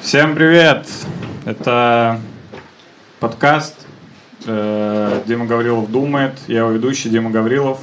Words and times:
Всем 0.00 0.34
привет! 0.34 0.86
Это 1.44 2.20
подкаст 3.18 3.74
э, 4.46 5.22
Дима 5.26 5.46
Гаврилов 5.46 5.90
думает. 5.90 6.38
Я 6.46 6.58
его 6.60 6.70
ведущий 6.70 7.10
Дима 7.10 7.30
Гаврилов. 7.30 7.80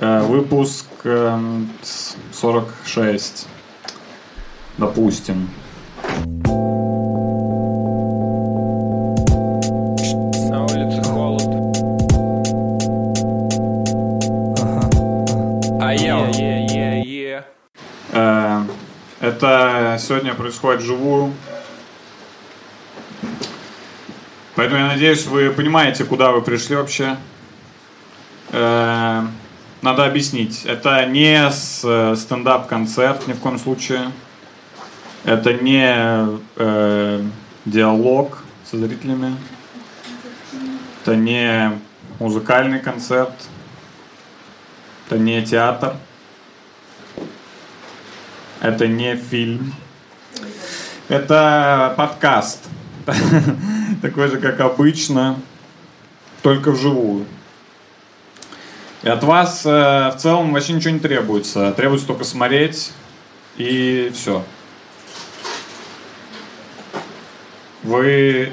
Э, 0.00 0.22
выпуск 0.22 0.86
э, 1.04 1.38
46. 2.32 3.46
Допустим. 4.78 5.50
Сегодня 20.08 20.32
происходит 20.32 20.80
вживую. 20.80 21.34
Поэтому 24.54 24.80
я 24.80 24.86
надеюсь, 24.86 25.26
вы 25.26 25.50
понимаете, 25.50 26.04
куда 26.04 26.30
вы 26.30 26.40
пришли 26.40 26.76
вообще. 26.76 27.18
Э, 28.50 29.22
надо 29.82 30.06
объяснить. 30.06 30.64
Это 30.64 31.04
не 31.04 31.46
э, 31.46 32.16
стендап-концерт 32.16 33.28
ни 33.28 33.34
в 33.34 33.40
коем 33.40 33.58
случае. 33.58 34.10
Это 35.24 35.52
не 35.52 36.40
э, 36.56 37.22
диалог 37.66 38.42
со 38.64 38.78
зрителями. 38.78 39.36
Это 41.02 41.16
не 41.16 41.78
музыкальный 42.18 42.80
концерт. 42.80 43.34
Это 45.06 45.18
не 45.18 45.44
театр. 45.44 45.96
Это 48.62 48.88
не 48.88 49.14
фильм. 49.14 49.74
Это 51.08 51.94
подкаст. 51.96 52.68
Такой 54.02 54.28
же, 54.28 54.38
как 54.38 54.60
обычно, 54.60 55.40
только 56.42 56.70
вживую. 56.70 57.24
И 59.02 59.08
от 59.08 59.24
вас 59.24 59.64
э, 59.64 59.70
в 60.10 60.16
целом 60.18 60.52
вообще 60.52 60.74
ничего 60.74 60.92
не 60.92 61.00
требуется. 61.00 61.72
Требуется 61.72 62.06
только 62.06 62.24
смотреть 62.24 62.92
и 63.56 64.12
все. 64.14 64.44
Вы 67.82 68.52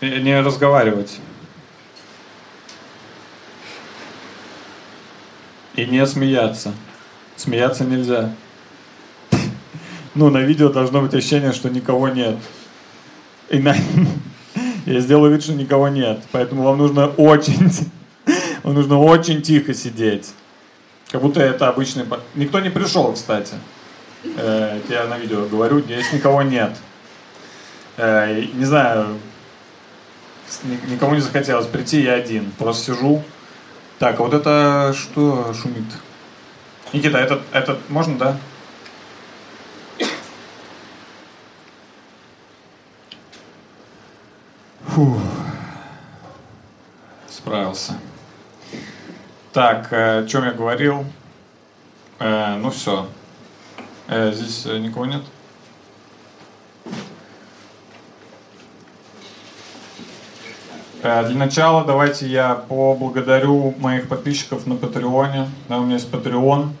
не 0.00 0.40
разговаривать. 0.40 1.18
И 5.74 5.86
не 5.86 6.06
смеяться. 6.06 6.72
Смеяться 7.34 7.84
нельзя. 7.84 8.32
Ну, 10.14 10.30
на 10.30 10.38
видео 10.38 10.68
должно 10.68 11.02
быть 11.02 11.14
ощущение, 11.14 11.52
что 11.52 11.70
никого 11.70 12.08
нет. 12.08 12.36
И 13.48 13.58
на... 13.58 13.74
Я 14.86 15.00
сделаю 15.00 15.32
вид, 15.32 15.42
что 15.42 15.52
никого 15.52 15.88
нет. 15.88 16.22
Поэтому 16.32 16.62
вам 16.62 16.78
нужно 16.78 17.06
очень... 17.06 17.70
Вам 18.62 18.74
нужно 18.74 18.98
очень 18.98 19.40
тихо 19.40 19.72
сидеть. 19.72 20.32
Как 21.10 21.22
будто 21.22 21.40
это 21.40 21.68
обычный... 21.68 22.04
Никто 22.34 22.60
не 22.60 22.68
пришел, 22.68 23.12
кстати. 23.14 23.54
Э, 24.36 24.76
это 24.76 24.92
я 24.92 25.06
на 25.06 25.16
видео 25.16 25.46
говорю, 25.46 25.80
здесь 25.80 26.12
никого 26.12 26.42
нет. 26.42 26.76
Э, 27.96 28.44
не 28.52 28.64
знаю, 28.66 29.16
никому 30.88 31.14
не 31.14 31.20
захотелось 31.20 31.66
прийти, 31.66 32.02
я 32.02 32.14
один. 32.14 32.52
Просто 32.58 32.92
сижу. 32.92 33.22
Так, 33.98 34.20
а 34.20 34.22
вот 34.22 34.34
это 34.34 34.94
что 34.96 35.54
шумит? 35.54 35.84
Никита, 36.92 37.18
этот, 37.18 37.42
этот 37.52 37.88
можно, 37.88 38.18
да? 38.18 38.36
Фу. 44.90 45.20
Справился. 47.28 47.94
Так, 49.52 49.92
э, 49.92 50.24
о 50.24 50.26
чем 50.26 50.44
я 50.44 50.50
говорил? 50.50 51.04
Э, 52.18 52.56
ну 52.56 52.70
все. 52.70 53.06
здесь 54.32 54.66
э, 54.66 54.78
никого 54.78 55.06
нет? 55.06 55.22
Э, 61.02 61.24
Для 61.24 61.36
начала 61.36 61.84
давайте 61.84 62.26
я 62.26 62.56
поблагодарю 62.56 63.74
моих 63.78 64.08
подписчиков 64.08 64.66
на 64.66 64.74
Патреоне. 64.74 65.48
Да, 65.68 65.78
у 65.78 65.84
меня 65.84 66.00
есть. 66.00 66.76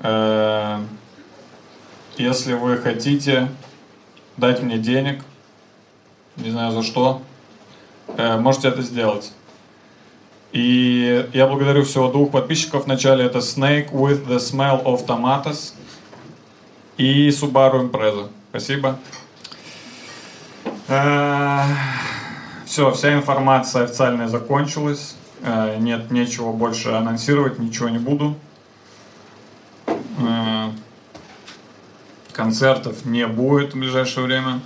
Э, 0.00 0.80
Если 2.16 2.54
вы 2.54 2.78
хотите 2.78 3.48
дать 4.36 4.62
мне 4.62 4.78
денег, 4.78 5.24
не 6.38 6.50
знаю 6.50 6.72
за 6.72 6.82
что, 6.82 7.22
э, 8.16 8.38
можете 8.38 8.68
это 8.68 8.82
сделать. 8.82 9.32
И 10.52 11.28
я 11.34 11.46
благодарю 11.46 11.84
всего 11.84 12.10
двух 12.10 12.30
подписчиков. 12.30 12.84
Вначале 12.86 13.24
это 13.24 13.38
Snake 13.38 13.90
with 13.92 14.26
the 14.26 14.38
Smell 14.38 14.82
of 14.84 15.06
Tomatoes 15.06 15.74
и 16.96 17.28
Subaru 17.28 17.90
Impreza. 17.90 18.28
Спасибо. 18.50 18.98
Все, 22.64 22.90
вся 22.92 23.12
информация 23.14 23.84
официальная 23.84 24.28
закончилась. 24.28 25.16
Э, 25.42 25.76
Нет, 25.78 26.10
нечего 26.10 26.52
больше 26.52 26.90
анонсировать, 26.90 27.58
ничего 27.58 27.88
не 27.88 27.98
буду. 27.98 28.36
Э, 29.86 30.70
Концертов 32.32 33.04
не 33.04 33.26
будет 33.26 33.74
в 33.74 33.78
ближайшее 33.78 34.24
время. 34.26 34.60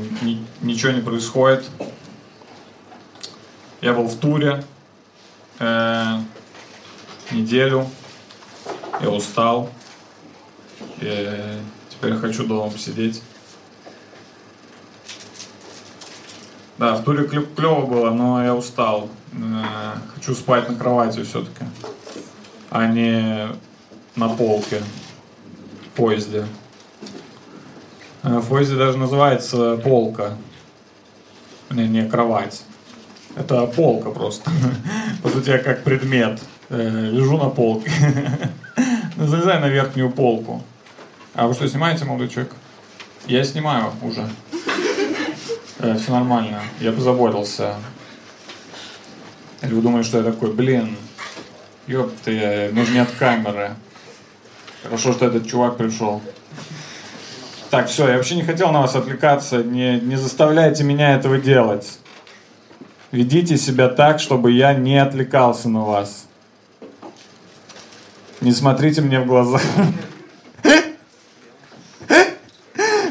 Э, 0.00 0.24
ни- 0.24 0.44
Ничего 0.62 0.92
не 0.92 1.00
происходит. 1.00 1.68
Я 3.80 3.92
был 3.94 4.04
в 4.08 4.16
туре 4.18 4.64
э, 5.58 6.16
неделю. 7.30 7.86
Я 9.00 9.10
устал. 9.10 9.70
И 11.00 11.58
теперь 11.90 12.14
хочу 12.16 12.46
дома 12.46 12.70
посидеть. 12.70 13.22
Да, 16.78 16.94
в 16.94 17.04
туре 17.04 17.26
клево 17.26 17.84
было, 17.86 18.10
но 18.10 18.42
я 18.44 18.54
устал. 18.54 19.08
Э, 19.32 19.98
Хочу 20.14 20.34
спать 20.34 20.68
на 20.68 20.74
кровати 20.76 21.22
все-таки, 21.22 21.64
а 22.70 22.86
не 22.86 23.48
на 24.16 24.28
полке 24.28 24.82
в 25.84 25.96
поезде. 25.96 26.46
Э, 28.22 28.38
В 28.38 28.48
поезде 28.48 28.76
даже 28.76 28.98
называется 28.98 29.76
полка. 29.78 30.34
Не, 31.70 31.88
не 31.88 32.06
кровать. 32.08 32.62
Это 33.36 33.66
полка 33.66 34.10
просто. 34.10 34.50
По 35.22 35.28
сути, 35.28 35.50
я 35.50 35.58
как 35.58 35.84
предмет. 35.84 36.40
Э, 36.68 37.08
Лежу 37.10 37.36
на 37.36 37.48
полке. 37.48 37.90
Ну, 39.16 39.26
Залезай 39.26 39.60
на 39.60 39.68
верхнюю 39.68 40.10
полку. 40.10 40.62
А 41.34 41.46
вы 41.46 41.52
что, 41.52 41.68
снимаете, 41.68 42.06
молодой 42.06 42.28
человек? 42.28 42.54
Я 43.26 43.44
снимаю 43.44 43.92
уже. 44.02 44.26
все 45.78 46.10
нормально. 46.12 46.62
Я 46.80 46.92
позаботился. 46.92 47.74
Или 49.60 49.74
вы 49.74 49.82
думаете, 49.82 50.08
что 50.08 50.18
я 50.18 50.24
такой, 50.24 50.54
блин, 50.54 50.96
ёпты, 51.86 52.70
мы 52.72 52.86
же 52.86 52.92
не 52.92 53.00
от 53.00 53.10
камеры. 53.10 53.74
Хорошо, 54.84 55.12
что 55.12 55.26
этот 55.26 55.46
чувак 55.46 55.76
пришел. 55.76 56.22
Так, 57.70 57.86
все, 57.86 58.08
я 58.08 58.16
вообще 58.16 58.34
не 58.34 58.42
хотел 58.42 58.72
на 58.72 58.80
вас 58.80 58.96
отвлекаться. 58.96 59.62
Не, 59.62 60.00
не 60.00 60.16
заставляйте 60.16 60.82
меня 60.82 61.14
этого 61.14 61.38
делать. 61.38 62.00
Ведите 63.12 63.56
себя 63.56 63.88
так, 63.88 64.18
чтобы 64.18 64.50
я 64.50 64.74
не 64.74 64.98
отвлекался 64.98 65.68
на 65.68 65.84
вас. 65.84 66.26
Не 68.40 68.50
смотрите 68.50 69.02
мне 69.02 69.20
в 69.20 69.26
глаза. 69.26 69.60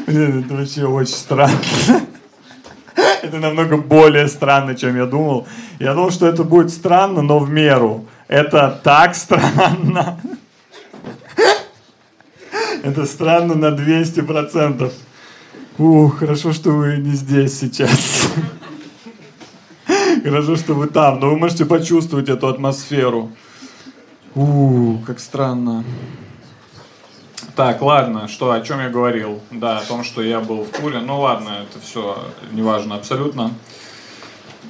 Блин, 0.06 0.44
это 0.44 0.54
вообще 0.54 0.84
очень 0.84 1.14
странно. 1.14 1.54
Это 3.22 3.38
намного 3.38 3.78
более 3.78 4.28
странно, 4.28 4.74
чем 4.74 4.96
я 4.96 5.06
думал. 5.06 5.46
Я 5.78 5.94
думал, 5.94 6.10
что 6.10 6.26
это 6.26 6.44
будет 6.44 6.70
странно, 6.70 7.22
но 7.22 7.38
в 7.38 7.48
меру. 7.48 8.06
Это 8.28 8.78
так 8.82 9.14
странно. 9.14 10.20
Это 12.82 13.06
странно 13.06 13.54
на 13.54 13.66
200%. 13.66 14.92
Ух, 15.78 16.18
хорошо, 16.18 16.52
что 16.52 16.70
вы 16.70 16.96
не 16.98 17.12
здесь 17.12 17.58
сейчас. 17.58 18.28
Хорошо, 20.22 20.56
что 20.56 20.74
вы 20.74 20.86
там, 20.86 21.20
но 21.20 21.30
вы 21.30 21.38
можете 21.38 21.64
почувствовать 21.64 22.28
эту 22.28 22.48
атмосферу. 22.48 23.30
У, 24.34 24.98
как 25.06 25.20
странно. 25.20 25.84
Так, 27.56 27.82
ладно, 27.82 28.28
что, 28.28 28.52
о 28.52 28.60
чем 28.60 28.80
я 28.80 28.88
говорил? 28.88 29.40
Да, 29.50 29.78
о 29.78 29.84
том, 29.84 30.04
что 30.04 30.22
я 30.22 30.40
был 30.40 30.64
в 30.64 30.68
туре. 30.68 31.00
Ну 31.00 31.20
ладно, 31.20 31.50
это 31.62 31.84
все 31.84 32.18
неважно 32.52 32.94
абсолютно. 32.96 33.52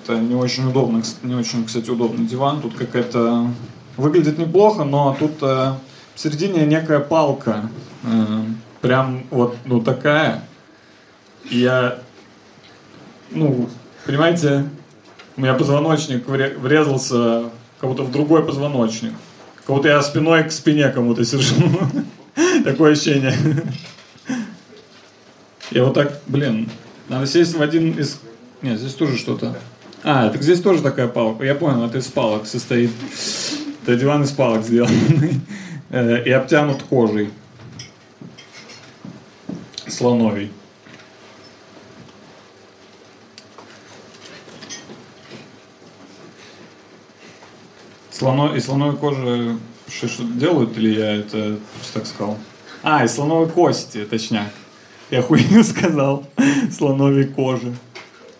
Это 0.03 0.19
не 0.19 0.35
очень 0.35 0.69
удобно, 0.69 1.03
не 1.23 1.35
очень, 1.35 1.65
кстати, 1.65 1.91
удобный 1.91 2.27
диван. 2.27 2.61
Тут 2.61 2.75
какая-то 2.75 3.51
Выглядит 4.01 4.39
неплохо, 4.39 4.85
но 4.85 5.15
тут 5.19 5.43
э, 5.43 5.75
в 6.15 6.21
середине 6.21 6.65
некая 6.65 7.01
палка. 7.01 7.69
Э, 8.05 8.43
прям 8.81 9.25
вот, 9.31 9.57
ну, 9.65 9.81
такая. 9.81 10.43
Я, 11.51 11.99
ну, 13.31 13.69
понимаете, 14.07 14.69
у 15.37 15.41
меня 15.41 15.55
позвоночник 15.55 16.27
вре- 16.29 16.57
врезался 16.59 17.45
кого-то 17.81 18.03
в 18.05 18.11
другой 18.13 18.45
позвоночник. 18.45 19.13
Как 19.57 19.77
будто 19.77 19.89
я 19.89 20.03
спиной 20.03 20.45
к 20.45 20.53
спине 20.53 20.89
кому-то 20.91 21.25
сижу. 21.25 21.55
Такое 22.65 22.93
ощущение. 22.93 23.35
Я 25.71 25.85
вот 25.85 25.95
так, 25.95 26.21
блин, 26.27 26.69
надо 27.09 27.27
сесть 27.27 27.55
в 27.57 27.63
один 27.63 27.93
из... 27.93 28.19
Нет, 28.61 28.79
здесь 28.81 28.95
тоже 28.95 29.17
что-то. 29.17 29.57
А, 30.03 30.29
так 30.29 30.43
здесь 30.43 30.61
тоже 30.61 30.83
такая 30.83 31.07
палка. 31.07 31.45
Я 31.45 31.55
понял, 31.55 31.85
это 31.85 31.99
из 31.99 32.07
палок 32.07 32.47
состоит. 32.47 32.91
Это 33.85 33.95
диван 33.97 34.25
из 34.25 34.31
палок 34.31 34.65
сделанный. 34.65 35.41
Э, 35.93 36.23
И 36.25 36.31
обтянут 36.31 36.85
кожей. 36.85 37.31
Слоновий. 39.91 40.51
Слоно... 48.11 48.55
Из 48.55 48.65
слоновой 48.65 48.97
кожи 48.97 49.59
что- 49.89 50.25
делают 50.25 50.77
или 50.77 50.95
я 50.99 51.17
это 51.17 51.59
просто 51.75 52.01
так 52.01 52.07
сказал? 52.07 52.39
А, 52.83 53.05
из 53.05 53.15
слоновой 53.15 53.49
кости, 53.49 54.05
точняк. 54.05 54.51
Я 55.11 55.23
хуйню 55.23 55.65
сказал. 55.65 56.25
Слоновой 56.71 57.25
кожи. 57.25 57.75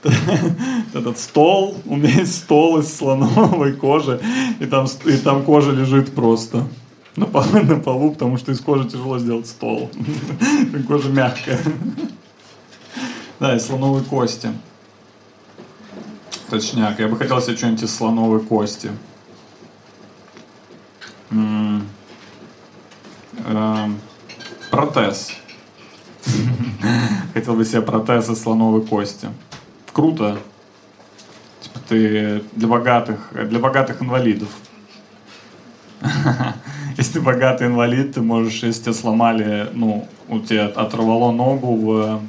Этот 0.95 1.19
стол, 1.19 1.77
у 1.85 1.97
меня 1.97 2.11
есть 2.11 2.35
стол 2.35 2.79
из 2.79 2.95
слоновой 2.97 3.75
кожи, 3.75 4.19
и 4.59 4.65
там, 4.65 4.87
и 5.05 5.17
там 5.19 5.45
кожа 5.45 5.73
лежит 5.73 6.15
просто 6.15 6.67
на 7.17 7.27
полу, 7.27 7.63
на 7.63 7.81
полу, 7.81 8.13
потому 8.13 8.39
что 8.39 8.53
из 8.53 8.61
кожи 8.61 8.89
тяжело 8.89 9.19
сделать 9.19 9.47
стол. 9.47 9.91
Кожа 10.89 11.09
мягкая. 11.09 11.59
Да, 13.39 13.57
из 13.57 13.67
слоновой 13.67 14.03
кости. 14.03 14.51
Точняк, 16.51 16.99
я 16.99 17.09
бы 17.09 17.17
хотел 17.17 17.41
себе 17.41 17.57
что-нибудь 17.57 17.83
из 17.85 17.95
слоновой 17.95 18.41
кости. 18.41 18.91
Эм, 21.31 21.87
Протез. 24.71 25.33
Хотел 27.35 27.55
бы 27.55 27.65
себе 27.65 27.83
протез 27.83 28.29
из 28.29 28.41
слоновой 28.41 28.83
кости. 28.83 29.29
Круто. 29.93 30.39
Типа 31.61 31.81
ты 31.89 32.45
для 32.53 32.69
богатых, 32.69 33.33
для 33.33 33.59
богатых 33.59 34.01
инвалидов. 34.01 34.49
Если 36.97 37.15
ты 37.15 37.21
богатый 37.21 37.67
инвалид, 37.67 38.15
ты 38.15 38.23
можешь, 38.23 38.63
если 38.63 38.83
тебя 38.83 38.93
сломали, 38.93 39.69
ну, 39.73 40.07
у 40.29 40.41
тебя 40.41 40.67
оторвало 40.67 41.31
ногу 41.33 41.77
в, 41.77 42.21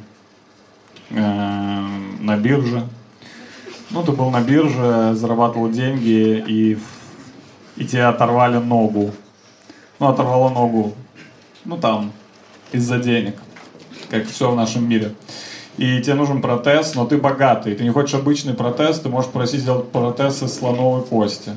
э, 1.10 1.88
на 2.20 2.38
бирже. 2.38 2.88
Ну, 3.90 4.04
ты 4.04 4.12
был 4.12 4.30
на 4.30 4.42
бирже, 4.42 5.14
зарабатывал 5.16 5.70
деньги, 5.70 6.44
и, 6.48 6.78
и 7.76 7.86
тебе 7.86 8.06
оторвали 8.06 8.58
ногу. 8.58 9.12
Ну, 10.00 10.08
оторвало 10.08 10.50
ногу. 10.50 10.94
Ну, 11.66 11.78
там, 11.78 12.12
из-за 12.72 13.00
денег. 13.00 13.36
Как 14.10 14.28
все 14.28 14.52
в 14.52 14.56
нашем 14.56 14.88
мире. 14.88 15.14
И 15.78 16.02
тебе 16.02 16.16
нужен 16.16 16.42
протез, 16.42 16.96
но 16.96 17.06
ты 17.06 17.18
богатый. 17.18 17.76
Ты 17.76 17.84
не 17.84 17.90
хочешь 17.90 18.14
обычный 18.14 18.54
протез, 18.54 19.00
ты 19.00 19.10
можешь 19.10 19.32
просить 19.32 19.62
сделать 19.62 19.90
протез 19.92 20.44
из 20.44 20.54
слоновой 20.54 21.04
кости. 21.04 21.52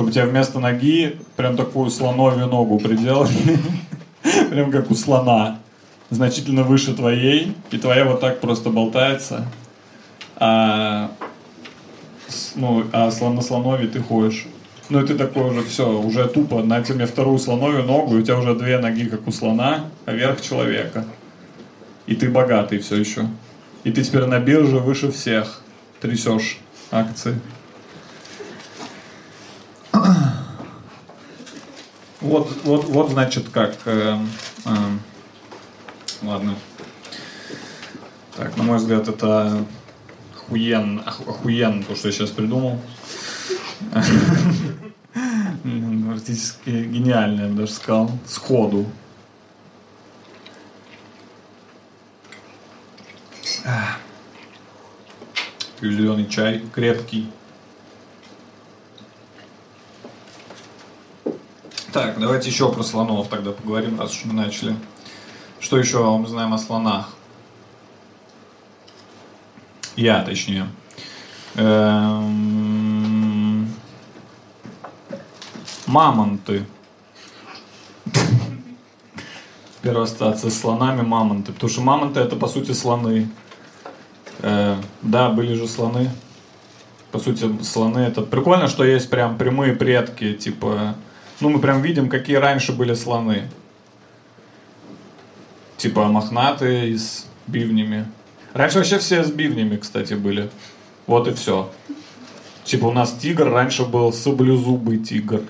Чтобы 0.00 0.12
тебе 0.12 0.24
вместо 0.24 0.60
ноги 0.60 1.18
прям 1.36 1.58
такую 1.58 1.90
слоновью 1.90 2.46
ногу 2.46 2.78
приделали. 2.78 3.58
Прям 4.50 4.70
как 4.70 4.90
у 4.90 4.94
слона. 4.94 5.58
Значительно 6.08 6.62
выше 6.62 6.94
твоей. 6.94 7.54
И 7.70 7.76
твоя 7.76 8.06
вот 8.06 8.18
так 8.18 8.40
просто 8.40 8.70
болтается. 8.70 9.46
А, 10.36 11.10
ну, 12.54 12.86
а 12.94 13.10
на 13.10 13.42
слонове 13.42 13.88
ты 13.88 14.00
ходишь. 14.00 14.46
Ну 14.88 15.04
и 15.04 15.06
ты 15.06 15.14
такой 15.16 15.50
уже 15.50 15.64
все, 15.64 16.00
уже 16.00 16.26
тупо, 16.28 16.62
на 16.62 16.82
тебе 16.82 17.04
вторую 17.04 17.38
слоновью 17.38 17.84
ногу, 17.84 18.16
и 18.16 18.20
у 18.20 18.22
тебя 18.22 18.38
уже 18.38 18.54
две 18.54 18.78
ноги, 18.78 19.04
как 19.04 19.28
у 19.28 19.32
слона, 19.32 19.84
а 20.06 20.12
верх 20.12 20.40
человека. 20.40 21.04
И 22.06 22.14
ты 22.14 22.30
богатый 22.30 22.78
все 22.78 22.96
еще. 22.96 23.26
И 23.84 23.92
ты 23.92 24.02
теперь 24.02 24.24
на 24.24 24.38
бирже 24.38 24.78
выше 24.78 25.12
всех 25.12 25.60
трясешь 26.00 26.58
акции. 26.90 27.38
Вот, 32.20 32.50
вот, 32.64 32.84
вот 32.84 33.10
значит 33.10 33.48
как. 33.48 33.76
эм, 33.86 34.28
эм, 34.66 35.00
ладно. 36.22 36.54
Так, 38.36 38.56
на 38.56 38.62
мой 38.62 38.76
взгляд, 38.78 39.08
это 39.08 39.64
охуенно, 40.34 41.02
ох- 41.06 41.28
охуенно 41.28 41.82
то, 41.82 41.94
что 41.96 42.08
я 42.08 42.12
сейчас 42.12 42.30
придумал. 42.30 42.78
Практически 46.06 46.70
гениально, 46.70 47.42
я 47.42 47.48
бы 47.48 47.54
даже 47.54 47.72
сказал. 47.72 48.10
Сходу. 48.26 48.86
Пью 55.80 55.92
зеленый 55.92 56.28
чай, 56.28 56.62
крепкий. 56.74 57.30
Так, 61.92 62.20
давайте 62.20 62.50
еще 62.50 62.72
про 62.72 62.84
слонов 62.84 63.28
тогда 63.28 63.50
поговорим, 63.50 63.98
раз 63.98 64.12
уж 64.12 64.24
мы 64.24 64.32
начали. 64.32 64.76
Что 65.58 65.76
еще 65.76 66.16
мы 66.16 66.28
знаем 66.28 66.54
о 66.54 66.58
слонах? 66.58 67.10
Я, 69.96 70.22
точнее. 70.22 70.68
Эм, 71.56 73.20
Мамонты. 75.86 76.64
Первая 79.82 80.04
ассоциация 80.04 80.50
с 80.50 80.60
слонами 80.60 81.02
мамонты. 81.02 81.52
Потому 81.52 81.70
что 81.70 81.80
мамонты 81.80 82.20
это 82.20 82.36
по 82.36 82.46
сути 82.46 82.70
слоны. 82.70 83.28
Э, 84.38 84.76
да, 85.02 85.30
были 85.30 85.54
же 85.54 85.66
слоны. 85.66 86.08
По 87.10 87.18
сути, 87.18 87.50
слоны 87.64 87.98
это 87.98 88.22
прикольно, 88.22 88.68
что 88.68 88.84
есть 88.84 89.10
прям 89.10 89.36
прямые 89.36 89.74
предки, 89.74 90.34
типа. 90.34 90.94
Ну, 91.40 91.48
мы 91.48 91.58
прям 91.58 91.80
видим, 91.80 92.08
какие 92.08 92.36
раньше 92.36 92.72
были 92.72 92.94
слоны. 92.94 93.48
Типа 95.78 96.04
мохнатые 96.04 96.98
с 96.98 97.26
бивнями. 97.46 98.06
Раньше 98.52 98.78
вообще 98.78 98.98
все 98.98 99.24
с 99.24 99.30
бивнями, 99.30 99.76
кстати, 99.76 100.14
были. 100.14 100.50
Вот 101.06 101.26
и 101.28 101.32
все. 101.32 101.70
Типа 102.64 102.86
у 102.86 102.92
нас 102.92 103.12
тигр 103.14 103.50
раньше 103.50 103.86
был 103.86 104.12
саблезубый 104.12 104.98
тигр. 104.98 105.42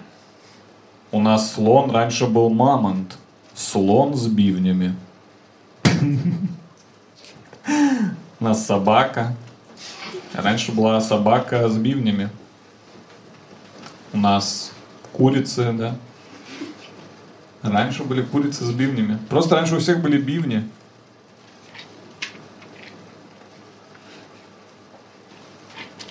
У 1.11 1.21
нас 1.21 1.55
слон 1.55 1.91
раньше 1.91 2.27
был 2.27 2.51
мамонт. 2.51 3.19
Слон 3.55 4.15
с 4.15 4.27
бивнями. 4.29 4.95
У 8.39 8.45
нас 8.45 8.65
собака. 8.65 9.35
Раньше 10.35 10.71
была 10.73 11.01
собака 11.01 11.69
с 11.69 11.77
бивнями. 11.77 12.31
У 14.13 14.19
нас 14.19 14.73
курицы, 15.21 15.71
да. 15.73 15.97
Раньше 17.61 18.05
были 18.05 18.23
курицы 18.23 18.65
с 18.65 18.73
бивнями. 18.73 19.19
Просто 19.29 19.55
раньше 19.55 19.77
у 19.77 19.79
всех 19.79 20.01
были 20.01 20.19
бивни. 20.19 20.67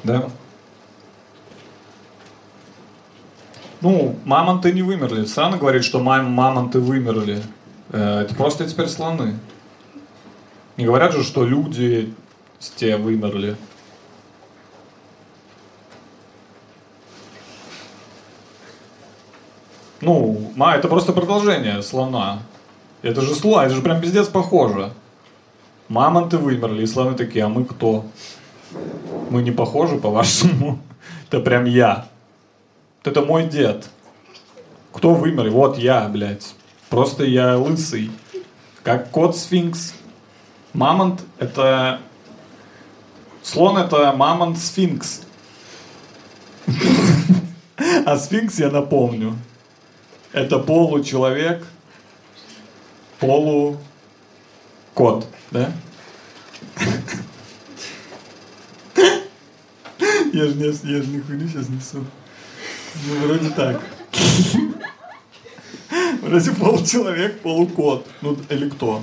Да. 0.03 0.29
Ну, 3.81 4.15
мамонты 4.25 4.71
не 4.73 4.83
вымерли. 4.83 5.25
Странно 5.25 5.57
говорит, 5.57 5.83
что 5.83 5.99
мам 5.99 6.31
мамонты 6.31 6.79
вымерли. 6.79 7.41
Э, 7.89 8.19
Это 8.21 8.35
просто 8.35 8.69
теперь 8.69 8.87
слоны. 8.89 9.39
Не 10.77 10.85
говорят 10.85 11.13
же, 11.13 11.23
что 11.23 11.43
люди 11.45 12.13
те 12.75 12.95
вымерли. 12.97 13.57
Ну, 20.01 20.51
ма, 20.55 20.75
это 20.75 20.87
просто 20.87 21.11
продолжение 21.11 21.81
слона. 21.81 22.39
Это 23.01 23.21
же 23.21 23.35
слон, 23.35 23.65
это 23.65 23.75
же 23.75 23.81
прям 23.81 23.99
пиздец 24.01 24.27
похоже. 24.27 24.91
Мамонты 25.89 26.37
вымерли, 26.37 26.83
и 26.83 26.87
слоны 26.87 27.15
такие, 27.15 27.45
а 27.45 27.49
мы 27.49 27.65
кто? 27.65 28.05
Мы 29.29 29.41
не 29.41 29.51
похожи, 29.51 29.97
по-вашему? 29.97 30.79
Это 31.27 31.39
прям 31.41 31.65
я. 31.65 32.07
Это 33.03 33.21
мой 33.21 33.47
дед. 33.47 33.89
Кто 34.93 35.13
вымер? 35.13 35.49
Вот 35.49 35.77
я, 35.77 36.07
блядь. 36.07 36.53
Просто 36.89 37.23
я 37.23 37.57
лысый. 37.57 38.11
Как 38.83 39.11
кот 39.11 39.37
сфинкс. 39.37 39.93
Мамонт 40.73 41.21
это... 41.37 41.99
Слон 43.43 43.77
это 43.77 44.11
мамонт 44.13 44.57
сфинкс. 44.57 45.21
А 48.05 48.17
сфинкс, 48.17 48.59
я 48.59 48.69
напомню, 48.69 49.37
это 50.31 50.59
получеловек, 50.59 51.65
полу 53.19 53.77
кот, 54.93 55.27
да? 55.51 55.71
Я 60.31 60.45
же 60.45 60.53
не, 60.55 60.65
я 60.65 61.01
же 61.01 61.07
не 61.07 61.19
хуйню 61.19 61.47
сейчас 61.47 61.69
несу. 61.69 62.05
Ну, 63.07 63.27
вроде 63.27 63.49
так. 63.49 63.81
Вроде 66.21 66.51
получеловек, 66.51 67.39
полукот. 67.41 68.05
Ну, 68.21 68.37
или 68.49 68.69
кто? 68.69 69.01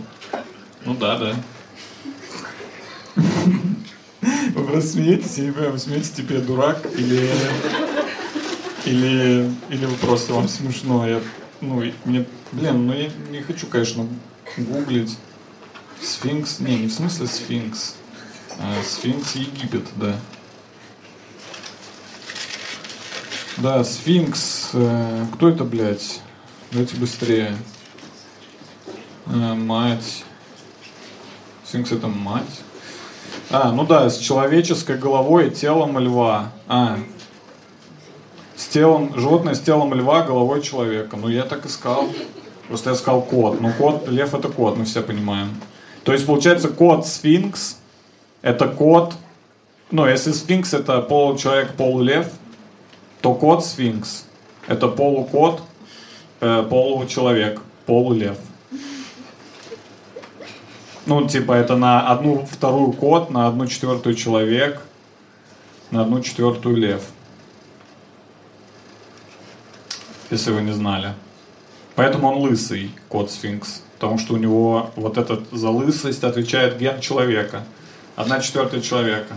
Ну 0.85 0.95
да, 0.95 1.18
да. 1.18 1.35
Вы 4.54 4.64
просто 4.64 4.90
смеетесь, 4.92 5.38
я 5.38 5.45
не 5.45 5.50
понимаю, 5.50 5.73
вы 5.73 5.78
смеетесь, 5.78 6.11
типа 6.11 6.35
я 6.35 6.40
дурак, 6.40 6.87
или... 6.97 7.28
Или, 8.87 9.50
или 9.69 9.85
вы 9.85 9.97
просто 9.97 10.33
вам 10.33 10.49
смешно, 10.49 11.07
я, 11.09 11.21
ну, 11.61 11.83
мне, 12.05 12.25
блин, 12.52 12.87
ну 12.87 12.93
я 12.93 13.11
не 13.31 13.43
хочу, 13.43 13.66
конечно, 13.66 14.07
гуглить. 14.57 15.19
Сфинкс, 16.00 16.61
не, 16.61 16.78
не 16.78 16.87
в 16.87 16.93
смысле 16.93 17.26
сфинкс, 17.26 17.97
а 18.61 18.81
сфинкс 18.85 19.35
Египет, 19.35 19.87
да. 19.97 20.14
Да, 23.57 23.83
сфинкс, 23.83 24.71
э, 24.75 25.26
кто 25.35 25.49
это, 25.49 25.64
блядь? 25.64 26.21
Давайте 26.71 26.97
быстрее. 26.97 27.57
Э, 29.26 29.55
мать. 29.55 30.25
Сфинкс 31.64 31.90
это 31.90 32.07
мать. 32.07 32.61
А, 33.50 33.73
ну 33.73 33.85
да, 33.85 34.11
с 34.11 34.19
человеческой 34.19 34.99
головой 34.99 35.49
и 35.49 35.50
телом 35.50 35.99
льва. 35.99 36.52
А, 36.69 36.99
с 38.57 38.67
телом, 38.67 39.13
животное 39.17 39.55
с 39.55 39.61
телом 39.61 39.93
льва, 39.95 40.23
головой 40.23 40.63
человека. 40.63 41.17
Ну, 41.17 41.29
я 41.29 41.43
так 41.43 41.67
искал. 41.67 42.09
Просто 42.69 42.91
я 42.91 42.97
сказал 42.97 43.23
кот. 43.23 43.61
Ну, 43.61 43.73
кот, 43.77 44.09
лев 44.09 44.35
это 44.35 44.49
кот, 44.49 44.77
мы 44.77 44.85
все 44.85 45.03
понимаем. 45.03 45.55
То 46.03 46.13
есть, 46.13 46.27
получается, 46.27 46.69
кот 46.69 47.07
сфинкс, 47.07 47.79
это 48.43 48.69
кот, 48.69 49.15
ну, 49.91 50.07
если 50.07 50.33
сфинкс 50.33 50.75
это 50.75 51.01
получеловек, 51.01 51.75
полулев, 51.75 52.29
то 53.21 53.35
кот 53.35 53.65
сфинкс 53.65 54.25
это 54.67 54.89
полукот, 54.89 55.63
э, 56.41 56.65
получеловек, 56.69 57.61
полулев. 57.87 58.37
Ну, 61.07 61.29
типа, 61.29 61.53
это 61.53 61.77
на 61.77 62.09
одну 62.09 62.45
вторую 62.51 62.93
кот, 62.93 63.31
на 63.31 63.47
одну 63.47 63.67
четвертую 63.67 64.17
человек, 64.17 64.83
на 65.93 66.03
одну 66.03 66.21
четвертую 66.21 66.77
лев. 66.77 67.03
Если 70.30 70.50
вы 70.50 70.62
не 70.62 70.73
знали. 70.73 71.14
Поэтому 71.95 72.28
он 72.28 72.38
лысый, 72.38 72.90
кот 73.09 73.30
сфинкс. 73.30 73.83
Потому 73.95 74.18
что 74.18 74.35
у 74.35 74.37
него 74.37 74.90
вот 74.97 75.16
этот 75.16 75.49
за 75.52 75.71
лысость 75.71 76.25
отвечает 76.25 76.78
ген 76.78 77.00
человека. 77.00 77.64
Одна 78.16 78.40
четвертая 78.40 78.80
человека. 78.80 79.35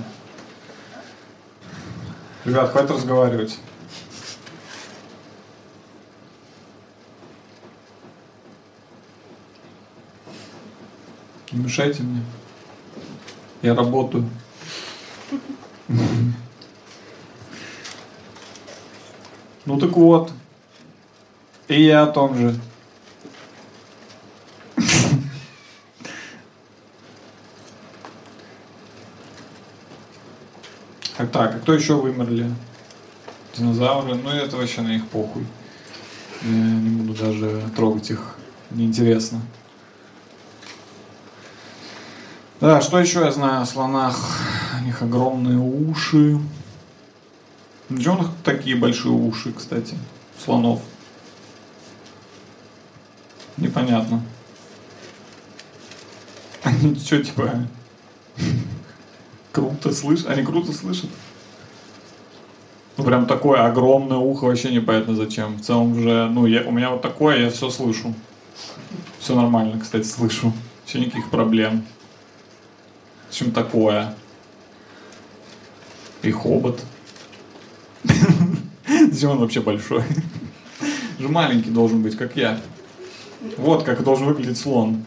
Ребят, 2.44 2.72
хватит 2.72 2.92
разговаривать. 2.92 3.58
Не 11.52 11.60
мешайте 11.60 12.04
мне. 12.04 12.24
Я 13.62 13.76
работаю. 13.76 14.28
Ну 19.66 19.78
так 19.78 19.92
вот. 19.92 20.32
И 21.70 21.84
я 21.84 22.04
о 22.04 22.08
том 22.08 22.36
же. 22.36 22.60
Так, 31.32 31.56
а 31.56 31.60
кто 31.60 31.74
еще 31.74 31.94
вымерли? 31.94 32.52
Динозавры? 33.56 34.16
Ну 34.16 34.30
это 34.32 34.58
вообще 34.58 34.82
на 34.82 34.96
их 34.96 35.08
похуй. 35.10 35.46
Я 36.42 36.50
не 36.50 36.90
буду 36.90 37.14
даже 37.14 37.70
трогать 37.76 38.10
их. 38.10 38.36
Неинтересно. 38.72 39.42
Да, 42.60 42.82
что 42.82 43.00
еще 43.00 43.20
я 43.20 43.32
знаю 43.32 43.62
о 43.62 43.66
слонах? 43.66 44.18
У 44.82 44.86
них 44.86 45.04
огромные 45.04 45.60
уши. 45.60 46.40
Где 47.90 48.10
у 48.10 48.18
них 48.18 48.30
такие 48.44 48.76
большие 48.76 49.12
уши, 49.12 49.54
кстати, 49.54 49.96
слонов? 50.44 50.82
Непонятно. 53.60 54.22
Они 56.64 56.96
что, 56.96 57.22
типа, 57.24 57.68
круто 59.52 59.92
слышат? 59.92 60.28
Они 60.28 60.44
круто 60.44 60.72
слышат? 60.72 61.10
Ну, 62.98 63.04
прям 63.04 63.28
такое 63.28 63.66
огромное 63.66 64.18
ухо, 64.18 64.46
вообще 64.46 64.72
непонятно 64.74 65.16
зачем. 65.16 65.56
В 65.56 65.62
целом 65.62 65.94
уже, 65.94 66.28
ну, 66.30 66.46
я, 66.46 66.64
у 66.64 66.72
меня 66.72 66.92
вот 66.92 67.02
такое, 67.02 67.40
я 67.40 67.50
все 67.50 67.70
слышу. 67.70 68.14
Все 69.20 69.36
нормально, 69.36 69.80
кстати, 69.80 70.06
слышу. 70.06 70.54
Вообще 70.82 71.00
никаких 71.00 71.30
проблем. 71.30 71.86
Общем, 73.30 73.52
такое. 73.52 74.16
И 76.24 76.32
хобот. 76.32 76.84
Зачем 79.12 79.32
он 79.32 79.40
вообще 79.40 79.62
большой? 79.62 80.04
Же 81.20 81.30
маленький 81.30 81.70
должен 81.70 82.02
быть, 82.02 82.18
как 82.18 82.36
я. 82.36 82.60
Вот 83.58 83.84
как 83.84 84.04
должен 84.04 84.28
выглядеть 84.28 84.58
слон. 84.58 85.06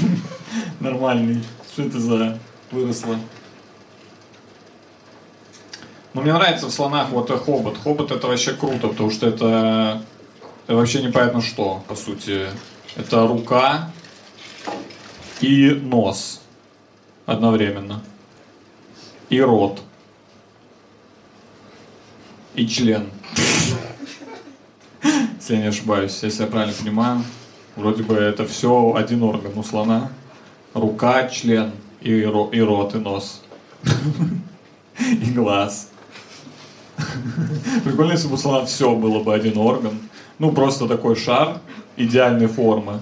Нормальный. 0.80 1.42
Что 1.72 1.82
это 1.82 1.98
за 1.98 2.38
выросло? 2.70 3.18
Но 6.12 6.22
мне 6.22 6.32
нравится 6.32 6.66
в 6.66 6.70
слонах 6.70 7.10
вот 7.10 7.30
хобот. 7.30 7.78
Хобот 7.78 8.10
это 8.10 8.26
вообще 8.26 8.52
круто, 8.52 8.88
потому 8.88 9.10
что 9.10 9.26
это, 9.26 10.02
это 10.66 10.76
вообще 10.76 11.02
непонятно 11.02 11.42
что, 11.42 11.82
по 11.88 11.94
сути. 11.94 12.46
Это 12.96 13.26
рука 13.26 13.90
и 15.40 15.70
нос 15.70 16.40
одновременно. 17.26 18.02
И 19.28 19.40
рот. 19.40 19.82
И 22.54 22.66
член. 22.66 23.10
Если 25.02 25.54
я 25.54 25.60
не 25.60 25.66
ошибаюсь, 25.68 26.22
если 26.22 26.42
я 26.42 26.48
правильно 26.48 26.74
понимаю. 26.74 27.22
Вроде 27.76 28.02
бы 28.02 28.14
это 28.14 28.46
все 28.46 28.94
один 28.96 29.22
орган 29.22 29.52
у 29.56 29.62
слона. 29.62 30.10
Рука, 30.72 31.28
член, 31.28 31.72
и, 32.00 32.24
ро, 32.24 32.48
и 32.50 32.60
рот, 32.60 32.94
и 32.94 32.98
нос. 32.98 33.42
И 34.98 35.30
глаз. 35.30 35.90
Прикольно, 37.84 38.12
если 38.12 38.28
бы 38.28 38.34
у 38.34 38.38
слона 38.38 38.64
все 38.64 38.94
было 38.94 39.22
бы 39.22 39.34
один 39.34 39.58
орган. 39.58 39.98
Ну, 40.38 40.52
просто 40.52 40.88
такой 40.88 41.16
шар 41.16 41.60
идеальной 41.96 42.46
формы. 42.46 43.00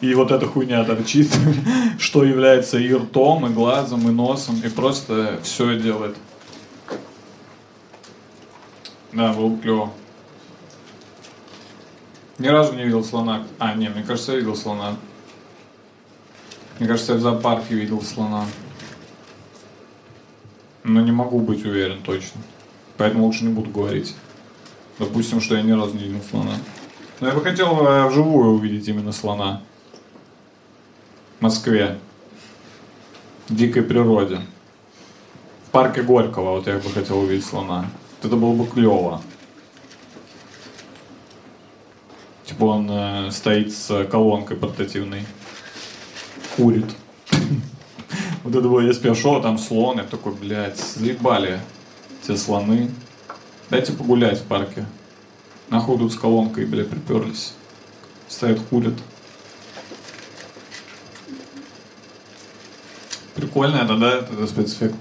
И 0.00 0.14
вот 0.14 0.30
эта 0.30 0.46
хуйня 0.46 0.82
торчит, 0.84 1.30
что 1.98 2.24
является 2.24 2.78
и 2.78 2.92
ртом, 2.92 3.46
и 3.46 3.50
глазом, 3.50 4.08
и 4.08 4.12
носом, 4.12 4.60
и 4.64 4.68
просто 4.68 5.40
все 5.42 5.78
делает. 5.78 6.16
Да, 9.12 9.32
было 9.32 9.56
клево. 9.58 9.92
Ни 12.38 12.48
разу 12.48 12.74
не 12.74 12.84
видел 12.84 13.02
слона. 13.02 13.44
А, 13.58 13.74
не, 13.74 13.88
мне 13.88 14.02
кажется, 14.02 14.32
я 14.32 14.38
видел 14.38 14.56
слона. 14.56 14.96
Мне 16.78 16.88
кажется, 16.88 17.12
я 17.12 17.18
в 17.18 17.22
зоопарке 17.22 17.74
видел 17.74 18.02
слона. 18.02 18.44
Но 20.84 21.00
не 21.00 21.12
могу 21.12 21.40
быть 21.40 21.64
уверен 21.64 22.02
точно. 22.02 22.42
Поэтому 22.98 23.24
лучше 23.24 23.44
не 23.44 23.52
буду 23.52 23.70
говорить. 23.70 24.14
Допустим, 24.98 25.40
что 25.40 25.56
я 25.56 25.62
ни 25.62 25.72
разу 25.72 25.94
не 25.94 26.04
видел 26.04 26.22
слона. 26.30 26.52
Но 27.20 27.28
я 27.28 27.34
бы 27.34 27.40
хотел 27.40 27.86
э, 27.86 28.06
вживую 28.08 28.54
увидеть 28.54 28.86
именно 28.88 29.12
слона. 29.12 29.62
В 31.38 31.42
Москве. 31.42 31.98
В 33.48 33.54
дикой 33.54 33.82
природе. 33.82 34.40
В 35.68 35.70
парке 35.70 36.02
Горького 36.02 36.56
вот 36.56 36.66
я 36.66 36.78
бы 36.78 36.90
хотел 36.90 37.20
увидеть 37.20 37.46
слона. 37.46 37.86
Это 38.22 38.36
было 38.36 38.54
бы 38.54 38.66
клево. 38.66 39.22
Типа 42.46 42.64
он 42.64 42.88
э, 42.88 43.30
стоит 43.32 43.74
с 43.74 44.04
колонкой 44.04 44.56
портативной, 44.56 45.26
курит. 46.56 46.86
Вот 48.44 48.54
это 48.54 48.68
было, 48.68 48.88
а 48.88 49.40
там 49.40 49.58
слон, 49.58 49.98
я 49.98 50.04
такой, 50.04 50.32
блядь, 50.32 50.78
заебали 50.78 51.58
те 52.24 52.36
слоны. 52.36 52.92
Дайте 53.70 53.92
погулять 53.92 54.38
в 54.38 54.44
парке. 54.44 54.86
Нахуй 55.68 55.98
тут 55.98 56.12
с 56.12 56.16
колонкой, 56.16 56.64
блядь, 56.64 56.88
приперлись. 56.88 57.54
Стоят, 58.28 58.60
курят. 58.70 58.94
Прикольно 63.34 63.78
это, 63.78 63.96
да, 63.96 64.18
это 64.18 64.46
спецэффект. 64.46 64.96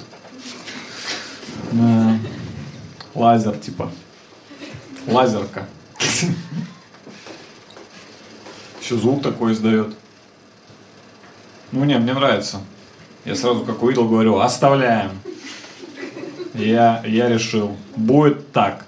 Лазер, 3.13 3.55
типа. 3.57 3.91
Лазерка. 5.05 5.67
Еще 8.85 8.97
звук 8.97 9.23
такой 9.23 9.53
издает. 9.53 9.95
Ну 11.71 11.85
не, 11.85 11.97
мне 11.97 12.13
нравится. 12.13 12.61
Я 13.25 13.35
сразу 13.35 13.65
как 13.65 13.81
увидел, 13.81 14.07
говорю, 14.07 14.37
оставляем. 14.37 15.19
Я, 16.53 17.01
я 17.03 17.27
решил, 17.27 17.75
будет 17.95 18.51
так. 18.51 18.85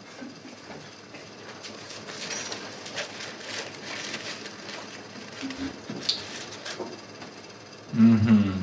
Мгм. 7.93 8.53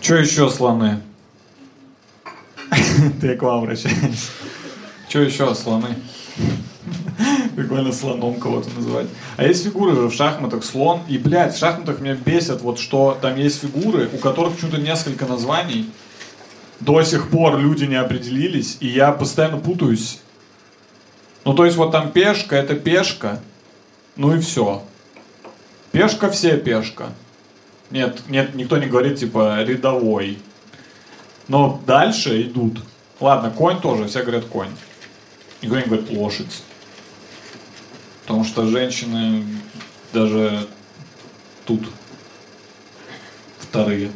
Что 0.00 0.16
еще 0.16 0.50
слоны? 0.50 1.00
Ты 3.20 3.36
к 3.36 3.42
вам 3.42 3.62
обращаешься. 3.62 4.30
Что 5.08 5.20
еще 5.20 5.54
слоны? 5.54 5.96
Прикольно 7.56 7.92
слоном 7.92 8.40
кого-то 8.40 8.68
называть. 8.74 9.06
А 9.36 9.44
есть 9.44 9.64
фигуры 9.64 9.94
же 9.94 10.08
в 10.08 10.14
шахматах 10.14 10.64
слон. 10.64 11.02
И, 11.08 11.18
блядь, 11.18 11.54
в 11.54 11.58
шахматах 11.58 12.00
меня 12.00 12.14
бесит, 12.14 12.62
вот 12.62 12.78
что 12.78 13.16
там 13.20 13.36
есть 13.36 13.60
фигуры, 13.60 14.08
у 14.12 14.18
которых 14.18 14.54
почему-то 14.54 14.78
несколько 14.78 15.26
названий. 15.26 15.90
До 16.80 17.02
сих 17.02 17.30
пор 17.30 17.58
люди 17.58 17.84
не 17.84 17.94
определились, 17.94 18.78
и 18.80 18.88
я 18.88 19.12
постоянно 19.12 19.58
путаюсь. 19.58 20.20
Ну, 21.44 21.54
то 21.54 21.64
есть 21.64 21.76
вот 21.76 21.92
там 21.92 22.10
пешка, 22.10 22.56
это 22.56 22.74
пешка. 22.74 23.40
Ну 24.16 24.34
и 24.34 24.40
все. 24.40 24.82
Пешка 25.92 26.30
все 26.30 26.56
пешка. 26.56 27.10
Нет, 27.90 28.22
нет, 28.28 28.54
никто 28.54 28.78
не 28.78 28.86
говорит 28.86 29.18
типа 29.18 29.62
рядовой. 29.62 30.38
Но 31.46 31.80
дальше 31.86 32.42
идут. 32.42 32.80
Ладно, 33.20 33.50
конь 33.50 33.80
тоже, 33.80 34.06
все 34.06 34.22
говорят 34.22 34.44
конь. 34.46 34.70
Никто 35.62 35.76
не 35.76 35.84
говорит 35.84 36.10
лошадь. 36.10 36.62
Потому 38.22 38.44
что 38.44 38.66
женщины 38.66 39.44
даже 40.12 40.66
тут 41.64 41.82
вторые. 43.58 44.10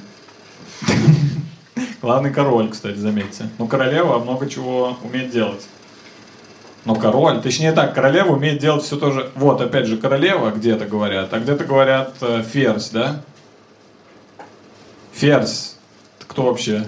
Главный 2.02 2.32
король, 2.32 2.70
кстати, 2.70 2.96
заметьте. 2.96 3.48
Ну, 3.58 3.66
королева 3.66 4.18
много 4.18 4.48
чего 4.48 4.96
умеет 5.02 5.30
делать. 5.30 5.66
Но 6.84 6.94
король, 6.94 7.42
точнее 7.42 7.72
так, 7.72 7.94
королева 7.94 8.32
умеет 8.32 8.60
делать 8.60 8.82
все 8.82 8.96
то 8.96 9.10
же. 9.10 9.30
Вот, 9.34 9.60
опять 9.60 9.86
же, 9.86 9.96
королева 9.96 10.50
где-то 10.50 10.86
говорят, 10.86 11.32
а 11.34 11.38
где-то 11.38 11.64
говорят 11.64 12.14
э, 12.20 12.42
ферзь, 12.42 12.90
да? 12.90 13.20
Ферзь. 15.12 15.76
Кто 16.26 16.44
вообще? 16.44 16.86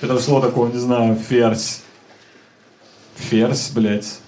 Это 0.00 0.18
слово 0.18 0.48
такого 0.48 0.72
не 0.72 0.78
знаю. 0.78 1.16
Ферзь. 1.16 1.82
Ферзь, 3.16 3.70
блядь. 3.70 4.20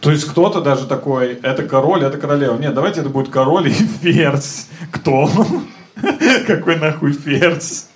То 0.00 0.10
есть 0.10 0.24
кто-то 0.24 0.60
даже 0.60 0.86
такой, 0.86 1.34
это 1.42 1.62
король, 1.62 2.04
это 2.04 2.18
королева. 2.18 2.58
Нет, 2.58 2.74
давайте 2.74 3.00
это 3.00 3.08
будет 3.08 3.28
король 3.30 3.68
и 3.68 3.72
ферзь. 4.02 4.66
Кто? 4.90 5.30
Какой 6.46 6.76
нахуй 6.76 7.12
ферзь? 7.12 7.86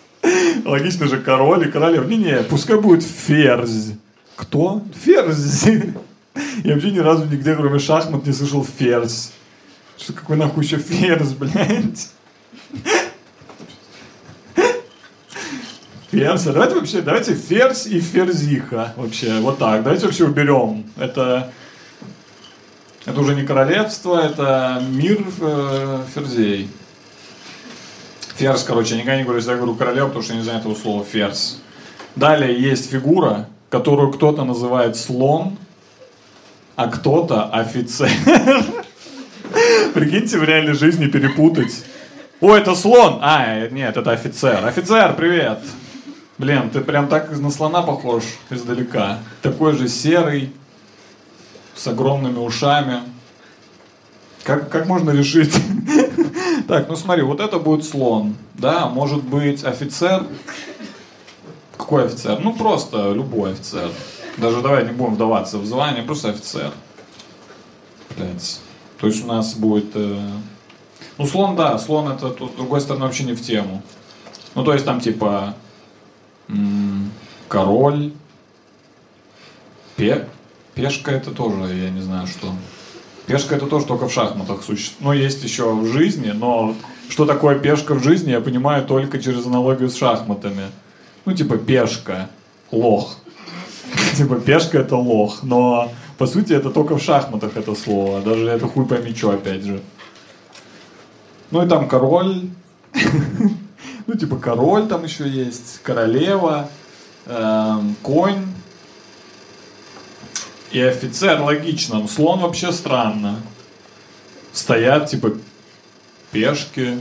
Логично 0.65 1.07
же 1.09 1.19
король 1.19 1.67
и 1.67 1.71
королева. 1.71 2.05
Не-не, 2.05 2.43
пускай 2.45 2.79
будет 2.79 3.03
ферзь. 3.03 3.95
Кто? 4.37 4.83
Ферзь. 5.05 5.65
Я 6.63 6.75
вообще 6.75 6.91
ни 6.91 6.99
разу 6.99 7.25
нигде, 7.25 7.55
кроме 7.55 7.79
шахмат, 7.79 8.27
не 8.27 8.33
слышал 8.33 8.65
ферзь. 8.65 9.33
Что 9.99 10.13
какой 10.13 10.37
нахуй 10.37 10.65
еще 10.65 10.79
ферзь, 10.79 11.33
блядь? 11.33 12.11
Ферзь. 16.17 16.45
Давайте 16.45 16.75
вообще, 16.77 17.03
давайте 17.03 17.35
ферзь 17.35 17.87
и 17.87 18.01
ферзиха. 18.01 18.95
Вообще, 18.97 19.39
вот 19.41 19.59
так. 19.59 19.83
Давайте 19.83 20.07
вообще 20.07 20.25
уберем. 20.25 20.87
Это, 20.97 21.51
это 23.05 23.21
уже 23.21 23.35
не 23.35 23.43
королевство, 23.43 24.19
это 24.19 24.83
мир 24.89 25.23
э, 25.43 26.05
ферзей. 26.15 26.71
Ферзь, 28.37 28.65
короче, 28.65 28.95
я 28.95 29.03
никогда 29.03 29.19
не 29.19 29.25
говорю, 29.25 29.43
я 29.43 29.57
говорю 29.57 29.75
королева, 29.75 30.07
потому 30.07 30.23
что 30.23 30.33
я 30.33 30.39
не 30.39 30.45
знаю 30.45 30.61
этого 30.61 30.75
слова 30.75 31.05
ферзь. 31.05 31.59
Далее 32.15 32.59
есть 32.59 32.91
фигура, 32.91 33.51
которую 33.69 34.11
кто-то 34.11 34.45
называет 34.45 34.97
слон, 34.97 35.59
а 36.77 36.89
кто-то 36.89 37.45
офицер. 37.45 38.09
Прикиньте 39.93 40.39
в 40.39 40.45
реальной 40.45 40.73
жизни 40.73 41.09
перепутать. 41.09 41.85
О, 42.41 42.57
это 42.57 42.75
слон! 42.75 43.19
А, 43.21 43.69
нет, 43.69 43.99
это 43.99 44.13
офицер. 44.13 44.65
Офицер, 44.65 45.15
привет! 45.15 45.59
Блин, 46.39 46.71
ты 46.71 46.81
прям 46.81 47.09
так 47.09 47.31
на 47.39 47.51
слона 47.51 47.83
похож 47.83 48.25
издалека. 48.51 49.21
Такой 49.43 49.73
же 49.75 49.89
серый, 49.89 50.53
с 51.75 51.87
огромными 51.87 52.39
ушами. 52.39 53.01
Как, 54.43 54.71
как 54.71 54.87
можно 54.87 55.11
решить? 55.11 55.55
Так, 56.67 56.89
ну 56.89 56.97
смотри, 56.97 57.23
вот 57.23 57.39
это 57.39 57.61
будет 57.61 57.85
слон. 57.85 58.35
Да, 58.55 58.89
может 58.89 59.23
быть 59.23 59.63
офицер. 59.63 60.27
Какой 61.77 62.07
офицер? 62.07 62.41
Ну 62.41 62.55
просто 62.55 63.13
любой 63.13 63.53
офицер. 63.53 63.89
Даже 64.37 64.63
давай 64.63 64.85
не 64.85 64.91
будем 64.91 65.15
вдаваться 65.15 65.59
в 65.59 65.67
звание, 65.67 66.03
просто 66.03 66.31
офицер. 66.31 66.73
Блять. 68.17 68.61
То 68.99 69.07
есть 69.07 69.23
у 69.23 69.29
нас 69.29 69.55
будет... 69.55 69.93
э, 69.95 70.19
Ну 71.19 71.27
слон, 71.27 71.55
да, 71.55 71.79
слон 71.79 72.11
это 72.11 72.31
тут, 72.31 72.53
с 72.53 72.57
другой 72.57 72.81
стороны, 72.81 73.05
вообще 73.05 73.23
не 73.23 73.35
в 73.35 73.43
тему. 73.43 73.83
Ну 74.57 74.65
то 74.65 74.73
есть 74.73 74.85
там 74.85 75.01
типа 75.01 75.55
король, 77.49 78.13
пе... 79.97 80.29
пешка 80.75 81.13
это 81.13 81.31
тоже, 81.31 81.75
я 81.75 81.91
не 81.91 82.01
знаю 82.01 82.27
что. 82.27 82.53
Пешка 83.27 83.57
это 83.57 83.67
тоже 83.67 83.87
только 83.87 84.09
в 84.09 84.13
шахматах 84.13 84.63
существует. 84.63 85.01
Ну, 85.01 85.13
есть 85.13 85.43
еще 85.43 85.75
в 85.75 85.87
жизни, 85.93 86.31
но 86.31 86.77
что 87.09 87.27
такое 87.27 87.59
пешка 87.59 87.95
в 87.95 88.03
жизни, 88.03 88.31
я 88.31 88.41
понимаю 88.41 88.85
только 88.85 89.19
через 89.19 89.47
аналогию 89.47 89.89
с 89.89 89.97
шахматами. 89.97 90.67
Ну, 91.25 91.33
типа 91.35 91.57
пешка, 91.59 92.31
лох. 92.71 93.17
Типа 94.17 94.37
пешка 94.37 94.79
это 94.79 94.97
лох, 94.97 95.43
но 95.43 95.93
по 96.19 96.27
сути 96.27 96.53
это 96.53 96.71
только 96.71 96.97
в 96.97 97.03
шахматах 97.03 97.57
это 97.57 97.75
слово. 97.75 98.21
Даже 98.21 98.49
это 98.49 98.67
хуй 98.67 98.87
пойми 98.87 99.15
что, 99.15 99.31
опять 99.31 99.63
же. 99.63 99.81
Ну 101.51 101.65
и 101.65 101.69
там 101.69 101.89
король. 101.89 102.49
Ну, 104.07 104.15
типа 104.15 104.37
король 104.37 104.87
там 104.87 105.05
еще 105.05 105.29
есть, 105.29 105.81
королева, 105.83 106.69
эм, 107.27 107.97
конь. 108.03 108.47
И 110.71 110.81
офицер, 110.81 111.41
логично. 111.41 112.01
но 112.01 112.09
Слон 112.09 112.41
вообще 112.41 112.71
странно. 112.71 113.41
Стоят, 114.53 115.11
типа, 115.11 115.33
пешки, 116.31 116.99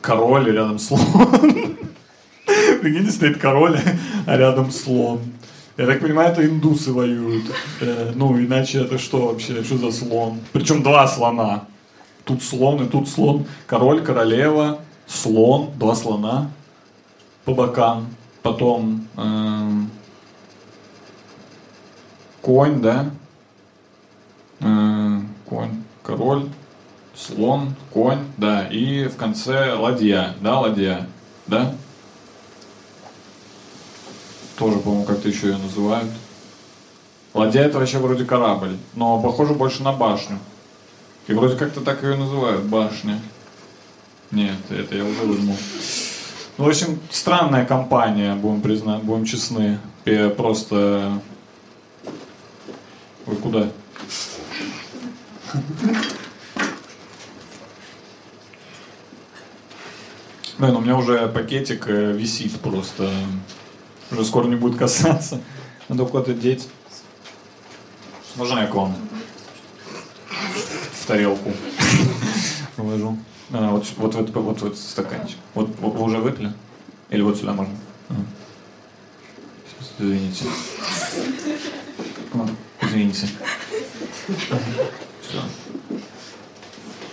король 0.00 0.48
и 0.48 0.52
рядом 0.52 0.78
слон. 0.78 1.00
Прикиньте, 2.80 3.12
стоит 3.12 3.38
король, 3.38 3.78
а 4.26 4.36
рядом 4.36 4.70
слон. 4.70 5.20
Я 5.76 5.86
так 5.86 6.00
понимаю, 6.00 6.32
это 6.32 6.44
индусы 6.44 6.92
воюют. 6.92 7.44
Э, 7.80 8.12
ну, 8.14 8.38
иначе 8.38 8.82
это 8.82 8.98
что 8.98 9.26
вообще? 9.26 9.62
Что 9.64 9.78
за 9.78 9.90
слон? 9.90 10.40
Причем 10.52 10.82
два 10.82 11.06
слона. 11.08 11.64
Тут 12.24 12.42
слон 12.42 12.84
и 12.84 12.88
тут 12.88 13.08
слон. 13.08 13.46
Король, 13.66 14.02
королева, 14.02 14.80
слон, 15.12 15.70
два 15.76 15.94
слона 15.94 16.50
по 17.44 17.54
бокам. 17.54 18.14
Потом 18.42 19.06
эм, 19.16 19.90
конь, 22.40 22.80
да? 22.80 23.10
Э, 24.60 25.20
конь, 25.48 25.82
король, 26.02 26.48
слон, 27.14 27.74
конь, 27.92 28.24
да. 28.36 28.66
И 28.66 29.06
в 29.06 29.16
конце 29.16 29.74
ладья, 29.74 30.34
да, 30.40 30.58
ладья, 30.58 31.08
да? 31.46 31.74
Тоже, 34.56 34.78
по-моему, 34.78 35.04
как-то 35.04 35.28
еще 35.28 35.48
ее 35.48 35.58
называют. 35.58 36.10
Ладья 37.32 37.62
это 37.62 37.78
вообще 37.78 37.98
вроде 37.98 38.24
корабль, 38.24 38.76
но 38.94 39.20
похоже 39.20 39.54
больше 39.54 39.82
на 39.82 39.92
башню. 39.92 40.38
И 41.28 41.32
вроде 41.32 41.56
как-то 41.56 41.80
так 41.80 42.02
ее 42.02 42.16
называют, 42.16 42.64
башня. 42.64 43.20
Нет, 44.32 44.56
это 44.70 44.96
я 44.96 45.04
уже 45.04 45.20
выдумал. 45.20 45.56
Ну, 46.58 46.64
в 46.64 46.68
общем, 46.68 46.98
странная 47.10 47.64
компания, 47.64 48.34
будем 48.34 48.60
признать, 48.62 49.02
будем 49.02 49.24
честны. 49.24 49.78
Пе- 50.04 50.30
Просто... 50.30 51.20
Вы 53.26 53.36
куда? 53.36 53.68
Блин, 60.58 60.76
у 60.76 60.80
меня 60.80 60.96
уже 60.96 61.26
пакетик 61.28 61.88
э, 61.88 62.12
висит 62.12 62.60
просто. 62.60 63.10
Уже 64.10 64.24
скоро 64.24 64.46
не 64.46 64.56
будет 64.56 64.78
касаться. 64.78 65.40
Надо 65.88 66.04
куда-то 66.04 66.34
деть. 66.34 66.68
Можно 68.36 68.60
я 68.60 68.66
к 68.66 68.74
вам? 68.74 68.94
В 71.00 71.06
тарелку. 71.06 71.52
Положу. 72.76 73.18
А, 73.52 73.70
вот, 73.70 73.86
вот, 73.96 74.14
вот, 74.14 74.30
вот, 74.30 74.62
вот 74.62 74.78
стаканчик. 74.78 75.36
Вот, 75.54 75.68
вот 75.80 75.94
вы 75.94 76.02
уже 76.02 76.18
выпили? 76.18 76.52
Или 77.10 77.20
вот 77.22 77.36
сюда 77.36 77.52
можно? 77.52 77.74
А. 78.08 78.14
Сейчас, 79.66 79.92
извините. 79.98 80.44
Вот, 82.32 82.50
Извините. 82.80 83.28
Все. 85.20 85.42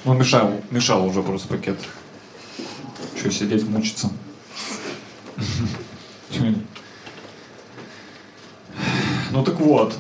Ну, 0.05 0.13
мешал, 0.13 0.53
мешал 0.71 1.05
уже 1.05 1.21
просто 1.21 1.49
пакет. 1.49 1.77
Что, 3.17 3.31
сидеть, 3.31 3.67
мучиться? 3.67 4.09
Ну 9.31 9.43
так 9.43 9.59
вот. 9.59 9.95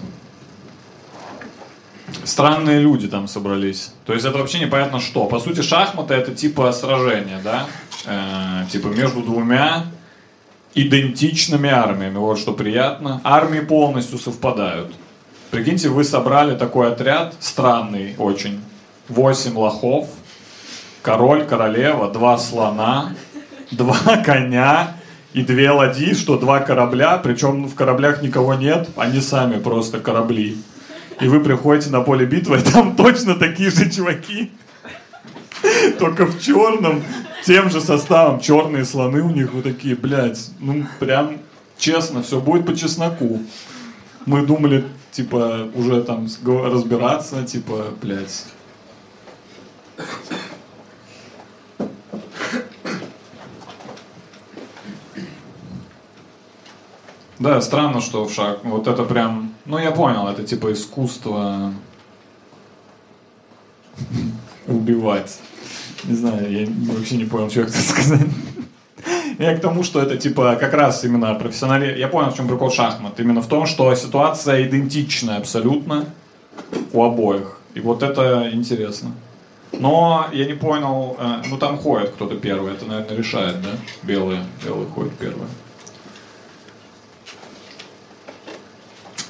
Странные 2.23 2.79
люди 2.79 3.07
там 3.07 3.27
собрались. 3.27 3.91
То 4.05 4.13
есть 4.13 4.25
это 4.25 4.37
вообще 4.37 4.59
непонятно 4.59 4.99
что. 4.99 5.25
По 5.25 5.39
сути, 5.39 5.61
шахматы 5.61 6.13
это 6.13 6.33
типа 6.33 6.71
сражение, 6.71 7.39
да? 7.43 7.67
Э, 8.05 8.65
типа 8.71 8.87
между 8.87 9.21
двумя 9.21 9.85
идентичными 10.73 11.69
армиями. 11.69 12.17
Вот 12.17 12.39
что 12.39 12.53
приятно. 12.53 13.21
Армии 13.23 13.61
полностью 13.61 14.19
совпадают. 14.19 14.93
Прикиньте, 15.51 15.89
вы 15.89 16.03
собрали 16.03 16.55
такой 16.55 16.91
отряд, 16.91 17.33
странный 17.39 18.15
очень. 18.19 18.61
Восемь 19.07 19.57
лохов, 19.57 20.07
король, 21.01 21.45
королева, 21.45 22.11
два 22.11 22.37
слона, 22.37 23.15
два 23.71 23.97
коня 24.23 24.95
и 25.33 25.41
две 25.41 25.71
ладьи, 25.71 26.13
что 26.13 26.37
два 26.37 26.59
корабля, 26.59 27.17
причем 27.17 27.67
в 27.67 27.73
кораблях 27.73 28.21
никого 28.21 28.53
нет, 28.53 28.89
они 28.95 29.21
сами 29.21 29.59
просто 29.59 29.99
корабли. 29.99 30.57
И 31.21 31.27
вы 31.27 31.41
приходите 31.41 31.89
на 31.89 32.01
поле 32.01 32.25
битвы, 32.25 32.57
и 32.57 32.61
там 32.71 32.95
точно 32.95 33.35
такие 33.35 33.69
же 33.69 33.89
чуваки. 33.89 34.51
Только 35.99 36.25
в 36.25 36.41
черном, 36.41 37.03
тем 37.45 37.69
же 37.69 37.81
составом. 37.81 38.39
Черные 38.39 38.85
слоны 38.85 39.21
у 39.21 39.29
них 39.29 39.53
вот 39.53 39.63
такие, 39.63 39.95
блядь. 39.95 40.51
Ну, 40.59 40.85
прям 40.99 41.37
честно, 41.77 42.23
все 42.23 42.39
будет 42.39 42.65
по 42.65 42.75
чесноку. 42.75 43.41
Мы 44.25 44.45
думали, 44.45 44.85
типа, 45.11 45.69
уже 45.75 46.01
там 46.03 46.27
разбираться, 46.47 47.43
типа, 47.43 47.87
блядь. 48.01 48.45
Да, 57.39 57.61
странно, 57.61 58.01
что 58.01 58.25
в 58.25 58.33
шаг. 58.33 58.59
Вот 58.63 58.87
это 58.87 59.03
прям. 59.03 59.53
Ну, 59.69 59.77
я 59.77 59.91
понял, 59.91 60.27
это 60.27 60.43
типа 60.43 60.73
искусство 60.73 61.71
убивать. 64.65 65.37
Не 66.05 66.15
знаю, 66.15 66.51
я 66.51 66.67
вообще 66.91 67.17
не 67.17 67.25
понял, 67.25 67.51
что 67.51 67.59
я 67.59 67.65
хотел 67.67 67.81
сказать. 67.81 68.27
Я 69.37 69.55
к 69.55 69.61
тому, 69.61 69.83
что 69.83 70.01
это 70.01 70.17
типа 70.17 70.57
как 70.59 70.73
раз 70.73 71.03
именно 71.03 71.35
профессионали. 71.35 71.99
Я 71.99 72.07
понял, 72.07 72.31
в 72.31 72.35
чем 72.35 72.47
прикол 72.47 72.71
шахмат. 72.71 73.19
Именно 73.19 73.43
в 73.43 73.47
том, 73.47 73.67
что 73.67 73.93
ситуация 73.93 74.67
идентичная 74.67 75.37
абсолютно 75.37 76.05
у 76.91 77.03
обоих. 77.03 77.59
И 77.75 77.79
вот 77.79 78.01
это 78.01 78.49
интересно. 78.51 79.11
Но 79.71 80.25
я 80.33 80.45
не 80.45 80.55
понял, 80.55 81.15
э, 81.19 81.43
ну 81.47 81.57
там 81.59 81.77
ходит 81.77 82.09
кто-то 82.09 82.35
первый, 82.37 82.73
это, 82.73 82.85
наверное, 82.85 83.15
решает, 83.15 83.61
да? 83.61 83.69
Белые, 84.01 84.43
белые 84.65 84.87
ходят 84.87 85.13
первые. 85.19 85.47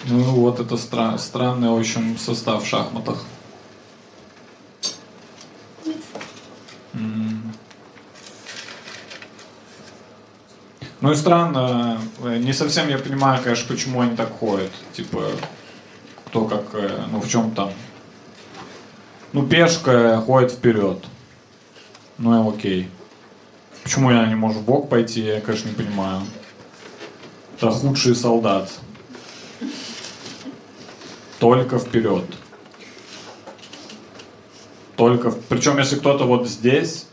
Ну 0.05 0.23
вот 0.23 0.59
это 0.59 0.75
стра- 0.75 1.17
странный, 1.17 1.69
в 1.69 1.77
общем, 1.77 2.17
состав 2.17 2.63
в 2.63 2.67
шахматах. 2.67 3.25
Ну 11.01 11.11
и 11.13 11.15
странно, 11.15 12.01
э, 12.23 12.37
не 12.39 12.51
совсем 12.51 12.89
я 12.89 12.97
понимаю, 12.97 13.41
конечно, 13.41 13.67
почему 13.67 14.01
они 14.01 14.17
так 14.17 14.37
ходят. 14.37 14.71
Типа, 14.91 15.31
кто 16.25 16.43
как, 16.45 16.63
э, 16.73 17.05
ну 17.09 17.21
в 17.21 17.29
чем 17.29 17.51
там. 17.51 17.71
Ну, 19.31 19.47
пешка 19.47 20.21
ходит 20.25 20.51
вперед. 20.51 21.03
Ну 22.17 22.43
и 22.43 22.53
окей. 22.53 22.89
Почему 23.83 24.11
я 24.11 24.25
не 24.25 24.35
могу 24.35 24.55
в 24.55 24.63
бок 24.63 24.89
пойти, 24.89 25.21
я, 25.21 25.39
конечно, 25.39 25.69
не 25.69 25.75
понимаю. 25.75 26.21
Это 27.55 27.71
худший 27.71 28.15
солдат. 28.15 28.69
Только 31.39 31.79
вперед. 31.79 32.25
Только... 34.95 35.31
Причем, 35.31 35.77
если 35.77 35.95
кто-то 35.95 36.25
вот 36.25 36.47
здесь, 36.47 37.07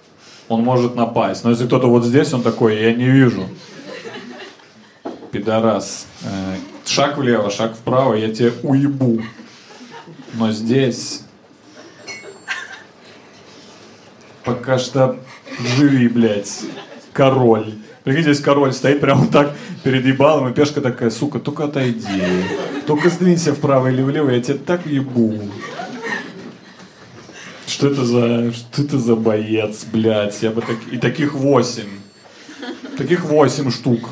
он 0.49 0.63
может 0.63 0.97
напасть. 0.97 1.45
Но 1.45 1.51
если 1.51 1.67
кто-то 1.67 1.87
вот 1.89 2.05
здесь, 2.05 2.33
он 2.33 2.43
такой, 2.43 2.81
я 2.81 2.93
не 2.93 3.09
вижу. 3.09 3.49
Пидорас. 5.31 6.07
Э, 6.25 6.57
Шаг 6.87 7.19
влево, 7.19 7.51
шаг 7.51 7.75
вправо, 7.75 8.15
я 8.15 8.33
тебе 8.33 8.53
уебу. 8.63 9.21
Но 10.35 10.53
здесь... 10.53 11.23
Пока 14.45 14.79
что 14.79 15.19
живи, 15.59 16.07
блядь. 16.07 16.61
Король. 17.13 17.75
Прикиньте, 18.07 18.35
здесь 18.35 18.45
король 18.45 18.73
стоит 18.73 19.01
прямо 19.01 19.23
вот 19.23 19.33
так 19.33 19.57
перед 19.83 20.07
ебалом, 20.07 20.49
и 20.49 20.55
пешка 20.55 20.81
такая, 20.81 21.11
сука, 21.11 21.41
только 21.41 21.65
отойди. 21.65 22.45
Только 22.87 23.11
сдвинься 23.11 23.53
вправо 23.53 23.89
или 23.89 24.01
влево, 24.01 24.31
я 24.31 24.41
тебя 24.41 24.59
так 24.59 24.87
ебу. 24.87 25.37
Что 27.67 27.89
это 27.89 28.05
за, 28.05 28.53
что 28.53 28.83
это 28.83 28.97
за 28.97 29.17
боец, 29.17 29.85
блядь? 29.87 30.41
Я 30.41 30.53
бы 30.53 30.61
так... 30.61 30.77
И 30.93 30.99
таких 30.99 31.35
восемь. 31.35 31.99
Таких 32.97 33.25
восемь 33.25 33.73
штук. 33.73 34.09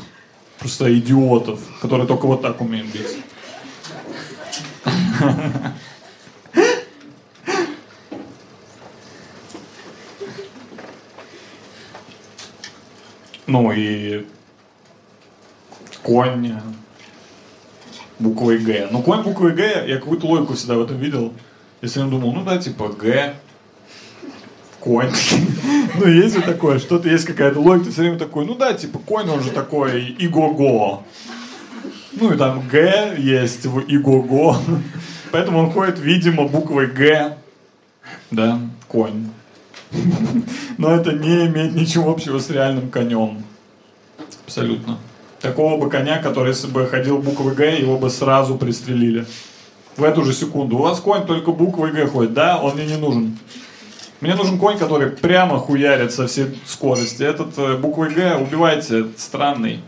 Просто 0.59 0.92
идиотов, 0.98 1.61
которые 1.80 2.09
только 2.09 2.26
вот 2.26 2.42
так 2.42 2.61
умеют 2.61 2.88
бить. 2.88 3.18
Ну 13.46 13.72
и 13.72 14.26
конь 16.02 16.54
буквой 18.18 18.59
Г. 18.59 18.88
Ну 18.90 19.02
конь 19.02 19.22
буквой 19.22 19.52
Г, 19.52 19.85
я 19.87 19.96
какую-то 19.96 20.26
логику 20.26 20.54
всегда 20.54 20.76
в 20.76 20.83
этом 20.83 20.98
видел. 20.98 21.33
Я 21.83 22.04
думал, 22.04 22.33
ну 22.33 22.42
да, 22.42 22.59
типа 22.59 22.88
Г, 22.88 23.35
конь. 24.80 25.11
Ну, 25.96 26.09
есть 26.09 26.35
вот 26.35 26.44
такое, 26.44 26.80
что-то 26.80 27.09
есть 27.09 27.24
какая-то 27.24 27.61
логика, 27.61 27.87
ты 27.87 27.92
все 27.92 28.00
время 28.00 28.18
такой, 28.18 28.44
ну 28.44 28.57
да, 28.57 28.74
типа 28.74 28.98
конь, 28.98 29.28
он 29.30 29.40
же 29.42 29.50
такой 29.50 30.09
иго-го. 30.18 31.04
Ну 32.12 32.33
и 32.33 32.37
там 32.37 32.66
Г 32.68 33.14
есть 33.16 33.66
в 33.66 33.78
иго-го. 33.78 34.57
Поэтому 35.30 35.61
он 35.61 35.70
ходит, 35.70 36.00
видимо, 36.00 36.48
буквой 36.48 36.88
Г. 36.88 37.37
Да, 38.33 38.59
конь. 38.88 39.28
Но 40.78 40.94
это 40.94 41.12
не 41.12 41.46
имеет 41.46 41.74
ничего 41.74 42.11
общего 42.11 42.38
с 42.38 42.50
реальным 42.50 42.90
конем. 42.90 43.44
Абсолютно. 44.44 44.98
Такого 45.40 45.78
бы 45.78 45.90
коня, 45.90 46.18
который 46.18 46.48
если 46.48 46.68
бы 46.68 46.87
ходил 46.87 47.18
буквой 47.18 47.54
Г, 47.54 47.78
его 47.78 47.98
бы 47.98 48.11
сразу 48.11 48.57
пристрелили. 48.57 49.26
В 49.96 50.02
эту 50.02 50.24
же 50.24 50.33
секунду. 50.33 50.76
У 50.76 50.83
вас 50.83 51.00
конь 51.00 51.26
только 51.26 51.52
буквой 51.52 51.92
Г 51.92 52.07
ходит. 52.07 52.35
Да, 52.35 52.59
он 52.61 52.74
мне 52.74 52.87
не 52.87 52.96
нужен. 52.96 53.38
Мне 54.20 54.35
нужен 54.35 54.59
конь, 54.59 54.78
который 54.78 55.11
прямо 55.11 55.59
хуярит 55.59 56.12
со 56.12 56.26
всей 56.26 56.59
скорости. 56.66 57.22
Этот 57.22 57.59
э, 57.59 57.76
буквой 57.76 58.11
Г 58.11 58.37
убивайте, 58.37 59.07
странный. 59.16 59.80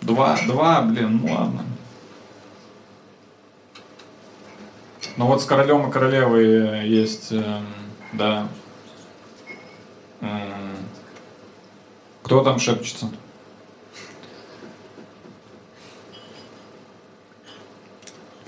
Два, 0.00 0.38
два, 0.46 0.82
блин, 0.82 1.20
ну 1.22 1.34
ладно. 1.34 1.64
Но 5.16 5.26
вот 5.26 5.42
с 5.42 5.44
королем 5.44 5.88
и 5.88 5.92
королевой 5.92 6.46
э, 6.46 6.86
есть, 6.86 7.32
эм, 7.32 7.66
да. 8.12 8.48
Кто 12.22 12.42
там 12.42 12.58
шепчется? 12.58 13.10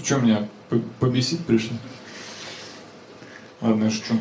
Что 0.02 0.16
меня 0.16 0.48
побесить 1.00 1.44
пришли? 1.44 1.76
Ладно, 3.60 3.84
я 3.84 3.90
шучу. 3.90 4.14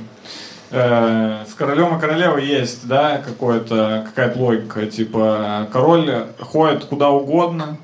Э, 0.70 1.46
С 1.50 1.54
королем 1.54 1.98
и 1.98 2.00
королевой 2.02 2.46
есть, 2.46 2.88
да, 2.88 3.20
какое-то, 3.20 4.04
какая-то 4.06 4.38
логика. 4.38 4.86
Типа, 4.86 5.68
король 5.72 6.28
ходит 6.40 6.86
куда 6.86 7.10
угодно, 7.10 7.78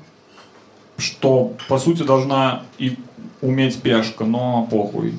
что, 0.98 1.54
по 1.68 1.78
сути, 1.78 2.02
должна 2.02 2.62
и 2.78 2.98
уметь 3.40 3.80
пешка, 3.80 4.24
но 4.24 4.66
похуй. 4.70 5.14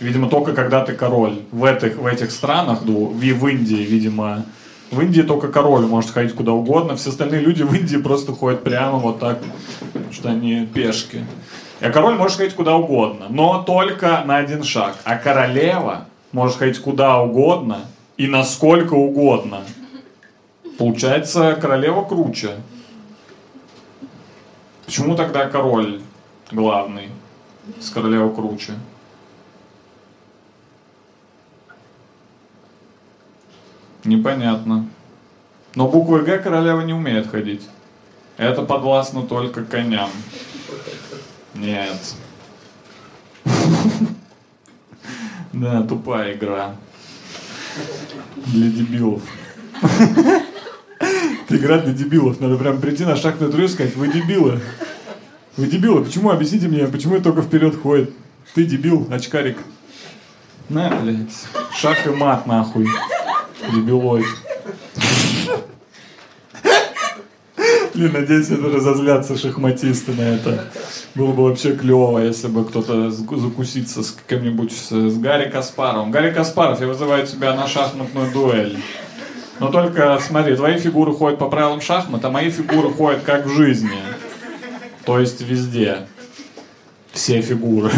Видимо, 0.00 0.28
только 0.28 0.52
когда 0.52 0.84
ты 0.84 0.92
король. 0.92 1.40
В 1.52 1.64
этих, 1.64 1.96
в 1.96 2.06
этих 2.06 2.30
странах, 2.30 2.80
ну, 2.84 3.06
в, 3.06 3.48
Индии, 3.48 3.82
видимо, 3.82 4.44
в 4.90 5.00
Индии 5.00 5.22
только 5.22 5.48
король 5.48 5.86
может 5.86 6.10
ходить 6.10 6.34
куда 6.34 6.52
угодно. 6.52 6.96
Все 6.96 7.10
остальные 7.10 7.40
люди 7.40 7.62
в 7.62 7.72
Индии 7.74 7.96
просто 7.96 8.32
ходят 8.32 8.64
прямо 8.64 8.98
вот 8.98 9.20
так, 9.20 9.38
что 10.10 10.30
они 10.30 10.66
пешки. 10.66 11.24
А 11.80 11.90
король 11.90 12.14
может 12.14 12.38
ходить 12.38 12.54
куда 12.54 12.76
угодно, 12.76 13.26
но 13.28 13.62
только 13.62 14.22
на 14.24 14.38
один 14.38 14.64
шаг. 14.64 14.96
А 15.04 15.16
королева 15.16 16.06
может 16.32 16.56
ходить 16.56 16.78
куда 16.78 17.20
угодно 17.20 17.82
и 18.16 18.26
насколько 18.26 18.94
угодно. 18.94 19.62
Получается, 20.78 21.56
королева 21.60 22.02
круче. 22.04 22.56
Почему 24.86 25.14
тогда 25.14 25.46
король 25.46 26.00
главный 26.50 27.08
с 27.80 27.90
королевой 27.90 28.34
круче? 28.34 28.72
Непонятно. 34.04 34.88
Но 35.74 35.88
буквы 35.88 36.20
Г 36.22 36.38
королева 36.38 36.82
не 36.82 36.92
умеет 36.92 37.30
ходить. 37.30 37.62
Это 38.36 38.62
подвластно 38.62 39.22
только 39.22 39.64
коням. 39.64 40.10
Нет. 41.54 42.14
Да, 45.52 45.84
тупая 45.84 46.34
игра. 46.34 46.74
Для 48.46 48.68
дебилов. 48.70 49.22
Это 51.00 51.56
игра 51.56 51.78
для 51.78 51.92
дебилов. 51.92 52.40
Надо 52.40 52.56
прям 52.56 52.80
прийти 52.80 53.04
на 53.04 53.14
шаг 53.14 53.38
на 53.38 53.46
и 53.46 53.68
сказать, 53.68 53.94
вы 53.94 54.08
дебилы. 54.08 54.60
Вы 55.56 55.66
дебилы, 55.68 56.04
почему? 56.04 56.30
Объясните 56.30 56.66
мне, 56.66 56.88
почему 56.88 57.14
это 57.14 57.24
только 57.24 57.42
вперед 57.42 57.80
ходит? 57.80 58.10
Ты 58.54 58.64
дебил, 58.64 59.06
очкарик. 59.12 59.58
На, 60.68 60.90
блядь. 60.90 61.30
Шаг 61.76 62.04
и 62.06 62.10
мат, 62.10 62.46
нахуй. 62.46 62.88
Дебилой. 63.72 64.24
Блин, 67.94 68.12
надеюсь, 68.12 68.50
это 68.50 68.62
разозлятся 68.62 69.38
шахматисты 69.38 70.12
на 70.12 70.22
это. 70.22 70.64
Было 71.14 71.32
бы 71.32 71.44
вообще 71.44 71.76
клево, 71.76 72.18
если 72.18 72.48
бы 72.48 72.64
кто-то 72.64 73.10
закусится 73.10 74.02
с 74.02 74.16
кем-нибудь, 74.28 74.72
с, 74.72 74.90
с 74.90 75.18
Гарри 75.18 75.48
Каспаровым. 75.48 76.10
Гарри 76.10 76.32
Каспаров, 76.32 76.80
я 76.80 76.88
вызываю 76.88 77.24
тебя 77.24 77.54
на 77.54 77.68
шахматную 77.68 78.32
дуэль. 78.32 78.78
Но 79.60 79.70
только, 79.70 80.18
смотри, 80.20 80.56
твои 80.56 80.78
фигуры 80.78 81.12
ходят 81.12 81.38
по 81.38 81.48
правилам 81.48 81.80
шахмат, 81.80 82.24
а 82.24 82.30
мои 82.30 82.50
фигуры 82.50 82.90
ходят 82.90 83.22
как 83.22 83.46
в 83.46 83.54
жизни. 83.54 84.00
То 85.04 85.20
есть 85.20 85.40
везде. 85.40 86.08
Все 87.12 87.40
фигуры. 87.40 87.92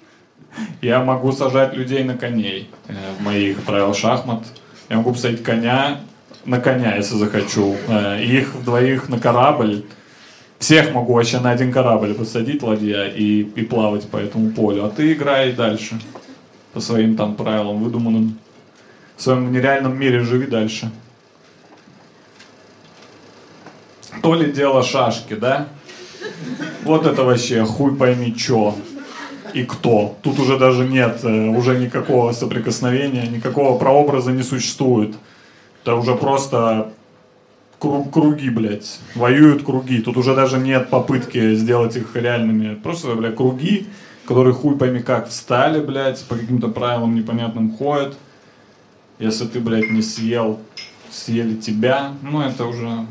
Я 0.80 1.04
могу 1.04 1.32
сажать 1.32 1.74
людей 1.74 2.02
на 2.04 2.16
коней 2.16 2.70
э, 2.86 2.94
в 3.18 3.22
моих 3.22 3.62
правилах 3.62 3.96
шахмат. 3.96 4.44
Я 4.88 4.96
могу 4.96 5.12
посадить 5.12 5.42
коня 5.42 6.00
на 6.44 6.60
коня, 6.60 6.96
если 6.96 7.16
захочу. 7.16 7.76
Э, 7.88 8.22
их 8.22 8.64
двоих 8.64 9.08
на 9.08 9.20
корабль. 9.20 9.84
Всех 10.58 10.92
могу 10.92 11.12
вообще 11.12 11.40
на 11.40 11.50
один 11.50 11.72
корабль 11.72 12.14
посадить, 12.14 12.62
ладья, 12.62 13.04
и, 13.04 13.42
и 13.42 13.62
плавать 13.62 14.08
по 14.08 14.16
этому 14.16 14.50
полю. 14.50 14.84
А 14.84 14.90
ты 14.90 15.12
играй 15.12 15.52
дальше. 15.52 16.00
По 16.72 16.80
своим 16.80 17.16
там 17.16 17.34
правилам 17.34 17.82
выдуманным. 17.82 18.38
В 19.16 19.22
своем 19.22 19.52
нереальном 19.52 19.98
мире 19.98 20.20
живи 20.20 20.46
дальше. 20.46 20.90
То 24.22 24.34
ли 24.34 24.50
дело 24.50 24.82
шашки, 24.82 25.34
да? 25.34 25.68
Вот 26.82 27.06
это 27.06 27.24
вообще 27.24 27.64
хуй 27.64 27.94
пойми 27.94 28.34
чё 28.34 28.74
и 29.54 29.64
кто. 29.64 30.16
Тут 30.22 30.38
уже 30.38 30.58
даже 30.58 30.86
нет, 30.86 31.20
э, 31.22 31.48
уже 31.48 31.78
никакого 31.78 32.32
соприкосновения, 32.32 33.26
никакого 33.26 33.78
прообраза 33.78 34.32
не 34.32 34.42
существует. 34.42 35.14
Это 35.82 35.94
уже 35.94 36.14
просто 36.14 36.92
круг, 37.78 38.12
круги, 38.12 38.50
блядь. 38.50 39.00
Воюют 39.14 39.64
круги. 39.64 40.00
Тут 40.00 40.16
уже 40.16 40.34
даже 40.34 40.58
нет 40.58 40.90
попытки 40.90 41.54
сделать 41.54 41.96
их 41.96 42.14
реальными. 42.14 42.74
Просто, 42.74 43.14
блядь, 43.14 43.36
круги, 43.36 43.86
которые 44.26 44.54
хуй 44.54 44.76
пойми 44.76 45.00
как 45.00 45.28
встали, 45.28 45.80
блядь, 45.80 46.22
по 46.24 46.36
каким-то 46.36 46.68
правилам 46.68 47.14
непонятным 47.14 47.72
ходят. 47.72 48.16
Если 49.18 49.46
ты, 49.46 49.60
блядь, 49.60 49.90
не 49.90 50.02
съел, 50.02 50.60
съели 51.10 51.56
тебя, 51.56 52.12
ну 52.22 52.40
это 52.40 52.66
уже... 52.66 53.06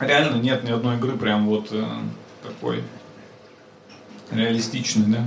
Реально 0.00 0.36
нет 0.36 0.64
ни 0.64 0.70
одной 0.72 0.96
игры 0.96 1.12
прям 1.12 1.46
вот 1.46 1.68
э, 1.70 1.84
такой 2.42 2.84
реалистичный, 4.30 5.06
да? 5.06 5.24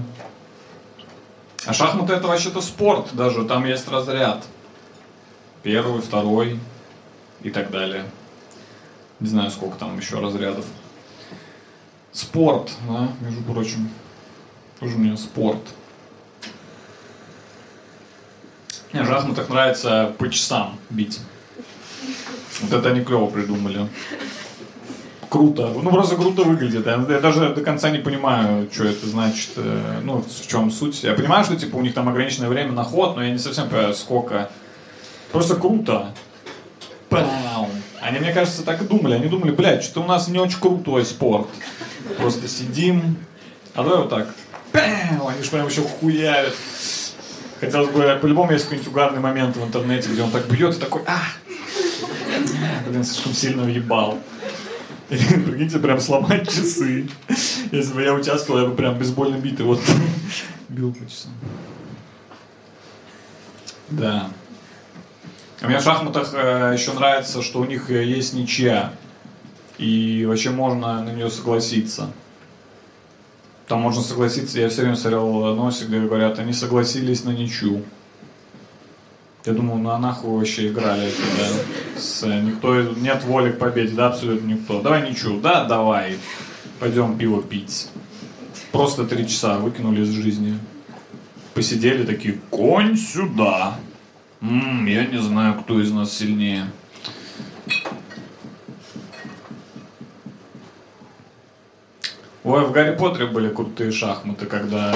А 1.66 1.74
шахматы 1.74 2.14
это 2.14 2.28
вообще-то 2.28 2.62
спорт 2.62 3.10
даже, 3.14 3.46
там 3.46 3.66
есть 3.66 3.88
разряд. 3.88 4.46
Первый, 5.64 6.02
второй 6.02 6.60
и 7.42 7.50
так 7.50 7.72
далее. 7.72 8.06
Не 9.20 9.28
знаю, 9.28 9.50
сколько 9.50 9.78
там 9.78 9.98
еще 9.98 10.20
разрядов. 10.20 10.66
Спорт, 12.12 12.72
да, 12.88 13.10
между 13.22 13.42
прочим. 13.44 13.90
Тоже 14.80 14.98
мне 14.98 15.18
спорт. 15.18 15.62
Мне 18.92 19.04
в 19.04 19.08
шахматах 19.08 19.50
нравится 19.50 20.14
по 20.18 20.30
часам 20.30 20.78
бить. 20.90 21.20
Вот 22.62 22.74
это 22.74 22.90
они 22.90 23.04
клево 23.04 23.28
придумали 23.28 23.90
круто. 25.36 25.70
Ну, 25.82 25.90
просто 25.92 26.16
круто 26.16 26.44
выглядит. 26.44 26.86
Я, 26.86 26.94
я 26.94 27.20
даже 27.20 27.54
до 27.54 27.62
конца 27.62 27.90
не 27.90 28.00
понимаю, 28.00 28.70
что 28.72 28.86
это 28.86 29.06
значит, 29.06 29.50
э, 29.58 30.00
ну, 30.04 30.24
в 30.24 30.48
чем 30.48 30.72
суть. 30.72 31.04
Я 31.04 31.14
понимаю, 31.14 31.44
что, 31.44 31.58
типа, 31.58 31.76
у 31.76 31.82
них 31.82 31.94
там 31.94 32.08
ограниченное 32.08 32.48
время 32.48 32.72
на 32.72 32.86
ход, 32.86 33.18
но 33.18 33.24
я 33.24 33.32
не 33.32 33.38
совсем 33.38 33.68
понимаю, 33.68 33.94
сколько. 33.94 34.50
Просто 35.34 35.56
круто. 35.56 36.14
Пау. 37.10 37.70
Они, 38.02 38.20
мне 38.20 38.32
кажется, 38.32 38.64
так 38.64 38.82
и 38.82 38.86
думали. 38.86 39.16
Они 39.16 39.28
думали, 39.28 39.52
блядь, 39.52 39.84
что 39.84 40.02
у 40.02 40.06
нас 40.06 40.30
не 40.30 40.40
очень 40.40 40.60
крутой 40.60 41.06
спорт. 41.06 41.48
Просто 42.18 42.48
сидим. 42.48 43.18
А 43.74 43.84
давай 43.84 44.00
вот 44.00 44.10
так. 44.10 44.34
Пау. 44.72 45.28
Они 45.28 45.44
же 45.44 45.52
прям 45.52 45.68
еще 45.68 45.82
хуярят. 45.82 46.54
Хотелось 47.60 47.90
бы, 47.90 48.20
по-любому 48.22 48.52
есть 48.52 48.66
какой-нибудь 48.66 48.92
угарный 48.92 49.20
момент 49.20 49.58
в 49.58 49.64
интернете, 49.66 50.10
где 50.10 50.22
он 50.22 50.32
так 50.32 50.48
бьет 50.48 50.76
и 50.76 50.80
такой, 50.80 51.02
а, 51.08 51.20
блин, 52.88 53.04
слишком 53.04 53.34
сильно 53.34 53.64
въебал. 53.64 54.20
Прикиньте, 55.08 55.80
прям 55.80 56.00
сломать 56.00 56.50
часы. 56.50 57.08
Если 57.72 57.94
бы 57.94 58.02
я 58.02 58.14
участвовал, 58.14 58.62
я 58.62 58.68
бы 58.68 58.76
прям 58.76 58.98
бейсбольной 58.98 59.40
битой 59.40 59.66
вот 59.66 59.80
бил 60.70 60.94
по 60.94 61.10
часам. 61.10 61.32
Да. 63.90 64.30
А 65.62 65.68
мне 65.68 65.80
в 65.80 65.84
шахматах 65.84 66.32
э, 66.34 66.74
еще 66.78 66.94
нравится, 66.94 67.42
что 67.42 67.60
у 67.60 67.66
них 67.66 67.90
э, 67.90 68.04
есть 68.04 68.34
ничья. 68.34 68.94
И 69.78 70.26
вообще 70.28 70.50
можно 70.50 71.04
на 71.04 71.12
нее 71.12 71.30
согласиться. 71.30 72.12
Там 73.68 73.82
можно 73.82 74.02
согласиться, 74.02 74.60
я 74.60 74.70
все 74.70 74.82
время 74.82 74.96
смотрел 74.96 75.56
новости, 75.56 75.86
где 75.86 76.00
говорят, 76.00 76.38
они 76.40 76.54
согласились 76.54 77.24
на 77.24 77.32
ничью. 77.32 77.84
Я 79.46 79.54
думал, 79.54 79.78
ну 79.78 79.92
а 79.92 80.00
нахуй 80.00 80.40
вообще 80.40 80.70
играли 80.70 81.12
да? 81.38 82.00
С, 82.00 82.26
никто, 82.26 82.82
нет 82.82 83.24
воли 83.26 83.52
к 83.52 83.60
победе, 83.60 83.94
да, 83.94 84.08
абсолютно 84.08 84.48
никто. 84.48 84.82
Давай 84.82 85.08
ничего, 85.08 85.40
да, 85.40 85.66
давай, 85.66 86.18
пойдем 86.80 87.16
пиво 87.16 87.44
пить. 87.44 87.90
Просто 88.72 89.06
три 89.06 89.28
часа 89.28 89.60
выкинули 89.60 90.02
из 90.02 90.10
жизни. 90.10 90.58
Посидели 91.54 92.04
такие, 92.06 92.40
конь 92.50 92.98
сюда. 92.98 93.76
М-м, 94.42 94.86
я 94.88 95.06
не 95.06 95.20
знаю, 95.20 95.62
кто 95.62 95.80
из 95.80 95.92
нас 95.92 96.12
сильнее. 96.12 96.66
Ой, 102.44 102.66
в 102.66 102.72
Гарри 102.72 102.96
Поттере 102.96 103.28
были 103.28 103.50
крутые 103.50 103.92
шахматы, 103.92 104.48
когда 104.48 104.94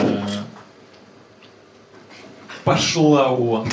Пошла 2.70 3.30
вон. 3.30 3.68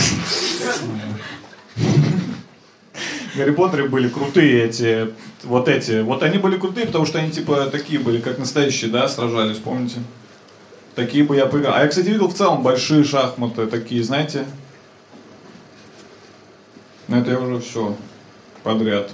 Гарри 3.34 3.50
Поттере 3.50 3.88
были 3.88 4.08
крутые 4.08 4.64
эти, 4.64 5.12
вот 5.44 5.68
эти, 5.68 6.00
вот 6.00 6.22
они 6.22 6.38
были 6.38 6.56
крутые, 6.56 6.86
потому 6.86 7.04
что 7.04 7.18
они 7.18 7.30
типа 7.30 7.66
такие 7.66 7.98
были, 8.00 8.22
как 8.22 8.38
настоящие, 8.38 8.90
да, 8.90 9.06
сражались, 9.06 9.58
помните? 9.58 9.96
Такие 10.94 11.24
бы 11.24 11.36
я 11.36 11.44
поиграл. 11.44 11.74
А 11.74 11.82
я, 11.82 11.88
кстати, 11.88 12.06
видел 12.06 12.28
в 12.28 12.34
целом 12.34 12.62
большие 12.62 13.04
шахматы, 13.04 13.66
такие, 13.66 14.02
знаете? 14.02 14.46
Но 17.06 17.18
это 17.18 17.32
я 17.32 17.38
уже 17.38 17.60
все 17.60 17.94
подряд. 18.62 19.10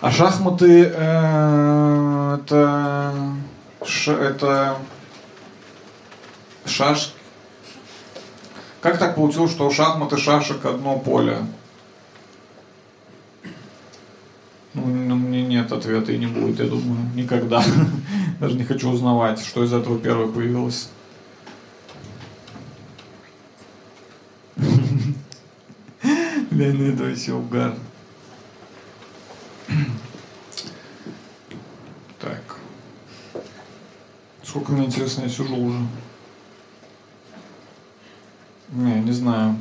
А 0.00 0.10
шахматы 0.10 0.90
э, 0.90 2.38
это, 2.40 3.12
ш, 3.84 4.12
это 4.12 4.78
шашки. 6.70 7.12
Как 8.80 8.98
так 8.98 9.14
получилось, 9.14 9.50
что 9.50 9.66
у 9.66 9.70
шахмат 9.70 10.12
и 10.12 10.16
шашек 10.16 10.64
одно 10.64 10.98
поле? 10.98 11.38
Ну, 14.72 14.84
у 14.84 15.16
меня 15.16 15.42
нет 15.46 15.72
ответа 15.72 16.12
и 16.12 16.18
не 16.18 16.26
будет, 16.26 16.60
я 16.60 16.66
думаю, 16.66 16.98
никогда. 17.14 17.62
Даже 18.40 18.54
не 18.54 18.64
хочу 18.64 18.88
узнавать, 18.88 19.44
что 19.44 19.64
из 19.64 19.72
этого 19.72 19.98
первое 19.98 20.28
появилось. 20.28 20.88
Вообще 27.30 27.34
угар. 27.34 27.74
Так. 32.18 32.56
Сколько 34.42 34.72
мне 34.72 34.86
интересно, 34.86 35.22
я 35.22 35.28
сижу 35.28 35.56
уже. 35.56 35.78
Не, 38.72 39.00
не 39.00 39.12
знаю. 39.12 39.56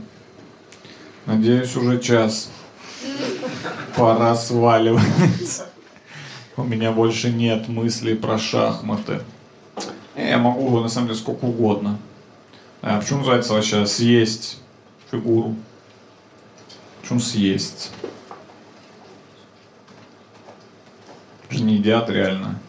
Надеюсь, 1.25 1.75
уже 1.75 1.99
час. 1.99 2.49
Пора 3.95 4.35
сваливать. 4.35 5.03
У 6.55 6.63
меня 6.63 6.91
больше 6.91 7.31
нет 7.31 7.67
мыслей 7.67 8.15
про 8.15 8.37
шахматы. 8.37 9.21
Я 10.15 10.37
могу, 10.37 10.79
на 10.79 10.89
самом 10.89 11.07
деле, 11.07 11.19
сколько 11.19 11.45
угодно. 11.45 11.97
А 12.81 12.99
почему 12.99 13.19
называется 13.19 13.53
вообще 13.53 13.85
съесть 13.85 14.59
фигуру? 15.09 15.55
Почему 17.01 17.19
съесть? 17.19 17.91
Же 21.49 21.63
не 21.63 21.75
едят 21.75 22.09
реально. 22.09 22.59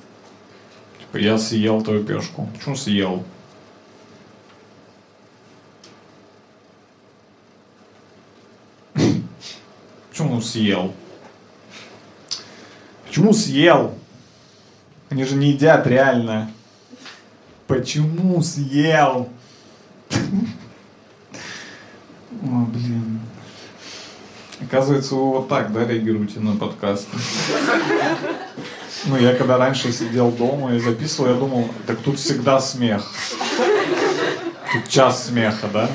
Типа 1.01 1.19
я 1.19 1.37
съел 1.37 1.83
твою 1.83 2.03
пешку. 2.03 2.49
Почему 2.57 2.77
съел? 2.77 3.25
Почему 10.21 10.43
съел? 10.43 10.95
Почему 13.07 13.33
съел? 13.33 13.95
Они 15.09 15.25
же 15.25 15.35
не 15.35 15.53
едят 15.53 15.87
реально. 15.87 16.51
Почему 17.67 18.43
съел? 18.43 19.31
О, 22.43 22.67
блин. 22.67 23.21
Оказывается, 24.61 25.15
вы 25.15 25.31
вот 25.31 25.49
так, 25.49 25.73
да, 25.73 25.87
реагируете 25.87 26.39
на 26.41 26.55
подкасты? 26.55 27.17
Ну, 29.07 29.17
я 29.17 29.35
когда 29.35 29.57
раньше 29.57 29.91
сидел 29.91 30.31
дома 30.31 30.75
и 30.75 30.81
записывал, 30.81 31.31
я 31.31 31.37
думал, 31.37 31.67
так 31.87 31.99
тут 32.01 32.19
всегда 32.19 32.61
смех. 32.61 33.11
Тут 34.71 34.87
час 34.87 35.29
смеха, 35.29 35.67
да? 35.73 35.91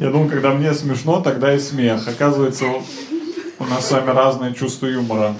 Я 0.00 0.10
думал, 0.10 0.30
когда 0.30 0.54
мне 0.54 0.72
смешно, 0.72 1.20
тогда 1.20 1.54
и 1.54 1.58
смех. 1.58 2.08
Оказывается, 2.08 2.64
у 3.58 3.64
нас 3.66 3.86
с 3.86 3.90
вами 3.90 4.08
разные 4.08 4.54
чувства 4.54 4.86
юмора. 4.86 5.34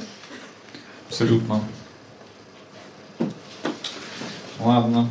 Абсолютно. 1.08 1.62
Ладно. 4.58 5.08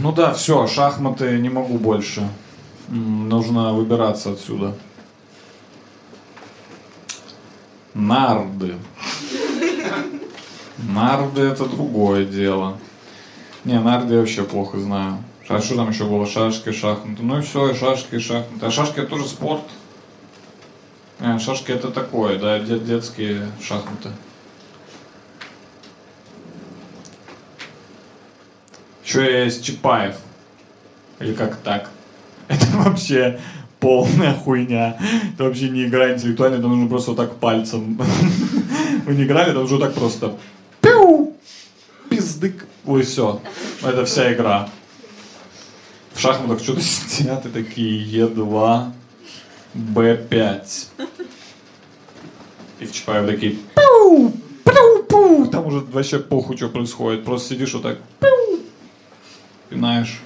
Ну 0.00 0.12
да, 0.12 0.34
все, 0.34 0.66
шахматы 0.66 1.38
не 1.38 1.48
могу 1.48 1.78
больше. 1.78 2.28
Нужно 2.88 3.72
выбираться 3.72 4.32
отсюда. 4.32 4.74
Нарды. 7.94 8.74
Нарды 10.76 11.40
это 11.40 11.64
другое 11.64 12.26
дело. 12.26 12.76
Не, 13.64 13.80
нарды 13.80 14.12
я 14.12 14.20
вообще 14.20 14.44
плохо 14.44 14.78
знаю. 14.78 15.24
А 15.48 15.60
что 15.60 15.76
там 15.76 15.90
еще 15.90 16.04
было? 16.04 16.26
Шашки, 16.26 16.72
шахматы. 16.72 17.22
Ну 17.22 17.38
и 17.38 17.42
все, 17.42 17.70
и 17.70 17.74
шашки, 17.74 18.16
и 18.16 18.18
шахматы. 18.18 18.66
А 18.66 18.70
шашки 18.70 18.98
это 18.98 19.08
тоже 19.08 19.26
спорт. 19.26 19.62
Не, 21.20 21.38
шашки 21.38 21.70
это 21.70 21.90
такое, 21.90 22.38
да, 22.38 22.58
дет- 22.58 22.84
детские 22.84 23.48
шахматы. 23.62 24.10
Еще 29.04 29.44
есть 29.44 29.64
Чапаев. 29.64 30.16
Или 31.20 31.32
как 31.32 31.56
так? 31.56 31.90
Это 32.48 32.66
вообще 32.78 33.40
полная 33.78 34.34
хуйня. 34.34 34.98
Это 35.32 35.44
вообще 35.44 35.70
не 35.70 35.84
игра 35.84 36.12
интеллектуальная, 36.12 36.58
это 36.58 36.68
нужно 36.68 36.88
просто 36.88 37.12
вот 37.12 37.16
так 37.16 37.36
пальцем. 37.36 37.98
Вы 39.06 39.14
не 39.14 39.24
играли, 39.24 39.50
это 39.52 39.60
уже 39.60 39.78
так 39.78 39.94
просто. 39.94 40.36
Пиу! 40.80 41.34
Пиздык. 42.10 42.66
Ой, 42.84 43.02
все. 43.02 43.40
Это 43.82 44.04
вся 44.04 44.32
игра. 44.32 44.68
В 46.16 46.18
шахматах 46.18 46.62
что-то 46.62 46.80
сидят 46.80 47.44
и 47.44 47.50
такие 47.50 48.26
Е2, 48.26 48.90
Б5. 49.74 50.86
И 52.80 52.86
в 52.86 52.92
Чапаев 52.92 53.26
такие 53.26 53.58
пиу, 53.74 54.32
пиу, 54.64 55.02
пиу. 55.02 55.46
Там 55.48 55.66
уже 55.66 55.80
вообще 55.80 56.18
похуй, 56.18 56.56
что 56.56 56.70
происходит. 56.70 57.26
Просто 57.26 57.50
сидишь 57.50 57.74
вот 57.74 57.82
так 57.82 57.98
пиу, 58.18 58.60
пинаешь. 59.68 60.22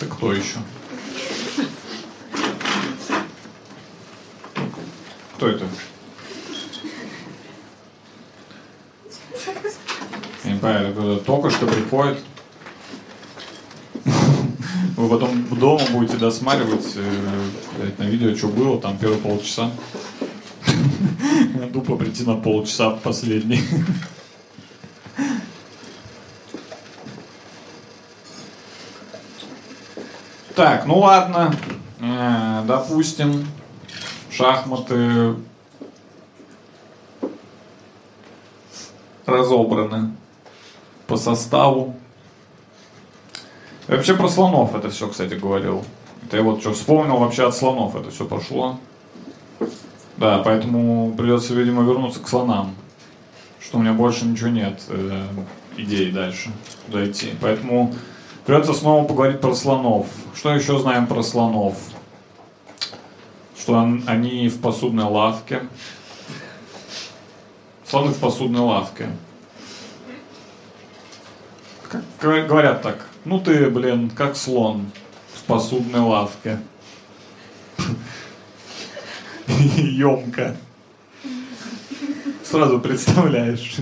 Так 0.00 0.08
кто 0.08 0.32
еще? 0.32 0.58
Кто 5.36 5.46
это? 5.46 5.66
Я 10.56 10.62
не 10.62 10.62
понимаю, 10.62 10.90
это 10.90 10.92
кто-то 10.92 11.24
только 11.24 11.50
что 11.50 11.66
приходит. 11.66 12.18
Вы 14.96 15.08
потом 15.08 15.44
дома 15.48 15.84
будете 15.90 16.16
досматривать 16.16 16.94
э, 16.96 17.90
на 17.98 18.04
видео, 18.04 18.34
что 18.34 18.48
было, 18.48 18.80
там 18.80 18.96
первые 18.96 19.20
полчаса. 19.20 19.70
Тупо 21.72 21.96
прийти 21.96 22.24
на 22.24 22.36
полчаса 22.36 22.90
последний. 22.90 23.60
Так, 30.54 30.86
ну 30.86 31.00
ладно. 31.00 31.54
Э, 32.00 32.62
Допустим, 32.66 33.46
шахматы 34.30 35.34
разобраны 39.26 40.12
по 41.06 41.16
составу. 41.16 41.96
Я 43.88 43.96
вообще 43.96 44.14
про 44.14 44.28
слонов 44.28 44.74
это 44.74 44.90
все, 44.90 45.08
кстати, 45.08 45.34
говорил. 45.34 45.84
Это 46.24 46.38
я 46.38 46.42
вот 46.42 46.60
что 46.60 46.72
вспомнил, 46.72 47.18
вообще 47.18 47.46
от 47.46 47.54
слонов 47.56 47.94
это 47.94 48.10
все 48.10 48.24
пошло. 48.24 48.78
Да, 50.16 50.38
поэтому 50.38 51.14
придется, 51.16 51.54
видимо, 51.54 51.82
вернуться 51.82 52.20
к 52.20 52.28
слонам. 52.28 52.74
Что 53.60 53.78
у 53.78 53.80
меня 53.80 53.92
больше 53.92 54.24
ничего 54.24 54.48
нет 54.48 54.82
э, 54.88 55.26
идей 55.76 56.10
дальше 56.10 56.50
идти. 56.88 57.32
Поэтому 57.40 57.94
придется 58.44 58.72
снова 58.72 59.04
поговорить 59.06 59.40
про 59.40 59.54
слонов. 59.54 60.06
Что 60.34 60.54
еще 60.54 60.78
знаем 60.78 61.06
про 61.06 61.22
слонов? 61.22 61.76
Что 63.58 63.74
он- 63.74 64.04
они 64.06 64.48
в 64.48 64.60
посудной 64.60 65.04
лавке. 65.04 65.62
Слоны 67.86 68.12
в 68.12 68.18
посудной 68.18 68.60
лавке. 68.60 69.10
Как 72.18 72.30
говор- 72.30 72.46
говорят 72.46 72.82
так, 72.82 73.06
ну 73.24 73.40
ты, 73.40 73.68
блин, 73.70 74.10
как 74.10 74.36
слон 74.36 74.90
в 75.34 75.42
посудной 75.42 76.00
лавке. 76.00 76.58
Емко. 79.76 80.56
Сразу 82.44 82.80
представляешь. 82.80 83.76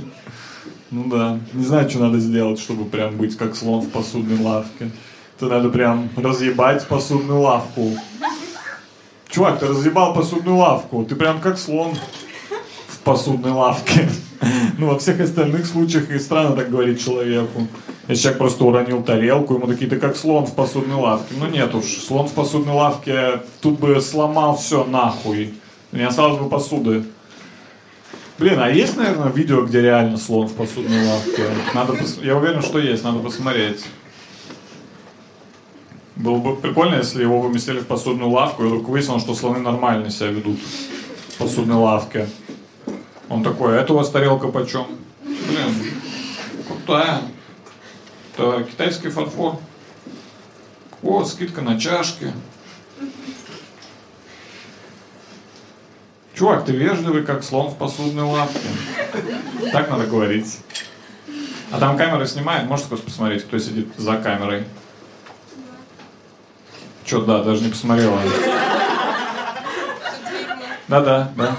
Ну 0.91 1.09
да. 1.09 1.39
Не 1.53 1.65
знаю, 1.65 1.89
что 1.91 1.99
надо 2.01 2.19
сделать, 2.19 2.59
чтобы 2.61 2.85
прям 2.85 3.17
быть 3.17 3.37
как 3.37 3.57
слон 3.57 3.81
в 3.83 3.91
посудной 3.91 4.39
лавке. 4.39 4.91
Это 5.37 5.47
надо 5.47 5.69
прям 5.69 6.09
разъебать 6.17 6.87
посудную 6.87 7.41
лавку. 7.41 7.91
Чувак, 9.29 9.59
ты 9.59 9.67
разъебал 9.67 10.15
посудную 10.15 10.57
лавку. 10.57 11.05
Ты 11.05 11.17
прям 11.17 11.41
как 11.41 11.59
слон 11.59 11.95
в 12.89 12.99
посудной 13.01 13.53
лавке. 13.53 14.09
Ну, 14.77 14.89
во 14.89 14.99
всех 14.99 15.21
остальных 15.21 15.65
случаях 15.65 16.11
и 16.11 16.19
странно 16.19 16.55
так 16.57 16.69
говорить 16.69 17.03
человеку. 17.03 17.67
Если 18.07 18.23
человек 18.25 18.39
просто 18.39 18.65
уронил 18.65 19.03
тарелку, 19.03 19.55
ему 19.55 19.67
такие, 19.67 19.89
ты 19.89 19.99
как 19.99 20.17
слон 20.17 20.45
в 20.47 20.55
посудной 20.55 20.97
лавке. 20.97 21.35
Ну 21.39 21.47
нет 21.47 21.75
уж, 21.75 21.85
слон 21.85 22.29
в 22.29 22.33
посудной 22.33 22.75
лавке 22.75 23.41
тут 23.63 23.79
бы 23.79 24.01
сломал 24.01 24.57
все 24.57 24.85
нахуй. 24.85 25.55
Не 25.93 26.03
осталось 26.03 26.39
бы 26.39 26.49
посуды. 26.49 27.05
Блин, 28.37 28.59
а 28.61 28.69
есть, 28.69 28.97
наверное, 28.97 29.31
видео, 29.31 29.63
где 29.63 29.81
реально 29.81 30.19
слон 30.19 30.49
в 30.49 30.55
посудной 30.55 31.07
лавке? 31.07 31.47
Надо 31.73 31.93
пос- 31.95 32.25
Я 32.25 32.37
уверен, 32.37 32.63
что 32.63 32.79
есть, 32.79 33.05
надо 33.05 33.21
посмотреть. 33.21 33.85
Было 36.17 36.37
бы 36.39 36.57
прикольно, 36.57 36.97
если 36.97 37.23
его 37.23 37.41
выместили 37.41 37.79
в 37.81 37.87
посудную 37.87 38.31
лавку, 38.31 38.65
и 38.65 38.67
вдруг 38.67 38.89
выяснилось, 38.89 39.23
что 39.23 39.35
слоны 39.35 39.61
нормально 39.61 40.11
себя 40.11 40.29
ведут 40.31 40.59
в 41.29 41.39
посудной 41.39 41.77
лавке. 41.77 42.29
Он 43.29 43.43
такой, 43.43 43.79
а 43.79 43.81
это 43.81 43.95
у 43.95 43.97
вас 43.97 44.11
тарелка 44.11 44.49
почем? 44.49 44.87
Блин, 45.25 45.93
крутая. 46.69 47.23
Это 48.37 48.65
китайский 48.65 49.11
фарфор. 49.11 49.61
О, 51.03 51.25
скидка 51.25 51.61
на 51.61 51.79
чашки. 51.79 52.33
Чувак, 56.35 56.65
ты 56.65 56.73
вежливый, 56.73 57.25
как 57.25 57.45
слон 57.45 57.71
в 57.71 57.77
посудной 57.77 58.25
лавке. 58.25 58.59
Так 59.71 59.89
надо 59.89 60.07
говорить. 60.07 60.59
А 61.71 61.79
там 61.79 61.97
камера 61.97 62.27
снимает, 62.27 62.69
можете 62.69 62.89
просто 62.89 63.07
посмотреть, 63.07 63.45
кто 63.45 63.59
сидит 63.59 63.89
за 63.97 64.17
камерой. 64.17 64.65
Че, 67.05 67.21
да, 67.21 67.43
даже 67.45 67.63
не 67.63 67.71
посмотрела. 67.71 68.19
Да-да, 70.89 71.31
да. 71.37 71.57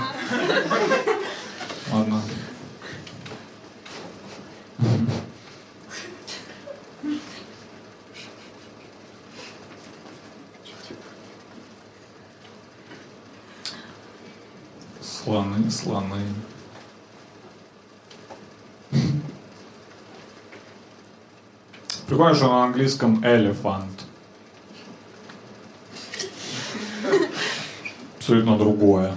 Слоны, 15.26 15.72
слоны. 15.72 16.22
Прикольно, 22.06 22.36
что 22.36 22.48
на 22.48 22.66
английском 22.66 23.24
elephant. 23.24 24.04
Абсолютно 28.20 28.56
другое. 28.60 29.16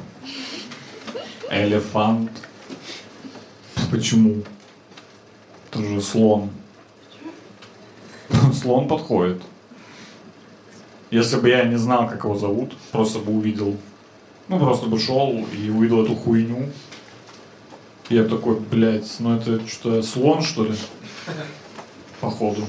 Элефант. 1.50 2.30
Почему? 3.90 4.42
Это 5.70 5.84
же 5.84 6.00
слон. 6.00 6.48
Слон 8.54 8.88
подходит. 8.88 9.42
Если 11.10 11.36
бы 11.36 11.50
я 11.50 11.64
не 11.64 11.76
знал, 11.76 12.08
как 12.08 12.24
его 12.24 12.34
зовут, 12.34 12.74
просто 12.92 13.18
бы 13.18 13.32
увидел. 13.32 13.76
Ну, 14.48 14.58
просто 14.58 14.86
бы 14.86 14.98
шел 14.98 15.46
и 15.52 15.68
увидел 15.68 16.04
эту 16.04 16.14
хуйню. 16.14 16.70
Я 18.08 18.24
такой, 18.24 18.58
блядь, 18.58 19.08
ну 19.18 19.36
это 19.36 19.66
что, 19.68 20.02
слон, 20.02 20.42
что 20.42 20.64
ли? 20.64 20.74
Походу. 22.20 22.64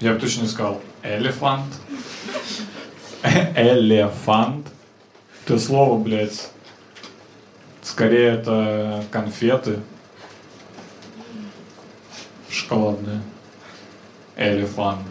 Я 0.00 0.12
бы 0.12 0.18
точно 0.18 0.48
сказал, 0.48 0.82
элефант. 1.04 1.72
Элефант. 3.22 4.66
Это 5.44 5.58
слово, 5.60 5.96
блядь. 6.02 6.50
Скорее 7.82 8.32
это 8.32 9.04
конфеты. 9.12 9.78
Шоколадные. 12.50 13.22
Элефант. 14.36 15.06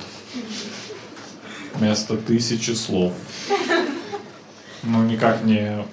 Вместо 1.74 2.18
тысячи 2.18 2.72
слов. 2.72 3.14
Ну, 4.84 5.04
никак 5.04 5.44
не 5.44 5.84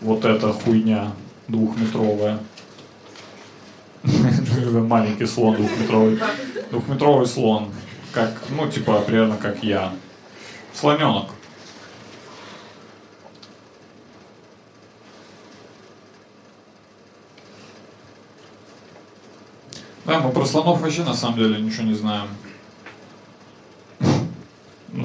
вот 0.00 0.24
эта 0.24 0.52
хуйня 0.52 1.12
двухметровая. 1.48 2.40
Маленький 4.72 5.26
слон 5.26 5.56
двухметровый. 5.56 6.18
Двухметровый 6.70 7.26
слон. 7.26 7.70
Как, 8.12 8.42
ну, 8.50 8.68
типа, 8.68 9.00
примерно 9.02 9.36
как 9.36 9.62
я. 9.62 9.92
Слоненок. 10.74 11.30
Да, 20.04 20.18
мы 20.18 20.32
про 20.32 20.44
слонов 20.44 20.80
вообще 20.80 21.04
на 21.04 21.14
самом 21.14 21.38
деле 21.38 21.60
ничего 21.60 21.84
не 21.84 21.94
знаем. 21.94 22.28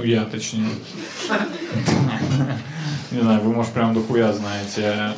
Ну, 0.08 0.14
я 0.14 0.24
точнее. 0.24 0.70
Не 3.12 3.20
знаю, 3.20 3.42
вы, 3.42 3.52
может, 3.52 3.74
прям 3.74 3.94
дохуя 3.94 4.32
знаете. 4.32 5.14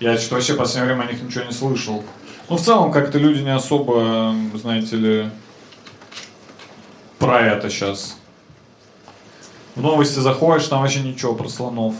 Я 0.00 0.16
что 0.16 0.36
вообще 0.36 0.54
в 0.54 0.56
последнее 0.56 0.94
время 0.94 1.06
о 1.06 1.12
них 1.12 1.22
ничего 1.22 1.44
не 1.44 1.52
слышал. 1.52 2.02
Ну, 2.48 2.56
в 2.56 2.62
целом, 2.62 2.90
как-то 2.90 3.18
люди 3.18 3.42
не 3.42 3.54
особо, 3.54 4.34
знаете 4.54 4.96
ли, 4.96 5.30
про 7.18 7.40
это 7.42 7.68
сейчас. 7.68 8.16
В 9.74 9.82
новости 9.82 10.20
заходишь, 10.20 10.68
там 10.68 10.80
вообще 10.80 11.00
ничего 11.00 11.34
про 11.34 11.48
слонов. 11.50 11.96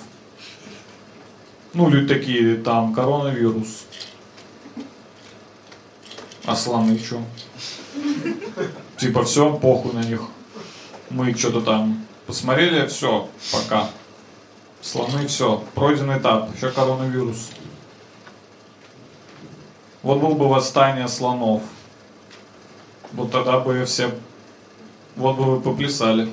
Ну, 1.74 1.91
люди 1.91 2.09
такие, 2.09 2.57
там, 2.57 2.95
коронавирус. 2.95 3.84
А 6.47 6.57
слоны 6.57 6.99
что? 6.99 7.22
Типа, 8.97 9.24
все, 9.24 9.53
похуй 9.53 9.93
на 9.93 10.03
них. 10.03 10.22
Мы 11.11 11.34
что-то 11.34 11.61
там 11.61 11.99
посмотрели, 12.30 12.86
все, 12.86 13.28
пока. 13.52 13.88
Слоны, 14.80 15.26
все, 15.26 15.64
пройден 15.74 16.16
этап, 16.16 16.54
еще 16.54 16.70
коронавирус. 16.70 17.50
Вот 20.02 20.20
был 20.20 20.36
бы 20.36 20.48
восстание 20.48 21.08
слонов. 21.08 21.62
Вот 23.12 23.32
тогда 23.32 23.58
бы 23.58 23.84
все, 23.84 24.14
вот 25.16 25.36
бы 25.36 25.56
вы 25.56 25.60
поплясали. 25.60 26.32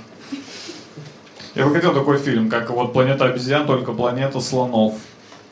Я 1.55 1.65
бы 1.65 1.73
хотел 1.73 1.95
такой 1.95 2.19
фильм, 2.19 2.47
как 2.47 2.69
вот 2.69 2.93
«Планета 2.93 3.25
обезьян», 3.25 3.65
только 3.65 3.91
«Планета 3.91 4.39
слонов». 4.39 4.93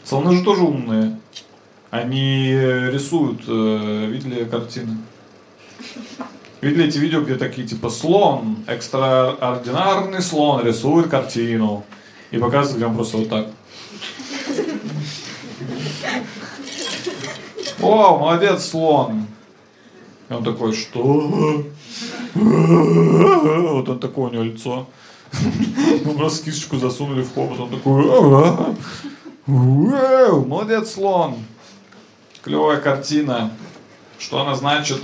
Слоны 0.03 0.35
же 0.35 0.43
тоже 0.43 0.61
умные. 0.61 1.19
Они 1.89 2.51
рисуют, 2.51 3.41
э, 3.47 4.05
видели 4.05 4.45
картины? 4.45 4.97
Видели 6.66 6.88
эти 6.88 6.97
видео, 6.97 7.22
где 7.22 7.36
такие 7.36 7.68
типа 7.68 7.91
слон, 7.91 8.57
экстраординарный 8.66 10.20
слон 10.24 10.66
рисует 10.66 11.09
картину. 11.09 11.84
И 12.32 12.39
показывает, 12.39 12.84
он 12.88 12.95
просто 12.95 13.18
вот 13.18 13.30
так. 13.30 13.47
О, 17.80 18.18
молодец, 18.18 18.66
слон. 18.66 19.28
И 20.28 20.34
он 20.34 20.43
такой, 20.43 20.74
что? 20.74 21.63
Вот 22.34 23.89
он 23.89 23.99
такое 23.99 24.32
у 24.32 24.34
него 24.34 24.43
лицо. 24.43 24.88
Мы 26.03 26.16
просто 26.18 26.45
кисточку 26.45 26.78
засунули 26.78 27.22
в 27.22 27.32
хобот. 27.32 27.59
Он 27.59 27.70
такой, 27.70 28.05
«Вау, 29.45 30.43
молодец, 30.43 30.93
слон. 30.93 31.36
Клевая 32.41 32.82
картина. 32.82 33.51
Что 34.18 34.41
она 34.41 34.55
значит? 34.55 35.03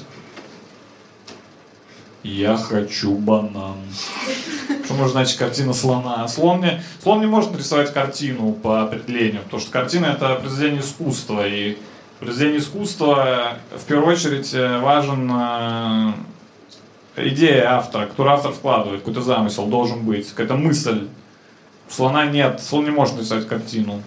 Я 2.23 2.55
хочу 2.55 3.15
банан. 3.15 3.77
Что 4.85 4.93
может 4.93 5.13
значить 5.13 5.37
картина 5.37 5.73
слона? 5.73 6.27
Слон 6.27 6.61
не, 6.61 6.83
слон 7.01 7.19
не 7.19 7.25
может 7.25 7.51
нарисовать 7.51 7.91
картину 7.91 8.53
по 8.53 8.83
определению, 8.83 9.41
потому 9.43 9.59
что 9.59 9.71
картина 9.71 10.05
это 10.07 10.35
произведение 10.35 10.81
искусства. 10.81 11.47
И 11.47 11.77
произведение 12.19 12.59
искусства 12.59 13.57
в 13.75 13.83
первую 13.85 14.13
очередь 14.13 14.53
важен 14.53 15.31
э, 15.33 16.13
идея 17.27 17.71
автора, 17.73 18.05
которую 18.05 18.35
автор 18.35 18.51
вкладывает, 18.51 19.01
какой-то 19.01 19.21
замысел 19.21 19.65
должен 19.65 20.05
быть, 20.05 20.29
какая-то 20.29 20.55
мысль. 20.55 21.07
У 21.89 21.91
слона 21.91 22.27
нет, 22.27 22.61
слон 22.61 22.85
не 22.85 22.91
может 22.91 23.15
нарисовать 23.15 23.47
картину, 23.47 24.03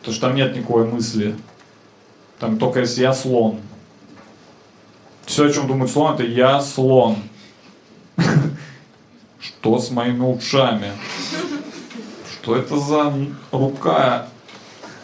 потому 0.00 0.14
что 0.14 0.26
там 0.26 0.34
нет 0.34 0.56
никакой 0.56 0.86
мысли. 0.86 1.36
Там 2.40 2.58
только 2.58 2.80
если 2.80 3.02
я 3.02 3.12
слон. 3.12 3.60
Все, 5.28 5.44
о 5.44 5.52
чем 5.52 5.66
думает 5.66 5.92
слон, 5.92 6.14
это 6.14 6.22
я 6.22 6.58
слон. 6.62 7.16
Что 9.38 9.78
с 9.78 9.90
моими 9.90 10.22
ушами? 10.22 10.92
Что 12.32 12.56
это 12.56 12.78
за 12.78 13.14
рука, 13.52 14.26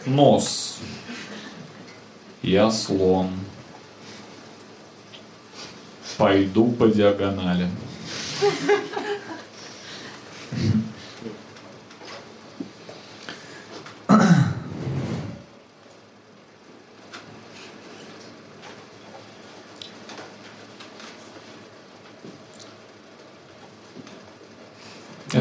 нос? 0.07 0.79
Я 2.41 2.71
слон. 2.71 3.29
Пойду 6.17 6.71
по 6.71 6.87
диагонали. 6.87 7.69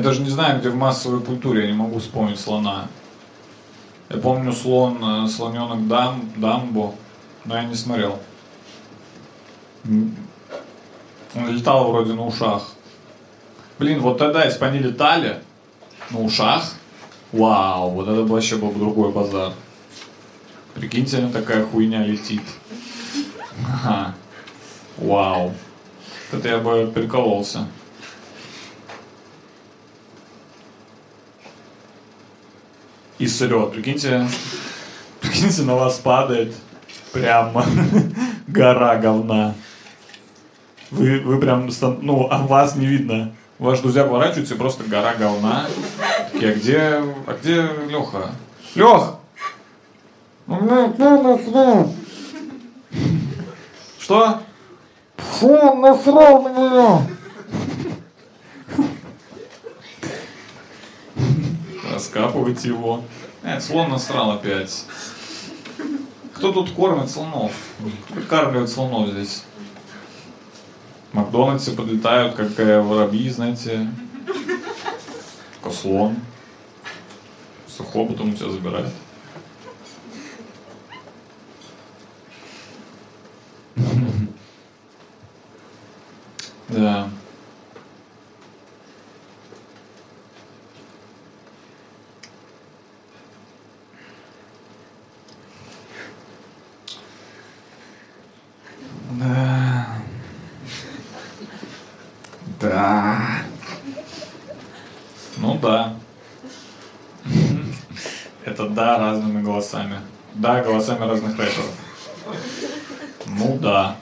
Даже 0.04 0.20
не 0.20 0.28
знаю, 0.28 0.60
где 0.60 0.68
в 0.68 0.76
массовой 0.76 1.20
культуре, 1.20 1.62
я 1.62 1.66
не 1.68 1.72
могу 1.72 1.98
вспомнить 1.98 2.38
слона. 2.38 2.88
Я 4.10 4.18
помню 4.18 4.52
слон, 4.52 4.98
э, 5.02 5.28
слоненок 5.28 5.88
Дам, 5.88 6.30
Дамбо, 6.36 6.94
но 7.46 7.56
я 7.56 7.64
не 7.64 7.74
смотрел. 7.74 8.20
Он 9.86 11.48
летал 11.48 11.90
вроде 11.90 12.12
на 12.12 12.26
ушах. 12.26 12.72
Блин, 13.78 14.00
вот 14.00 14.18
тогда, 14.18 14.44
если 14.44 14.60
бы 14.60 14.66
они 14.66 14.78
летали 14.78 15.42
на 16.10 16.20
ушах, 16.20 16.74
вау, 17.32 17.90
вот 17.90 18.06
это 18.06 18.22
вообще 18.24 18.56
был 18.56 18.68
бы 18.68 18.78
другой 18.78 19.10
базар. 19.10 19.52
Прикиньте, 20.74 21.28
такая 21.28 21.64
хуйня 21.64 22.04
летит. 22.04 22.42
Ага. 23.66 24.14
Вау. 24.98 25.54
Это 26.32 26.48
я 26.48 26.58
бы 26.58 26.90
прикололся. 26.92 27.68
И 33.18 33.26
сырет. 33.26 33.72
Прикиньте, 33.72 34.26
прикиньте, 35.20 35.62
на 35.62 35.76
вас 35.76 35.98
падает 35.98 36.54
прямо 37.12 37.64
гора 38.48 38.96
говна. 38.96 39.54
Вы, 40.90 41.20
вы 41.20 41.40
прям, 41.40 41.70
ну, 42.02 42.28
а 42.30 42.38
вас 42.38 42.76
не 42.76 42.86
видно. 42.86 43.32
Ваши 43.58 43.82
друзья 43.82 44.04
поворачиваются, 44.04 44.54
и 44.54 44.58
просто 44.58 44.84
гора 44.84 45.14
говна. 45.14 45.66
Такие, 46.32 46.50
а 46.50 46.54
где, 46.54 46.80
а 47.26 47.38
где 47.40 47.68
Леха? 47.88 48.30
Лех! 48.74 49.14
Что? 53.98 54.40
Фу, 55.16 55.74
насрал 55.76 56.42
на 56.42 56.48
меня! 56.48 57.06
Раскапывайте 62.04 62.68
его. 62.68 63.02
Нет, 63.42 63.62
слон 63.62 63.88
насрал 63.88 64.32
опять. 64.32 64.84
Кто 66.34 66.52
тут 66.52 66.72
кормит 66.72 67.10
слонов? 67.10 67.52
Выкармливает 68.10 68.68
слонов 68.68 69.08
здесь. 69.08 69.44
Макдональдсе 71.14 71.70
подлетают, 71.70 72.34
как 72.34 72.60
э, 72.60 72.82
воробьи, 72.82 73.30
знаете. 73.30 73.88
Как 75.62 75.72
слон. 75.72 76.16
Сухо 77.66 78.04
потом 78.04 78.34
у 78.34 78.34
тебя 78.34 78.50
забирает. 78.50 78.92
Да. 86.68 87.08
Да. 102.64 103.20
Ну 105.36 105.58
да. 105.58 105.94
Это 108.44 108.68
да 108.68 108.98
разными 108.98 109.33
голосами. 109.44 110.00
Да, 110.34 110.62
голосами 110.62 111.08
разных 111.08 111.38
рэперов. 111.38 111.70
Ну 113.26 113.58
да. 113.60 113.96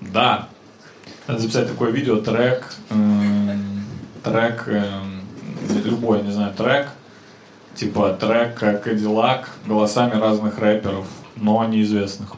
Да. 0.00 0.48
Надо 1.26 1.40
записать 1.40 1.68
такое 1.68 1.90
видео, 1.90 2.16
трек, 2.16 2.74
эм, 2.90 3.84
трек, 4.22 4.64
эм, 4.66 5.22
любой, 5.84 6.22
не 6.22 6.32
знаю, 6.32 6.52
трек, 6.52 6.88
типа 7.74 8.16
трек 8.20 8.58
Кадиллак 8.58 9.50
голосами 9.66 10.20
разных 10.20 10.58
рэперов, 10.58 11.06
но 11.36 11.64
неизвестных. 11.64 12.34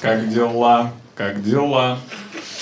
Как 0.00 0.28
дела? 0.28 0.92
Как 1.14 1.42
дела? 1.42 1.98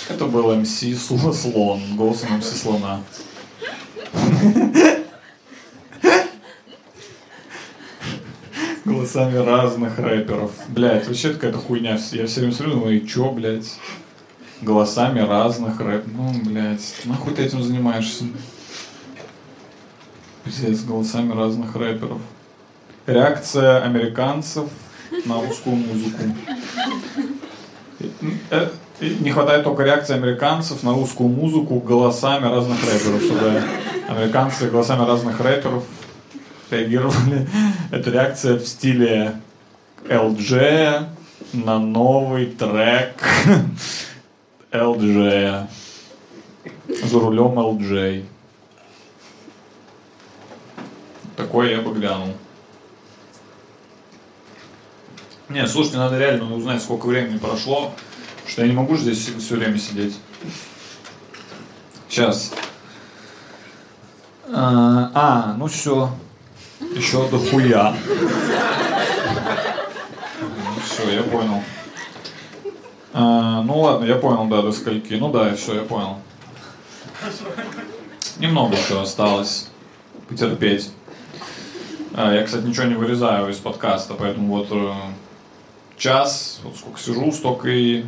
Это 0.08 0.26
был 0.26 0.54
МС 0.54 0.80
Слон, 0.80 1.96
голосом 1.96 2.38
МС 2.38 2.60
Слона. 2.60 3.00
Голосами 9.12 9.36
разных 9.36 9.98
рэперов. 9.98 10.52
Блять, 10.68 11.06
вообще 11.06 11.34
какая-то 11.34 11.58
хуйня. 11.58 11.98
Я 12.12 12.26
все 12.26 12.40
время 12.40 12.54
смотрю, 12.54 12.76
думаю, 12.76 12.96
и 12.96 13.06
чё, 13.06 13.30
блядь? 13.30 13.76
Голосами 14.62 15.20
разных 15.20 15.78
рэп. 15.80 16.04
Ну, 16.06 16.32
блядь, 16.42 16.94
нахуй 17.04 17.34
ты 17.34 17.42
этим 17.42 17.62
занимаешься? 17.62 18.24
Пиздец, 20.44 20.80
голосами 20.84 21.34
разных 21.34 21.76
рэперов. 21.76 22.22
Реакция 23.06 23.82
американцев 23.82 24.70
на 25.26 25.42
русскую 25.42 25.76
музыку. 25.76 26.22
Э, 28.50 28.70
э, 29.00 29.08
Не 29.20 29.30
хватает 29.30 29.64
только 29.64 29.82
реакции 29.82 30.14
американцев 30.14 30.82
на 30.82 30.94
русскую 30.94 31.28
музыку 31.28 31.80
голосами 31.80 32.46
разных 32.46 32.78
рэперов, 32.82 33.22
чтобы 33.22 33.62
американцы 34.08 34.70
голосами 34.70 35.06
разных 35.06 35.38
рэперов 35.38 35.84
реагировали. 36.72 37.46
Это 37.90 38.10
реакция 38.10 38.58
в 38.58 38.66
стиле 38.66 39.40
LG 40.04 41.06
на 41.52 41.78
новый 41.78 42.46
трек 42.46 43.22
LG. 44.72 45.66
За 47.04 47.20
рулем 47.20 47.58
LJ. 47.58 48.24
Такое 51.36 51.70
я 51.70 51.80
бы 51.80 51.94
глянул. 51.94 52.34
Не, 55.48 55.66
слушайте, 55.66 55.98
надо 55.98 56.18
реально 56.18 56.54
узнать, 56.54 56.82
сколько 56.82 57.06
времени 57.06 57.36
прошло, 57.36 57.92
что 58.46 58.62
я 58.62 58.68
не 58.68 58.74
могу 58.74 58.96
здесь 58.96 59.30
все 59.38 59.56
время 59.56 59.78
сидеть. 59.78 60.18
Сейчас. 62.08 62.52
А, 64.48 65.10
а, 65.14 65.54
ну 65.58 65.66
все. 65.66 66.10
Еще 66.94 67.28
дохуя. 67.28 67.94
Ну 70.40 70.80
все, 70.84 71.10
я 71.10 71.22
понял. 71.22 71.62
А, 73.12 73.62
ну 73.62 73.80
ладно, 73.80 74.04
я 74.04 74.16
понял, 74.16 74.46
да, 74.46 74.62
до 74.62 74.72
скольки. 74.72 75.14
Ну 75.14 75.30
да, 75.30 75.54
все, 75.54 75.74
я 75.74 75.82
понял. 75.82 76.18
Немного 78.38 78.74
еще 78.76 79.00
осталось. 79.00 79.70
Потерпеть. 80.28 80.90
А, 82.14 82.34
я, 82.34 82.44
кстати, 82.44 82.64
ничего 82.64 82.84
не 82.84 82.94
вырезаю 82.94 83.50
из 83.50 83.56
подкаста, 83.56 84.14
поэтому 84.14 84.56
вот 84.56 84.68
э, 84.70 84.92
час, 85.96 86.60
вот 86.64 86.76
сколько 86.76 87.00
сижу, 87.00 87.32
столько 87.32 87.68
и 87.68 88.04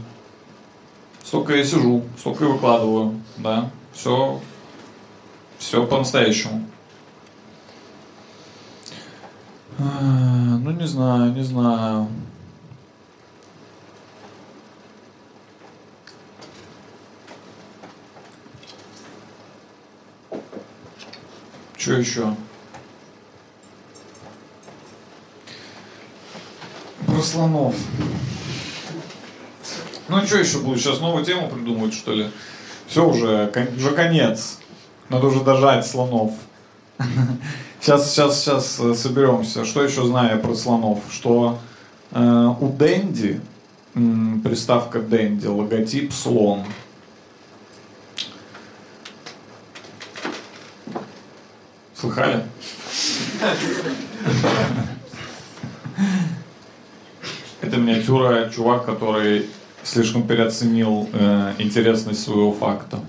столько 1.22 1.55
и 1.55 1.64
сижу, 1.64 2.03
столько 2.18 2.45
и 2.45 2.49
выкладываю, 2.49 3.20
да. 3.39 3.70
Все, 3.93 4.41
все 5.59 5.87
по-настоящему. 5.87 6.68
А, 9.64 9.64
Ну, 9.79 10.70
не 10.70 10.87
знаю, 10.87 11.33
не 11.33 11.43
знаю. 11.43 12.09
Что 21.77 21.93
еще? 21.95 22.35
Про 27.07 27.20
слонов. 27.20 27.75
Ну, 30.09 30.27
что 30.27 30.39
еще 30.39 30.61
будет? 30.61 30.81
Сейчас 30.81 31.01
новую 31.01 31.25
тему 31.25 31.51
придумают, 31.51 31.93
что 31.93 32.12
ли? 32.14 32.31
Все 32.87 33.07
уже, 33.07 33.53
уже 33.77 33.91
конец. 33.91 34.61
Надо 35.09 35.27
уже 35.27 35.43
дожать 35.43 35.87
слонов. 35.87 36.33
Сейчас, 37.85 38.12
сейчас, 38.12 38.41
сейчас 38.41 38.80
э, 38.80 38.95
соберемся. 38.95 39.66
Что 39.66 39.85
еще 39.85 40.07
знаю 40.07 40.37
я 40.37 40.43
про 40.43 40.55
слонов? 40.55 41.01
Что 41.11 41.59
э, 42.12 42.55
у 42.59 42.68
Дэнди, 42.70 43.43
м, 43.95 44.41
приставка 44.43 45.01
Дэнди, 45.01 45.47
логотип 45.47 46.11
слон. 46.11 46.62
Слыхали? 51.95 52.47
Это 57.61 57.76
миниатюра 57.76 58.49
чувак, 58.49 58.87
который 58.87 59.45
слишком 59.82 60.26
переоценил 60.26 61.11
э, 61.12 61.53
интересность 61.59 62.24
своего 62.24 62.51
факта. 62.51 63.01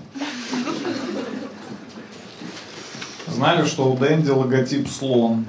Знали, 3.36 3.66
что 3.66 3.92
у 3.92 3.96
Дэнди 3.98 4.30
логотип 4.30 4.88
слон? 4.88 5.44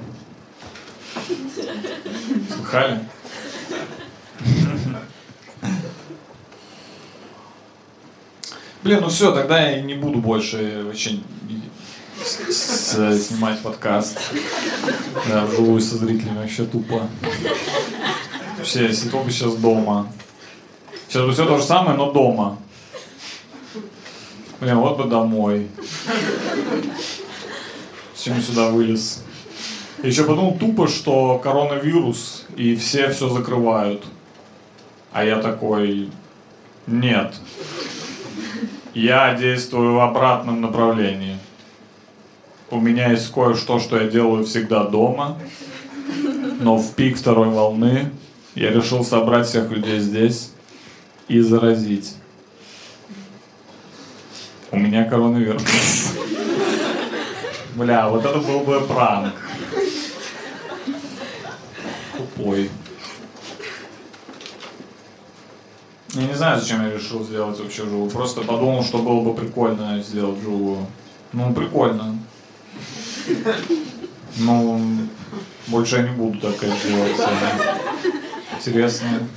Слыхали? 2.54 3.00
Блин, 8.82 9.00
ну 9.00 9.08
все, 9.08 9.32
тогда 9.32 9.70
я 9.70 9.80
не 9.80 9.94
буду 9.94 10.18
больше 10.18 10.82
вообще 10.84 11.20
снимать 12.22 13.62
подкаст. 13.62 14.18
Да, 15.26 15.46
вживую 15.46 15.80
со 15.80 15.96
зрителями 15.96 16.40
вообще 16.40 16.66
тупо. 16.66 17.08
Вообще, 18.58 18.92
сидел 18.92 19.20
бы 19.20 19.30
сейчас 19.30 19.54
дома. 19.54 20.12
Сейчас 21.08 21.24
бы 21.24 21.32
все 21.32 21.46
то 21.46 21.56
же 21.56 21.64
самое, 21.64 21.96
но 21.96 22.12
дома. 22.12 22.58
Блин, 24.60 24.76
вот 24.76 24.98
бы 24.98 25.04
домой. 25.04 25.70
Зачем 28.28 28.42
я 28.42 28.46
сюда 28.46 28.68
вылез? 28.68 29.24
Еще 30.02 30.22
подумал 30.24 30.58
тупо, 30.58 30.86
что 30.86 31.38
коронавирус, 31.38 32.44
и 32.56 32.76
все 32.76 33.08
все 33.08 33.30
закрывают. 33.30 34.04
А 35.12 35.24
я 35.24 35.40
такой, 35.40 36.10
нет. 36.86 37.34
Я 38.92 39.34
действую 39.34 39.94
в 39.94 40.00
обратном 40.00 40.60
направлении. 40.60 41.38
У 42.70 42.78
меня 42.78 43.12
есть 43.12 43.32
кое-что, 43.32 43.78
что 43.78 43.98
я 43.98 44.08
делаю 44.08 44.44
всегда 44.44 44.84
дома. 44.84 45.38
Но 46.60 46.76
в 46.76 46.94
пик 46.96 47.16
второй 47.16 47.48
волны 47.48 48.10
я 48.54 48.70
решил 48.70 49.04
собрать 49.04 49.46
всех 49.46 49.70
людей 49.70 50.00
здесь 50.00 50.50
и 51.28 51.40
заразить. 51.40 52.14
У 54.70 54.76
меня 54.76 55.04
коронавирус. 55.04 55.62
Бля, 57.78 58.08
вот 58.08 58.24
это 58.24 58.40
был 58.40 58.60
бы 58.60 58.80
пранк. 58.80 59.34
Тупой. 62.16 62.68
Я 66.08 66.22
не 66.22 66.34
знаю, 66.34 66.60
зачем 66.60 66.84
я 66.84 66.92
решил 66.92 67.22
сделать 67.22 67.56
вообще 67.60 67.84
живую. 67.84 68.10
Просто 68.10 68.40
подумал, 68.40 68.82
что 68.82 68.98
было 68.98 69.20
бы 69.20 69.32
прикольно 69.32 70.02
сделать 70.02 70.40
живую. 70.40 70.88
Ну, 71.32 71.54
прикольно. 71.54 72.18
Ну, 74.38 74.80
больше 75.68 75.96
я 75.98 76.02
не 76.02 76.16
буду 76.16 76.40
так 76.40 76.58
делать. 76.58 77.20
Они 77.20 78.58
Интересные. 78.58 79.28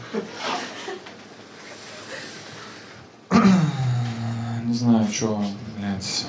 Не 4.66 4.74
знаю, 4.74 5.08
что, 5.12 5.44
блядь. 5.78 6.26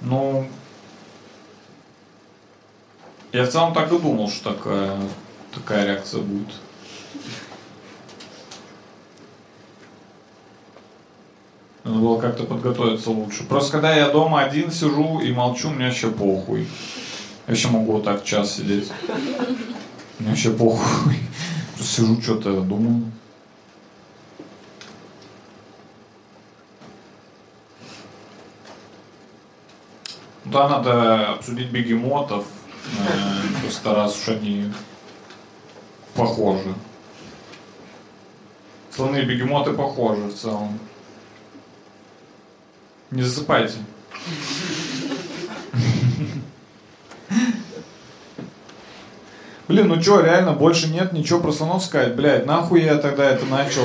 Ну, 0.00 0.46
я 3.32 3.44
в 3.44 3.48
целом 3.48 3.74
так 3.74 3.92
и 3.92 3.98
думал, 3.98 4.28
что 4.28 4.54
такая, 4.54 4.96
такая 5.54 5.84
реакция 5.86 6.22
будет. 6.22 6.48
Надо 11.84 11.98
было 11.98 12.20
как-то 12.20 12.44
подготовиться 12.44 13.10
лучше. 13.10 13.44
Просто 13.44 13.72
когда 13.72 13.94
я 13.94 14.10
дома 14.10 14.42
один 14.42 14.70
сижу 14.70 15.20
и 15.20 15.32
молчу, 15.32 15.70
мне 15.70 15.86
вообще 15.86 16.10
похуй. 16.10 16.60
Я 16.60 16.66
вообще 17.48 17.68
могу 17.68 17.92
вот 17.92 18.04
так 18.04 18.24
час 18.24 18.56
сидеть. 18.56 18.90
Мне 20.18 20.30
вообще 20.30 20.50
похуй. 20.50 21.16
Просто 21.74 22.02
сижу, 22.02 22.20
что-то 22.20 22.60
думаю. 22.60 23.10
Да, 30.50 30.68
надо 30.68 31.28
обсудить 31.34 31.70
бегемотов. 31.70 32.44
э, 32.98 33.60
Просто 33.62 33.94
раз 33.94 34.16
уж 34.20 34.28
они 34.30 34.72
похожи. 36.14 36.74
Слоны 38.90 39.18
и 39.18 39.24
бегемоты 39.24 39.72
похожи 39.72 40.22
в 40.22 40.34
целом. 40.34 40.78
Не 43.12 43.22
засыпайте. 43.22 43.78
Блин, 49.68 49.86
ну 49.86 50.00
чё, 50.02 50.20
реально, 50.20 50.52
больше 50.52 50.88
нет 50.88 51.12
ничего 51.12 51.38
про 51.38 51.52
слонов 51.52 51.84
сказать? 51.84 52.16
Блядь, 52.16 52.44
нахуй 52.44 52.82
я 52.82 52.96
тогда 52.96 53.24
это 53.30 53.46
начал? 53.46 53.82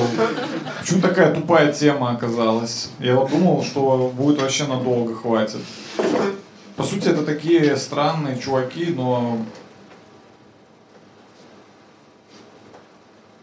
Почему 0.80 1.00
такая 1.00 1.32
тупая 1.32 1.72
тема 1.72 2.10
оказалась? 2.10 2.90
Я 2.98 3.14
вот 3.14 3.30
думал, 3.30 3.62
что 3.62 4.12
будет 4.12 4.42
вообще 4.42 4.64
надолго 4.66 5.14
хватит. 5.14 5.60
По 6.76 6.82
сути, 6.82 7.08
это 7.08 7.24
такие 7.24 7.74
странные 7.76 8.38
чуваки, 8.38 8.86
но... 8.86 9.38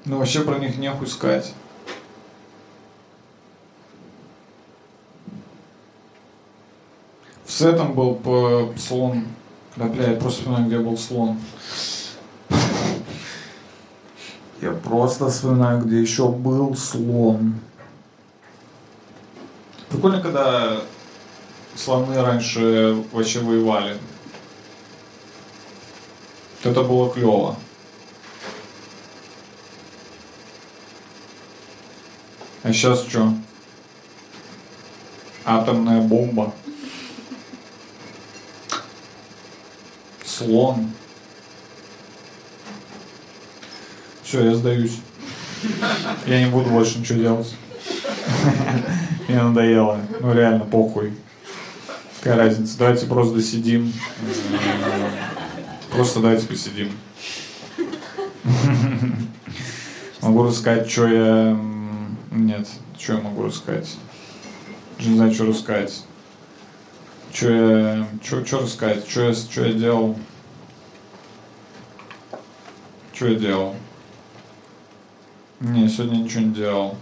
Ну, 0.06 0.20
вообще 0.20 0.42
про 0.42 0.60
них 0.60 0.78
нехуй 0.78 1.08
сказать. 1.08 1.54
В 7.46 7.52
сетом 7.52 7.94
был 7.94 8.16
по 8.16 8.72
слон. 8.78 9.26
Да, 9.78 9.86
бля, 9.86 10.12
я 10.12 10.20
просто 10.20 10.42
вспоминаю, 10.42 10.68
где 10.68 10.78
был 10.78 10.98
слон. 10.98 11.40
Я 14.62 14.72
просто 14.72 15.30
вспоминаю, 15.30 15.82
где 15.82 16.00
еще 16.00 16.30
был 16.30 16.76
слон. 16.76 17.56
Прикольно, 19.90 20.22
когда 20.22 20.82
слоны 21.76 22.22
раньше 22.22 23.04
вообще 23.12 23.40
воевали. 23.40 23.98
Это 26.64 26.84
было 26.84 27.12
клево. 27.12 27.58
А 32.64 32.72
сейчас 32.72 33.06
что? 33.06 33.34
Атомная 35.44 36.02
бомба. 36.02 36.54
Слон. 40.26 40.92
Все, 44.24 44.46
я 44.46 44.56
сдаюсь. 44.56 45.00
Я 46.26 46.46
не 46.46 46.50
буду 46.50 46.70
больше 46.70 47.00
ничего 47.00 47.20
делать. 47.20 47.54
Мне 49.28 49.44
надоело. 49.44 50.00
Ну 50.22 50.34
реально, 50.34 50.64
похуй. 50.66 51.14
Какая 52.24 52.38
разница? 52.38 52.78
Давайте 52.78 53.06
просто 53.06 53.36
досидим. 53.36 53.92
Просто 55.92 56.22
давайте 56.22 56.48
посидим. 56.48 56.90
Могу 60.22 60.44
рассказать, 60.44 60.90
что 60.90 61.06
я... 61.06 61.60
Нет, 62.32 62.70
что 62.98 63.16
я 63.16 63.20
могу 63.20 63.44
рассказать? 63.44 63.98
Не 65.00 65.18
знаю, 65.18 65.34
что 65.34 65.48
рассказать. 65.48 66.06
Что 67.34 67.50
я... 67.50 68.08
Что, 68.24 68.46
что 68.46 68.60
рассказать? 68.60 69.06
Что 69.06 69.22
я, 69.24 69.34
что 69.34 69.66
я 69.66 69.74
делал? 69.74 70.18
Что 73.12 73.28
я 73.28 73.36
делал? 73.36 73.76
Не, 75.60 75.90
сегодня 75.90 76.20
ничего 76.20 76.44
не 76.44 76.54
делал. 76.54 76.98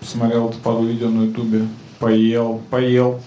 Посмотрел 0.00 0.54
пару 0.62 0.86
видео 0.86 1.10
на 1.10 1.24
ютубе. 1.24 1.68
Поел, 1.98 2.62
поел. 2.70 3.20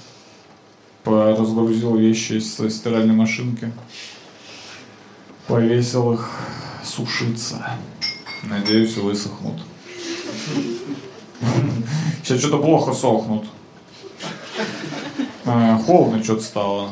Разгрузил 1.08 1.96
вещи 1.96 2.40
со 2.40 2.70
стиральной 2.70 3.16
машинки. 3.16 3.72
Повесил 5.48 6.14
их 6.14 6.30
сушиться. 6.84 7.66
Надеюсь, 8.44 8.98
высохнут. 8.98 9.62
Сейчас 12.24 12.40
что-то 12.40 12.58
плохо 12.58 12.94
сохнут. 12.94 13.46
А, 15.46 15.78
Холодно 15.78 16.22
что-то 16.22 16.42
стало. 16.42 16.90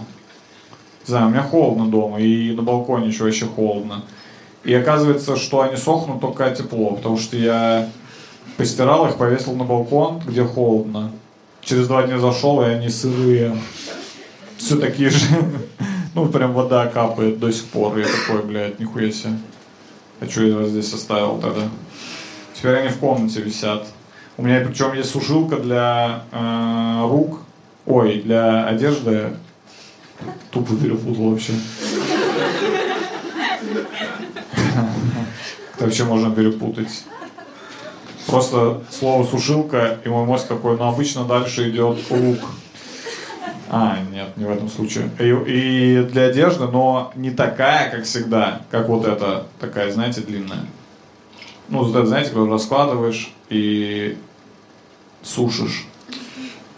Не 1.06 1.12
знаю, 1.12 1.28
у 1.28 1.30
меня 1.30 1.44
холодно 1.44 1.88
дома, 1.88 2.20
и 2.20 2.52
на 2.54 2.62
балконе 2.62 3.08
еще 3.08 3.26
вообще 3.26 3.46
холодно. 3.46 4.06
И 4.64 4.74
оказывается, 4.74 5.36
что 5.36 5.62
они 5.62 5.76
сохнут 5.76 6.22
только 6.22 6.46
от 6.48 6.58
тепло, 6.58 6.96
потому 6.96 7.18
что 7.18 7.36
я 7.38 7.90
постирал 8.58 9.08
их, 9.08 9.18
повесил 9.18 9.54
на 9.56 9.66
балкон, 9.66 10.22
где 10.26 10.44
холодно. 10.44 11.12
Через 11.62 11.88
два 11.88 12.04
дня 12.04 12.18
зашел, 12.18 12.62
и 12.62 12.66
они 12.66 12.90
сырые. 12.90 13.56
Все 14.58 14.78
такие 14.78 15.10
же. 15.10 15.26
Ну, 16.16 16.28
прям 16.28 16.54
вода 16.54 16.88
капает 16.88 17.40
до 17.40 17.52
сих 17.52 17.66
пор. 17.66 17.98
Я 17.98 18.06
такой, 18.06 18.42
блядь, 18.42 18.80
нихуя 18.80 19.12
себе. 19.12 19.38
А 20.22 20.26
что 20.26 20.44
я 20.44 20.56
вас 20.56 20.70
здесь 20.70 20.94
оставил 20.94 21.40
тогда? 21.40 21.64
Теперь 22.54 22.76
они 22.78 22.88
в 22.88 23.00
комнате 23.00 23.42
висят. 23.42 23.86
У 24.38 24.44
меня 24.44 24.64
причем 24.66 24.94
есть 24.94 25.10
сушилка 25.10 25.58
для 25.58 26.24
э, 26.32 27.02
рук. 27.02 27.42
Ой, 27.86 28.22
для 28.22 28.66
одежды. 28.66 29.34
Тупо 30.52 30.74
перепутал 30.78 31.32
вообще. 31.32 31.52
Это 35.76 35.84
вообще 35.84 36.06
можно 36.06 36.32
перепутать. 36.32 37.04
Просто 38.28 38.82
слово 38.90 39.26
сушилка, 39.26 40.00
и 40.06 40.10
мой 40.10 40.26
мозг 40.26 40.48
такой, 40.48 40.78
ну 40.78 40.86
обычно 40.88 41.26
дальше 41.26 41.70
идет 41.70 42.00
лук. 42.10 42.40
А, 43.78 44.00
нет, 44.10 44.38
не 44.38 44.46
в 44.46 44.50
этом 44.50 44.70
случае. 44.70 45.10
И, 45.20 45.26
и 45.26 46.04
для 46.04 46.28
одежды, 46.28 46.66
но 46.66 47.12
не 47.14 47.30
такая, 47.30 47.92
как 47.92 48.06
всегда, 48.06 48.62
как 48.72 48.88
вот 48.88 49.06
эта, 49.06 49.48
такая, 49.60 49.92
знаете, 49.92 50.22
длинная. 50.22 50.66
Ну, 51.68 51.84
вот 51.84 52.08
знаете, 52.08 52.32
когда 52.32 52.50
раскладываешь 52.50 53.34
и 53.50 54.18
сушишь. 55.22 55.88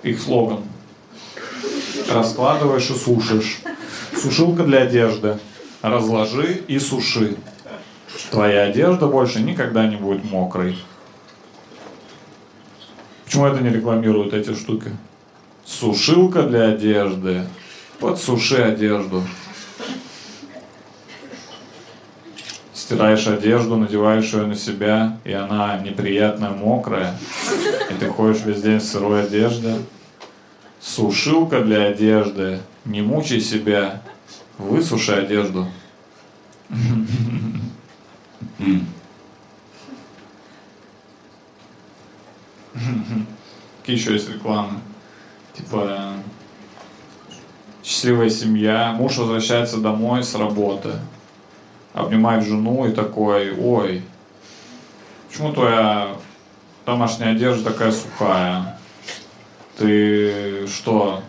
Их 0.01 0.19
слоган. 0.19 0.63
Раскладываешь 2.11 2.89
и 2.89 2.95
сушишь. 2.95 3.61
Сушилка 4.19 4.63
для 4.63 4.79
одежды. 4.79 5.37
Разложи 5.83 6.63
и 6.67 6.79
суши. 6.79 7.37
Твоя 8.31 8.63
одежда 8.63 9.05
больше 9.05 9.39
никогда 9.41 9.85
не 9.85 9.97
будет 9.97 10.23
мокрой. 10.23 10.79
Почему 13.25 13.45
это 13.45 13.61
не 13.61 13.69
рекламируют 13.69 14.33
эти 14.33 14.55
штуки? 14.55 14.93
Сушилка 15.68 16.43
для 16.43 16.70
одежды. 16.70 17.45
Подсуши 17.99 18.55
одежду. 18.55 19.22
Стираешь 22.74 23.28
одежду, 23.28 23.76
надеваешь 23.76 24.32
ее 24.32 24.45
на 24.45 24.55
себя, 24.55 25.20
и 25.26 25.34
она 25.34 25.78
неприятная, 25.80 26.51
мокрая. 26.51 27.20
И 27.91 27.93
ты 27.95 28.07
ходишь 28.07 28.45
весь 28.45 28.61
день 28.61 28.80
в 28.80 28.84
сырой 28.84 29.26
одежде. 29.26 29.76
Сушилка 30.80 31.61
для 31.61 31.88
одежды. 31.88 32.61
Не 32.86 33.01
мучай 33.01 33.41
себя. 33.41 34.01
Высуши 34.57 35.11
одежду. 35.11 35.68
Какие 43.82 43.97
еще 43.97 44.13
есть 44.13 44.30
рекламы? 44.30 44.80
Типа 45.57 46.13
счастливая 47.83 48.29
семья, 48.29 48.93
муж 48.93 49.17
возвращается 49.17 49.77
домой 49.77 50.23
с 50.23 50.35
работы, 50.35 50.91
обнимает 51.93 52.45
жену 52.45 52.85
и 52.85 52.91
такой, 52.91 53.57
ой, 53.57 54.03
почему 55.27 55.51
твоя 55.53 56.09
домашняя 56.85 57.31
одежда 57.31 57.71
такая 57.71 57.91
сухая? 57.91 58.79
Ты 59.77 60.67
что? 60.67 61.23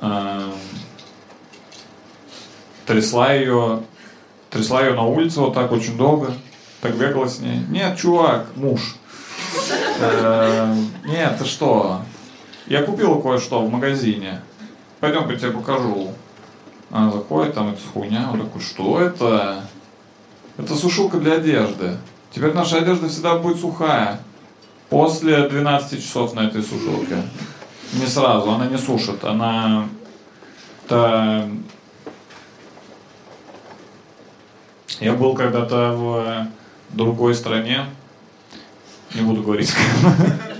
эм, 0.00 0.52
трясла 2.86 3.32
ее, 3.32 3.82
трясла 4.50 4.82
ее 4.82 4.94
на 4.94 5.02
улице 5.02 5.40
вот 5.40 5.54
так 5.54 5.72
очень 5.72 5.96
долго, 5.96 6.34
так 6.80 6.96
бегала 6.96 7.26
с 7.26 7.38
ней. 7.38 7.60
Нет, 7.68 7.98
чувак, 7.98 8.46
муж. 8.56 8.96
Э, 9.98 10.74
Нет, 11.04 11.38
ты 11.38 11.44
что? 11.44 12.02
Я 12.66 12.82
купила 12.82 13.20
кое-что 13.20 13.64
в 13.64 13.70
магазине. 13.70 14.40
Пойдем, 15.00 15.28
я 15.28 15.36
тебе 15.36 15.52
покажу. 15.52 16.12
Она 16.90 17.10
заходит, 17.10 17.54
там 17.54 17.68
эта 17.68 17.80
хуйня. 17.92 18.28
Он 18.32 18.40
такой, 18.40 18.60
что 18.60 19.00
это? 19.00 19.64
Это 20.56 20.74
сушилка 20.74 21.18
для 21.18 21.34
одежды. 21.34 21.96
Теперь 22.32 22.52
наша 22.54 22.78
одежда 22.78 23.08
всегда 23.08 23.36
будет 23.38 23.60
сухая. 23.60 24.20
После 24.88 25.48
12 25.48 26.02
часов 26.02 26.34
на 26.34 26.40
этой 26.40 26.62
сушилке. 26.62 27.22
Не 27.92 28.06
сразу, 28.06 28.50
она 28.50 28.66
не 28.66 28.78
сушит. 28.78 29.24
Она... 29.24 29.88
Это... 30.84 31.48
Я 34.98 35.12
был 35.12 35.34
когда-то 35.34 35.92
в 35.92 36.48
другой 36.96 37.34
стране. 37.34 37.86
Не 39.14 39.22
буду 39.22 39.42
говорить. 39.42 39.72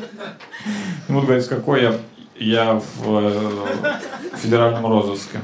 Не 1.08 1.14
буду 1.14 1.26
говорить, 1.26 1.48
какой 1.48 1.82
я. 1.82 1.98
Я 2.38 2.74
в 2.74 3.02
э, 3.04 4.36
федеральном 4.36 4.86
розыске. 4.86 5.40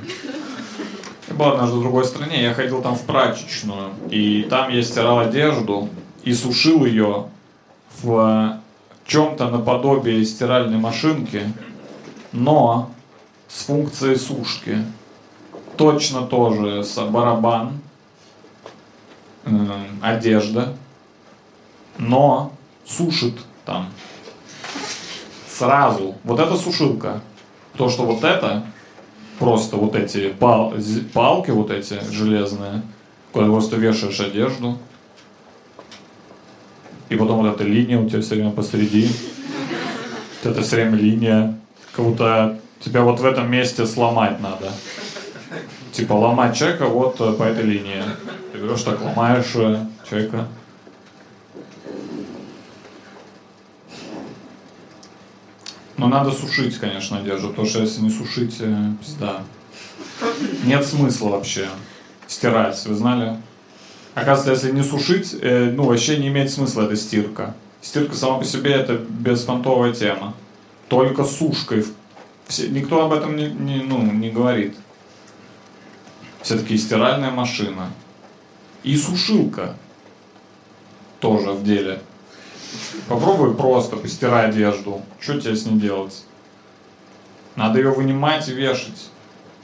Я 1.28 1.34
был 1.34 1.46
однажды 1.46 1.76
в 1.76 1.80
другой 1.80 2.04
стране, 2.04 2.42
я 2.42 2.52
ходил 2.52 2.82
там 2.82 2.96
в 2.96 3.02
прачечную, 3.02 3.90
и 4.10 4.42
там 4.42 4.68
я 4.70 4.82
стирал 4.82 5.20
одежду 5.20 5.88
и 6.22 6.34
сушил 6.34 6.84
ее 6.84 7.28
в 8.02 8.60
чем-то 9.06 9.48
наподобие 9.48 10.24
стиральной 10.26 10.78
машинки, 10.78 11.50
но 12.32 12.90
с 13.48 13.64
функцией 13.64 14.16
сушки. 14.16 14.84
Точно 15.76 16.26
тоже 16.26 16.84
с 16.84 17.00
барабан, 17.00 17.80
э, 19.44 19.50
одежда, 20.02 20.76
но 21.98 22.52
сушит 22.84 23.34
там 23.64 23.88
сразу. 25.62 26.14
Вот 26.24 26.40
это 26.40 26.56
сушилка. 26.56 27.20
То, 27.76 27.88
что 27.88 28.04
вот 28.04 28.24
это, 28.24 28.64
просто 29.38 29.76
вот 29.76 29.94
эти 29.94 30.30
пал- 30.30 30.74
палки 31.12 31.50
вот 31.50 31.70
эти 31.70 32.00
железные, 32.10 32.82
куда 33.32 33.46
просто 33.46 33.76
вешаешь 33.76 34.20
одежду, 34.20 34.78
и 37.08 37.16
потом 37.16 37.42
вот 37.42 37.54
эта 37.54 37.64
линия 37.64 37.98
у 37.98 38.08
тебя 38.08 38.20
все 38.20 38.34
время 38.34 38.50
посреди. 38.50 39.08
Вот 40.42 40.52
это 40.52 40.62
все 40.62 40.76
время 40.76 40.96
линия. 40.96 41.58
Как 41.94 42.04
будто 42.04 42.58
тебя 42.80 43.02
вот 43.02 43.20
в 43.20 43.24
этом 43.24 43.50
месте 43.50 43.86
сломать 43.86 44.40
надо. 44.40 44.72
Типа 45.92 46.14
ломать 46.14 46.56
человека 46.56 46.86
вот 46.86 47.20
э, 47.20 47.32
по 47.34 47.42
этой 47.42 47.64
линии. 47.64 48.02
Ты 48.52 48.58
берешь 48.58 48.82
так, 48.82 49.02
ломаешь 49.02 49.52
э, 49.54 49.84
человека. 50.08 50.46
Но 56.02 56.08
надо 56.08 56.32
сушить, 56.32 56.78
конечно, 56.78 57.18
одежду, 57.18 57.50
потому 57.50 57.68
что 57.68 57.80
если 57.80 58.00
не 58.00 58.10
сушить, 58.10 58.56
э, 58.58 58.92
пизда. 59.00 59.42
Нет 60.64 60.84
смысла 60.84 61.28
вообще 61.28 61.68
стирать, 62.26 62.84
вы 62.86 62.94
знали? 62.96 63.38
Оказывается, 64.14 64.66
если 64.66 64.76
не 64.76 64.82
сушить, 64.82 65.36
э, 65.40 65.70
ну, 65.70 65.84
вообще 65.84 66.18
не 66.18 66.26
имеет 66.26 66.50
смысла 66.50 66.82
эта 66.82 66.96
стирка. 66.96 67.54
Стирка 67.80 68.16
сама 68.16 68.38
по 68.38 68.44
себе 68.44 68.72
это 68.72 68.94
беспонтовая 68.94 69.92
тема. 69.92 70.34
Только 70.88 71.24
сушкой. 71.24 71.86
Все, 72.48 72.68
никто 72.68 73.04
об 73.04 73.12
этом 73.12 73.36
не, 73.36 73.46
не, 73.46 73.76
ну, 73.76 74.02
не 74.02 74.30
говорит. 74.30 74.74
Все-таки 76.42 76.76
стиральная 76.78 77.30
машина. 77.30 77.90
И 78.82 78.96
сушилка 78.96 79.76
тоже 81.20 81.52
в 81.52 81.62
деле. 81.62 82.02
Попробуй 83.08 83.54
просто 83.54 83.96
постирай 83.96 84.48
одежду. 84.48 85.02
Что 85.20 85.40
тебе 85.40 85.54
с 85.54 85.66
ней 85.66 85.78
делать? 85.78 86.24
Надо 87.56 87.78
ее 87.78 87.90
вынимать 87.90 88.48
и 88.48 88.52
вешать. 88.54 89.10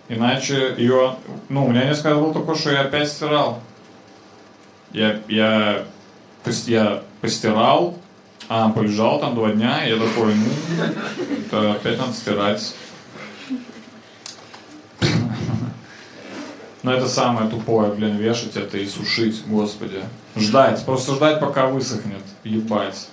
Иначе 0.08 0.74
ее... 0.76 1.16
Ну, 1.48 1.66
у 1.66 1.70
меня 1.70 1.84
несколько 1.84 2.10
раз 2.10 2.18
было 2.18 2.34
такое, 2.34 2.54
что 2.54 2.70
я 2.70 2.80
опять 2.82 3.08
стирал. 3.08 3.60
Я, 4.92 5.20
я, 5.28 5.84
пос- 6.44 6.70
я 6.70 7.02
постирал, 7.20 7.96
а 8.48 8.70
полежал 8.70 9.20
там 9.20 9.34
два 9.34 9.50
дня, 9.50 9.84
и 9.86 9.90
я 9.90 9.96
такой, 9.98 10.34
ну, 10.34 10.46
это 11.46 11.72
опять 11.72 11.98
надо 11.98 12.12
стирать. 12.14 12.74
Но 16.88 16.94
это 16.94 17.06
самое 17.06 17.50
тупое, 17.50 17.92
блин, 17.92 18.16
вешать 18.16 18.56
это 18.56 18.78
и 18.78 18.86
сушить, 18.86 19.44
господи. 19.46 20.02
Ждать, 20.34 20.82
просто 20.86 21.16
ждать, 21.16 21.38
пока 21.38 21.66
высохнет, 21.66 22.22
ебать. 22.44 23.08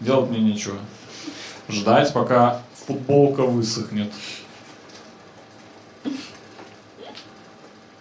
Делать 0.00 0.30
мне 0.30 0.40
нечего. 0.40 0.76
Ждать, 1.68 2.12
пока 2.12 2.60
футболка 2.74 3.44
высохнет. 3.44 4.12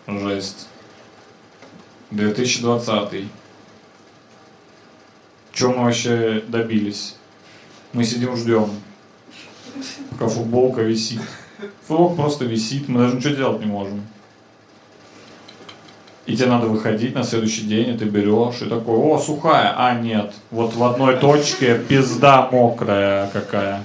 Жесть. 0.08 0.68
2020. 2.10 3.26
Чем 5.54 5.78
мы 5.78 5.84
вообще 5.84 6.44
добились? 6.48 7.18
Мы 7.94 8.04
сидим, 8.04 8.36
ждем, 8.36 8.72
пока 10.10 10.28
футболка 10.28 10.82
висит. 10.82 11.22
Футболка 11.86 12.16
просто 12.16 12.46
висит, 12.46 12.90
мы 12.90 13.02
даже 13.02 13.18
ничего 13.18 13.36
делать 13.36 13.60
не 13.60 13.68
можем. 13.68 14.09
И 16.30 16.36
тебе 16.36 16.46
надо 16.46 16.68
выходить 16.68 17.16
на 17.16 17.24
следующий 17.24 17.64
день, 17.64 17.90
и 17.90 17.98
ты 17.98 18.06
берешь, 18.06 18.62
и 18.62 18.70
такой, 18.70 18.96
о, 18.98 19.18
сухая, 19.18 19.74
а 19.76 19.96
нет, 19.96 20.32
вот 20.52 20.76
в 20.76 20.84
одной 20.84 21.18
точке 21.18 21.76
пизда 21.76 22.48
мокрая 22.52 23.28
какая. 23.34 23.84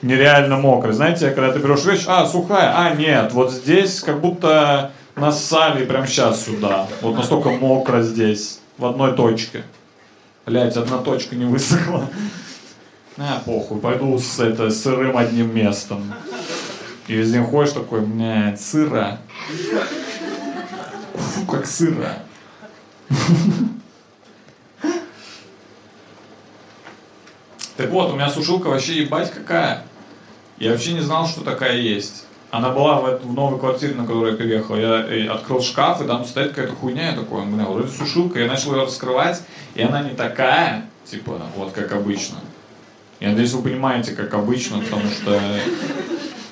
Нереально 0.00 0.56
мокрая. 0.56 0.94
Знаете, 0.94 1.30
когда 1.32 1.52
ты 1.52 1.58
берешь 1.58 1.84
вещь, 1.84 2.04
а, 2.06 2.24
сухая, 2.26 2.72
а, 2.74 2.94
нет, 2.94 3.34
вот 3.34 3.52
здесь 3.52 4.00
как 4.00 4.22
будто 4.22 4.92
нассали 5.16 5.84
прямо 5.84 6.06
сейчас 6.06 6.46
сюда. 6.46 6.86
Вот 7.02 7.14
настолько 7.14 7.50
мокро 7.50 8.00
здесь, 8.00 8.60
в 8.78 8.86
одной 8.86 9.12
точке. 9.12 9.62
Блять, 10.46 10.78
одна 10.78 10.96
точка 10.96 11.36
не 11.36 11.44
высохла. 11.44 12.08
А, 13.18 13.42
похуй, 13.44 13.78
пойду 13.80 14.18
с 14.18 14.40
это, 14.40 14.70
сырым 14.70 15.18
одним 15.18 15.54
местом. 15.54 16.10
И 17.06 17.12
весь 17.12 17.30
день 17.30 17.44
ходишь 17.44 17.74
такой, 17.74 18.00
блядь, 18.00 18.58
сыро. 18.58 19.18
Фу, 21.14 21.46
как 21.46 21.66
сыро. 21.66 22.16
Так 27.76 27.90
вот, 27.90 28.12
у 28.12 28.14
меня 28.14 28.30
сушилка 28.30 28.68
вообще 28.68 29.02
ебать 29.02 29.32
какая. 29.32 29.84
Я 30.58 30.70
вообще 30.70 30.92
не 30.92 31.00
знал, 31.00 31.26
что 31.26 31.42
такая 31.42 31.76
есть. 31.76 32.26
Она 32.50 32.68
была 32.68 33.00
в, 33.00 33.24
в 33.24 33.32
новой 33.32 33.58
квартире, 33.58 33.94
на 33.94 34.02
которую 34.02 34.32
я 34.32 34.38
переехал. 34.38 34.76
Я 34.76 35.06
э, 35.06 35.26
открыл 35.26 35.62
шкаф, 35.62 36.02
и 36.02 36.06
там 36.06 36.24
стоит 36.24 36.50
какая-то 36.50 36.74
хуйня. 36.74 37.10
Я 37.10 37.16
такой, 37.16 37.44
бля, 37.46 37.64
вроде 37.64 37.88
сушилка. 37.88 38.38
Я 38.38 38.46
начал 38.46 38.74
ее 38.74 38.82
раскрывать, 38.82 39.42
и 39.74 39.82
она 39.82 40.02
не 40.02 40.14
такая, 40.14 40.84
типа, 41.04 41.40
вот 41.56 41.72
как 41.72 41.92
обычно. 41.92 42.38
Я 43.20 43.30
надеюсь, 43.30 43.52
вы 43.52 43.62
понимаете, 43.62 44.12
как 44.12 44.34
обычно, 44.34 44.80
потому 44.80 45.10
что 45.10 45.40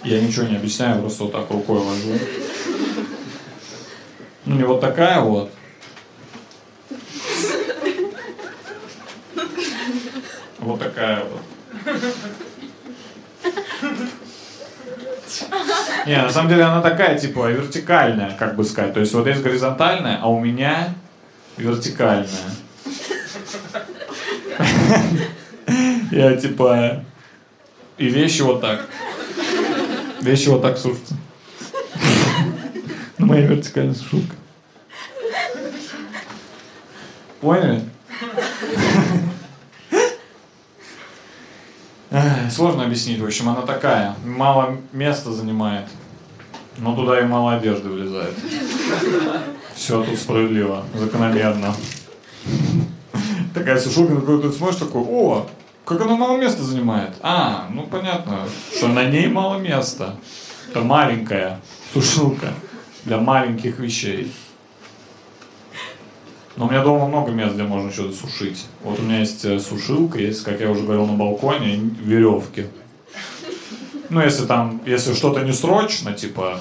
я 0.03 0.21
ничего 0.21 0.47
не 0.47 0.57
объясняю, 0.57 1.01
просто 1.01 1.25
вот 1.25 1.33
так 1.33 1.51
рукой 1.51 1.81
вожу. 1.81 2.19
Ну, 4.45 4.57
не 4.57 4.65
вот 4.65 4.81
такая 4.81 5.21
вот. 5.21 5.51
Вот 10.59 10.79
такая 10.79 11.25
вот. 11.25 11.41
Не, 16.07 16.17
на 16.17 16.31
самом 16.31 16.49
деле 16.49 16.65
она 16.65 16.81
такая, 16.81 17.19
типа, 17.19 17.51
вертикальная, 17.51 18.35
как 18.37 18.57
бы 18.57 18.65
сказать. 18.65 18.95
То 18.95 19.01
есть 19.01 19.13
вот 19.13 19.27
есть 19.27 19.43
горизонтальная, 19.43 20.19
а 20.21 20.29
у 20.29 20.41
меня 20.41 20.95
вертикальная. 21.57 22.27
Я 26.11 26.37
типа... 26.37 27.05
И 27.99 28.09
вещи 28.09 28.43
вот 28.43 28.61
так. 28.61 28.87
Вещи 30.21 30.49
вот 30.49 30.63
так 30.63 30.79
сушатся. 30.79 31.15
На 33.21 33.27
моей 33.27 33.47
вертикальной 33.47 33.95
сушилка. 33.95 34.35
Поняли? 37.43 37.83
Сложно 42.51 42.85
объяснить, 42.85 43.21
в 43.21 43.27
общем, 43.27 43.51
она 43.51 43.61
такая. 43.61 44.17
Мало 44.25 44.79
места 44.93 45.33
занимает. 45.33 45.85
Но 46.79 46.97
туда 46.97 47.21
и 47.21 47.25
мало 47.25 47.57
одежды 47.57 47.91
влезает. 47.91 48.35
Все 49.75 50.03
тут 50.03 50.19
справедливо, 50.19 50.85
закономерно. 50.95 51.75
Такая 53.53 53.79
сушилка, 53.79 54.15
на 54.15 54.21
которую 54.21 54.51
ты 54.51 54.57
смотришь, 54.57 54.79
такой, 54.79 55.03
о, 55.03 55.47
Как 55.85 56.01
она 56.01 56.17
мало 56.17 56.39
места 56.39 56.63
занимает? 56.63 57.17
А, 57.21 57.67
ну 57.71 57.83
понятно, 57.83 58.49
что 58.75 58.89
на 58.89 59.05
ней 59.05 59.29
мало 59.29 59.59
места. 59.59 60.17
Это 60.71 60.81
маленькая 60.81 61.61
сушилка 61.93 62.55
для 63.05 63.19
маленьких 63.19 63.79
вещей. 63.79 64.33
Но 66.57 66.67
у 66.67 66.71
меня 66.71 66.83
дома 66.83 67.07
много 67.07 67.31
мест, 67.33 67.55
где 67.55 67.63
можно 67.63 67.91
что-то 67.91 68.15
сушить. 68.15 68.67
Вот 68.83 68.99
у 68.99 69.03
меня 69.03 69.21
есть 69.21 69.45
э, 69.45 69.59
сушилка, 69.61 70.19
есть, 70.19 70.43
как 70.45 70.61
я 70.61 70.71
уже 70.71 70.83
говорил, 70.83 71.07
на 71.07 71.15
балконе 71.15 71.77
веревки. 72.03 72.67
Ну, 74.11 74.21
если 74.21 74.45
там, 74.45 74.83
если 74.85 75.15
что-то 75.15 75.41
не 75.41 75.53
срочно, 75.53 76.13
типа, 76.13 76.61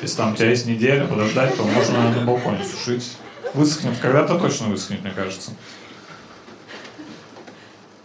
если 0.00 0.16
там 0.16 0.32
у 0.32 0.36
тебя 0.36 0.50
есть 0.50 0.66
неделя 0.66 1.04
подождать, 1.04 1.56
то 1.56 1.64
можно 1.64 2.10
на 2.10 2.24
балконе 2.24 2.60
сушить. 2.64 3.16
Высохнет, 3.52 3.98
когда-то 3.98 4.38
точно 4.38 4.68
высохнет, 4.68 5.02
мне 5.02 5.12
кажется. 5.12 5.50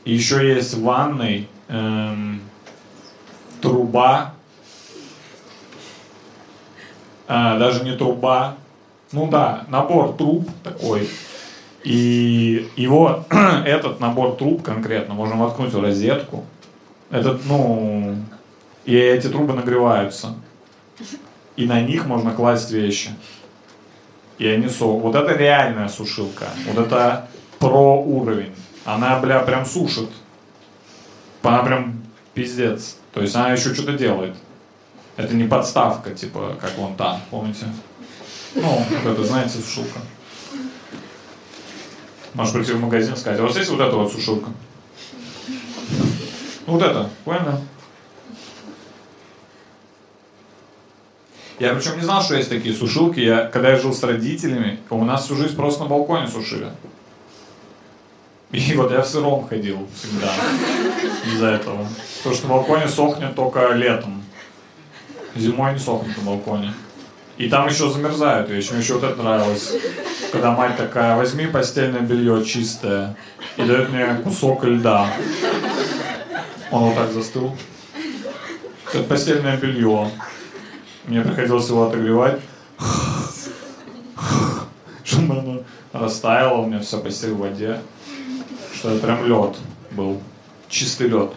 И 0.04 0.14
еще 0.14 0.48
есть 0.56 0.74
в 0.74 0.82
ванной 0.82 1.48
эм, 1.68 2.42
труба. 3.62 4.34
А, 7.34 7.58
даже 7.58 7.86
не 7.86 7.96
труба. 7.96 8.58
Ну 9.14 9.30
да, 9.30 9.64
набор 9.70 10.18
труб 10.18 10.50
такой. 10.66 11.08
И 11.82 12.70
его, 12.76 13.24
этот 13.66 14.02
набор 14.02 14.36
труб 14.36 14.62
конкретно, 14.62 15.14
можно 15.14 15.38
воткнуть 15.38 15.72
в 15.72 15.80
розетку. 15.80 16.44
Этот, 17.10 17.46
ну, 17.46 18.18
и 18.84 18.98
эти 18.98 19.28
трубы 19.28 19.54
нагреваются. 19.54 20.36
И 21.56 21.66
на 21.66 21.80
них 21.80 22.06
можно 22.06 22.32
класть 22.32 22.70
вещи. 22.72 23.12
И 24.38 24.46
они 24.46 24.68
со... 24.68 24.84
Вот 24.84 25.16
это 25.16 25.34
реальная 25.34 25.88
сушилка. 25.88 26.48
Вот 26.68 26.86
это 26.86 27.30
про 27.60 27.96
уровень. 27.98 28.54
Она, 28.84 29.18
бля, 29.20 29.40
прям 29.40 29.66
сушит. 29.66 30.10
Она 31.44 31.64
прям 31.64 32.02
пиздец. 32.34 32.98
То 33.14 33.22
есть 33.22 33.34
она 33.38 33.54
еще 33.54 33.74
что-то 33.74 33.94
делает. 33.94 34.36
Это 35.22 35.36
не 35.36 35.44
подставка, 35.44 36.10
типа, 36.12 36.58
как 36.60 36.76
вон 36.78 36.96
там, 36.96 37.22
помните? 37.30 37.68
Ну, 38.56 38.84
вот 39.04 39.14
это, 39.14 39.24
знаете, 39.24 39.60
сушилка. 39.60 40.00
Можешь 42.34 42.54
прийти 42.54 42.72
в 42.72 42.80
магазин 42.80 43.14
и 43.14 43.18
сказать, 43.18 43.40
а 43.40 43.44
вас 43.44 43.56
есть 43.56 43.70
вот 43.70 43.80
эта 43.80 43.96
вот 43.96 44.12
сушилка? 44.12 44.50
Ну, 46.66 46.74
вот 46.74 46.82
это, 46.82 47.08
понял? 47.24 47.62
Я 51.60 51.76
причем 51.76 51.98
не 51.98 52.04
знал, 52.04 52.24
что 52.24 52.36
есть 52.36 52.50
такие 52.50 52.74
сушилки. 52.74 53.20
Я, 53.20 53.46
когда 53.46 53.70
я 53.70 53.76
жил 53.78 53.94
с 53.94 54.02
родителями, 54.02 54.80
у 54.90 55.04
нас 55.06 55.26
всю 55.26 55.36
жизнь 55.36 55.56
просто 55.56 55.84
на 55.84 55.90
балконе 55.90 56.28
сушили. 56.28 56.72
И 58.52 58.74
вот 58.74 58.92
я 58.92 59.02
в 59.02 59.08
сыром 59.08 59.48
ходил 59.48 59.88
всегда 59.94 60.34
из-за 61.28 61.48
этого. 61.52 61.88
Потому 62.18 62.36
что 62.36 62.48
на 62.48 62.54
балконе 62.56 62.88
сохнет 62.88 63.36
только 63.36 63.74
летом. 63.74 64.21
Зимой 65.36 65.74
не 65.74 65.80
сохнет 65.80 66.18
на 66.18 66.24
балконе. 66.24 66.74
И 67.38 67.50
там 67.50 67.68
еще 67.68 67.90
замерзают 67.90 68.50
вещи. 68.50 68.72
Мне 68.72 68.82
еще 68.82 68.96
вот 68.96 69.04
это 69.04 69.22
нравилось. 69.22 69.74
Когда 70.32 70.52
мать 70.52 70.78
такая, 70.78 71.16
возьми 71.16 71.48
постельное 71.48 72.02
белье 72.02 72.44
чистое 72.46 73.16
и 73.58 73.64
дает 73.64 73.90
мне 73.90 74.06
кусок 74.24 74.64
льда. 74.64 75.08
Он 76.70 76.84
вот 76.84 76.96
так 76.96 77.12
застыл. 77.12 77.56
Это 78.94 79.04
постельное 79.04 79.58
белье. 79.58 80.10
Мне 81.06 81.22
приходилось 81.22 81.68
его 81.68 81.88
отогревать. 81.88 82.40
Чтобы 85.04 85.40
оно 85.40 85.64
растаяло, 85.94 86.60
у 86.60 86.68
меня 86.68 86.80
вся 86.80 86.98
постель 86.98 87.32
в 87.32 87.40
воде. 87.40 87.82
Что 88.76 88.92
это 88.92 89.06
прям 89.06 89.26
лед 89.26 89.58
был. 89.92 90.22
Чистый 90.70 91.08
лед. 91.08 91.32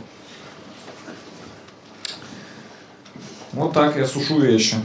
Вот 3.54 3.72
так 3.72 3.96
я 3.96 4.04
сушу 4.04 4.40
вещи. 4.40 4.76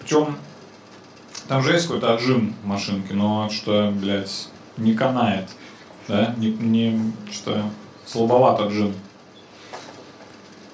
Причем 0.00 0.36
там 1.46 1.62
же 1.62 1.72
есть 1.72 1.86
какой-то 1.86 2.14
отжим 2.14 2.56
в 2.62 2.66
машинке, 2.66 3.14
но 3.14 3.48
что, 3.50 3.92
блядь, 3.94 4.48
не 4.76 4.94
канает. 4.94 5.48
Да? 6.08 6.34
Не, 6.38 6.50
не 6.50 7.12
что 7.30 7.62
слабоват 8.04 8.58
отжим. 8.58 8.94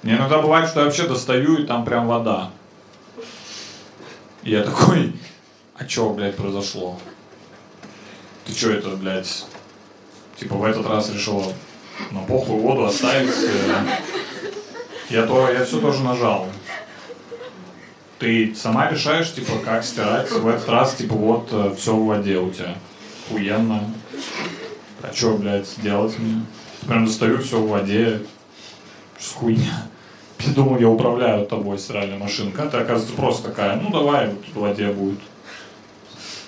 Мне 0.01 0.15
иногда 0.15 0.41
бывает, 0.41 0.67
что 0.67 0.79
я 0.79 0.85
вообще 0.85 1.07
достаю, 1.07 1.57
и 1.57 1.67
там 1.67 1.85
прям 1.85 2.07
вода. 2.07 2.49
И 4.41 4.49
я 4.49 4.63
такой, 4.63 5.13
а 5.75 5.85
чё, 5.85 6.09
блядь, 6.09 6.37
произошло? 6.37 6.97
Ты 8.45 8.53
чё 8.53 8.71
это, 8.71 8.89
блядь, 8.95 9.45
типа 10.37 10.55
в 10.55 10.63
этот 10.63 10.87
раз 10.87 11.11
решила 11.11 11.53
на 12.11 12.21
похуй 12.21 12.59
воду 12.59 12.85
оставить? 12.85 13.29
э, 13.29 13.85
Я, 15.09 15.25
то, 15.25 15.49
я 15.51 15.63
все 15.65 15.79
тоже 15.79 16.03
нажал. 16.03 16.47
Ты 18.19 18.55
сама 18.55 18.89
решаешь, 18.89 19.33
типа, 19.33 19.53
как 19.63 19.83
стирать. 19.83 20.31
В 20.31 20.47
этот 20.47 20.67
раз, 20.69 20.95
типа, 20.95 21.15
вот, 21.15 21.77
все 21.77 21.95
в 21.95 22.05
воде 22.05 22.37
у 22.37 22.49
тебя. 22.51 22.75
Охуенно. 23.29 23.83
А 25.03 25.13
чё, 25.13 25.37
блядь, 25.37 25.69
делать 25.81 26.17
мне? 26.17 26.41
Прям 26.87 27.05
достаю 27.05 27.37
все 27.39 27.59
в 27.59 27.67
воде. 27.69 28.21
Что 29.19 29.29
за 29.29 29.35
хуйня? 29.39 29.87
Я 30.39 30.53
думал, 30.53 30.77
я 30.79 30.87
управляю 30.87 31.45
тобой 31.47 31.79
стиральной 31.79 32.17
машинкой. 32.17 32.65
А 32.65 32.69
ты, 32.69 32.77
оказывается, 32.77 33.15
просто 33.15 33.49
такая, 33.49 33.75
ну 33.77 33.89
давай, 33.89 34.27
вот 34.27 34.45
в 34.53 34.59
воде 34.59 34.87
будет. 34.91 35.19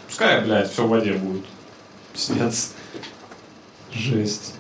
Пускай, 0.08 0.42
блядь, 0.42 0.72
все 0.72 0.86
в 0.86 0.90
воде 0.90 1.14
будет. 1.14 1.44
Пиздец. 2.14 2.74
Жесть. 3.92 4.54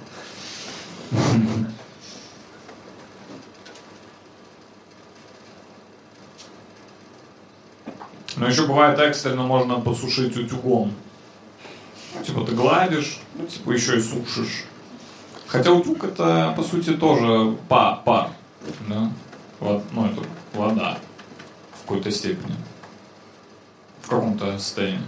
Но 8.39 8.47
еще 8.47 8.65
бывает 8.65 8.97
экстренно 8.99 9.43
можно 9.43 9.79
посушить 9.81 10.37
утюгом. 10.37 10.93
Типа 12.25 12.45
ты 12.45 12.53
гладишь, 12.53 13.19
ну 13.35 13.45
типа 13.45 13.71
еще 13.71 13.97
и 13.97 14.01
сушишь. 14.01 14.65
Хотя 15.47 15.71
утюг 15.71 16.03
это 16.03 16.53
по 16.55 16.63
сути 16.63 16.91
тоже 16.91 17.57
пар, 17.67 18.01
пар. 18.05 18.29
Да? 18.87 19.11
Вот, 19.59 19.83
ну 19.91 20.05
это 20.05 20.21
вода 20.53 20.99
в 21.73 21.81
какой-то 21.81 22.11
степени. 22.11 22.55
В 24.03 24.09
каком-то 24.09 24.57
состоянии. 24.57 25.01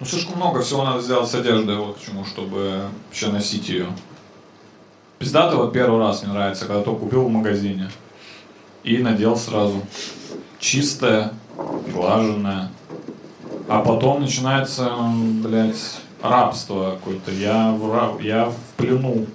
Ну, 0.00 0.06
слишком 0.06 0.36
много 0.36 0.62
всего 0.62 0.84
надо 0.84 1.02
сделать 1.02 1.30
с 1.30 1.34
одеждой, 1.34 1.76
вот 1.76 1.98
к 1.98 2.00
чему, 2.00 2.24
чтобы 2.24 2.88
вообще 3.06 3.28
носить 3.28 3.68
ее. 3.68 3.86
Пиздато 5.18 5.56
вот 5.56 5.72
первый 5.72 6.00
раз 6.00 6.22
мне 6.22 6.32
нравится, 6.32 6.66
когда 6.66 6.82
только 6.82 7.00
купил 7.00 7.24
в 7.24 7.30
магазине. 7.30 7.90
И 8.82 8.98
надел 8.98 9.36
сразу. 9.36 9.80
Чистая, 10.58 11.32
глаженная. 11.92 12.70
А 13.68 13.80
потом 13.80 14.20
начинается, 14.20 14.92
блядь, 15.42 16.00
рабство 16.20 16.96
какое-то. 16.96 17.30
Я 17.30 17.72
в, 17.72 17.92
раб, 17.92 18.20
я 18.20 18.46
в 18.46 18.56
плену. 18.76 19.26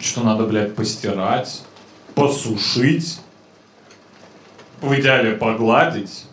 Что 0.00 0.22
надо, 0.22 0.44
блядь, 0.44 0.74
постирать, 0.74 1.62
посушить, 2.14 3.20
в 4.82 4.92
идеале 5.00 5.36
погладить, 5.36 6.26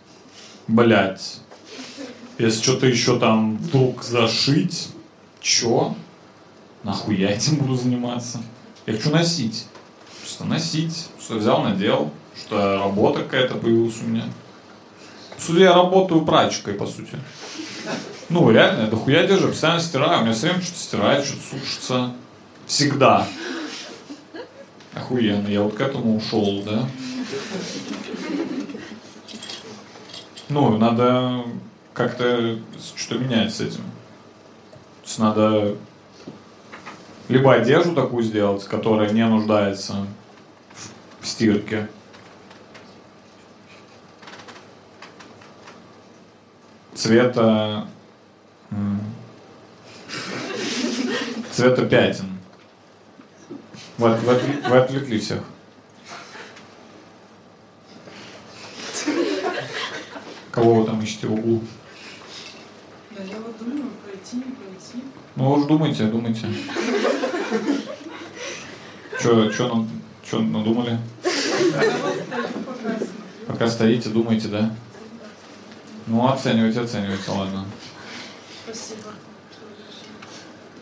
блядь. 0.68 1.40
Если 2.42 2.60
что-то 2.60 2.88
еще 2.88 3.20
там 3.20 3.56
вдруг 3.56 4.02
зашить, 4.02 4.88
чё? 5.40 5.94
Нахуя 6.82 7.30
этим 7.30 7.54
буду 7.54 7.76
заниматься? 7.76 8.42
Я 8.84 8.94
хочу 8.94 9.10
носить. 9.10 9.66
Просто 10.18 10.44
носить. 10.44 11.06
Что 11.20 11.36
взял, 11.36 11.62
надел. 11.62 12.10
Что 12.36 12.78
работа 12.78 13.20
какая-то 13.22 13.54
появилась 13.54 13.94
у 14.02 14.08
меня. 14.08 14.24
По 15.36 15.40
сути, 15.40 15.60
я 15.60 15.72
работаю 15.72 16.24
прачкой, 16.24 16.74
по 16.74 16.84
сути. 16.84 17.16
Ну, 18.28 18.50
реально, 18.50 18.82
я 18.82 18.86
дохуя 18.88 19.24
держу, 19.24 19.46
постоянно 19.46 19.80
стираю. 19.80 20.22
У 20.22 20.24
меня 20.24 20.34
все 20.34 20.48
время 20.48 20.62
что-то 20.62 20.80
стирает, 20.80 21.24
что-то 21.24 21.42
сушится. 21.48 22.12
Всегда. 22.66 23.24
Охуенно. 24.94 25.46
Я 25.46 25.62
вот 25.62 25.74
к 25.74 25.80
этому 25.80 26.16
ушел, 26.16 26.64
да? 26.64 26.88
Ну, 30.48 30.76
надо 30.76 31.44
как-то 31.94 32.58
что 32.96 33.18
менять 33.18 33.54
с 33.54 33.60
этим. 33.60 33.82
То 33.82 35.06
есть 35.06 35.18
надо 35.18 35.76
либо 37.28 37.54
одежду 37.54 37.94
такую 37.94 38.22
сделать, 38.22 38.64
которая 38.64 39.10
не 39.10 39.26
нуждается 39.26 40.06
в 41.20 41.26
стирке. 41.26 41.88
Цвета 46.94 47.88
цвета 51.52 51.86
пятен. 51.86 52.38
Вы, 53.98 54.14
вы 54.14 54.34
вы 54.68 54.76
отвлекли 54.78 55.18
всех. 55.18 55.42
Кого 60.50 60.74
вы 60.74 60.86
там 60.86 61.00
ищете 61.00 61.26
в 61.28 61.32
углу? 61.32 61.62
Да, 63.16 63.22
я 63.22 63.38
вот 63.38 63.56
думаю, 63.58 63.90
пройти, 64.04 64.36
не 64.36 64.42
пройти. 64.42 65.04
Ну 65.36 65.52
уж 65.52 65.66
думайте, 65.66 66.04
думайте. 66.04 66.46
Че, 69.22 69.50
че, 69.56 69.70
че 70.22 70.36
надумали? 70.38 70.98
Я 71.24 71.90
вот 72.02 72.14
стою 72.14 73.12
пока 73.62 73.70
стоите, 73.70 74.08
думаете, 74.08 74.48
да? 74.48 74.70
Ну, 76.06 76.26
оценивайте, 76.26 76.80
оценивайте, 76.80 77.30
ладно. 77.30 77.64
Спасибо. 78.64 79.00
что. 79.00 79.10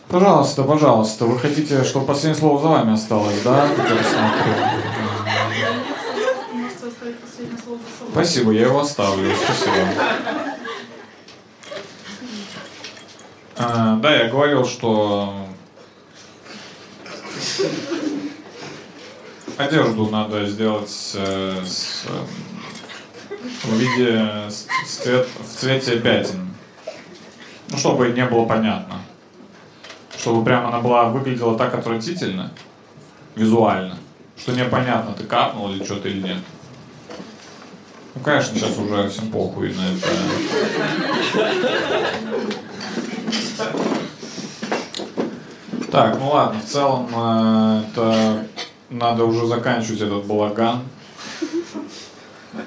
Пожалуйста, 0.08 0.62
пожалуйста. 0.62 1.24
Вы 1.26 1.38
хотите, 1.38 1.84
чтобы 1.84 2.06
последнее 2.06 2.38
слово 2.38 2.62
за 2.62 2.68
вами 2.68 2.94
осталось, 2.94 3.42
да? 3.44 3.68
Спасибо, 8.12 8.52
я 8.52 8.62
его 8.62 8.80
оставлю. 8.80 9.30
Спасибо. 9.44 10.49
А, 13.62 13.96
да, 13.96 14.14
я 14.16 14.28
говорил, 14.30 14.64
что 14.64 15.34
одежду 19.58 20.06
надо 20.06 20.46
сделать 20.46 20.90
э, 21.14 21.62
с, 21.66 22.04
э, 22.06 23.34
в 23.64 23.74
виде 23.76 24.48
с- 24.48 24.66
с 24.86 24.96
цвет- 25.02 25.28
в 25.38 25.58
цвете 25.60 26.00
пятен. 26.00 26.48
Ну, 27.68 27.76
чтобы 27.76 28.08
не 28.08 28.24
было 28.24 28.46
понятно. 28.46 29.02
Чтобы 30.18 30.42
прямо 30.42 30.68
она 30.68 30.80
была 30.80 31.04
выглядела 31.10 31.58
так 31.58 31.74
отвратительно, 31.74 32.50
визуально, 33.34 33.98
что 34.38 34.52
непонятно, 34.52 35.12
ты 35.12 35.24
капнул 35.24 35.70
или 35.70 35.84
что-то 35.84 36.08
или 36.08 36.22
нет. 36.28 36.38
Ну, 38.14 38.22
конечно, 38.22 38.54
сейчас 38.58 38.78
уже 38.78 39.08
всем 39.10 39.30
похуй 39.30 39.74
на 39.74 39.82
это. 39.92 40.08
Так, 45.90 46.18
ну 46.18 46.30
ладно, 46.30 46.60
в 46.60 46.64
целом 46.64 47.08
э, 47.12 47.82
это 47.90 48.46
надо 48.90 49.24
уже 49.24 49.46
заканчивать 49.46 50.00
этот 50.00 50.24
балаган. 50.24 50.82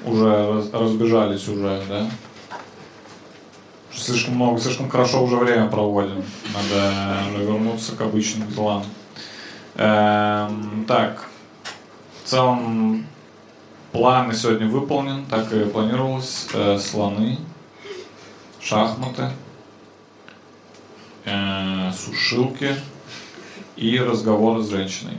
Уже 0.04 0.52
раз- 0.52 0.70
разбежались 0.72 1.48
уже, 1.48 1.82
да? 1.88 2.10
Слишком 3.92 4.34
много, 4.34 4.60
слишком 4.60 4.90
хорошо 4.90 5.22
уже 5.24 5.36
время 5.36 5.68
проводим. 5.68 6.22
Надо 6.52 6.92
вернуться 7.38 7.96
к 7.96 8.00
обычным 8.02 8.48
делам. 8.48 8.84
Эм, 9.76 10.84
так, 10.86 11.26
в 12.22 12.28
целом 12.28 13.06
План 13.92 14.34
сегодня 14.34 14.66
выполнен, 14.66 15.24
так 15.26 15.52
и 15.52 15.64
планировалось. 15.66 16.48
Э, 16.52 16.78
слоны, 16.78 17.38
шахматы, 18.60 19.30
э, 21.24 21.92
сушилки 21.92 22.74
и 23.76 23.98
разговоры 23.98 24.62
с 24.62 24.70
женщиной, 24.70 25.18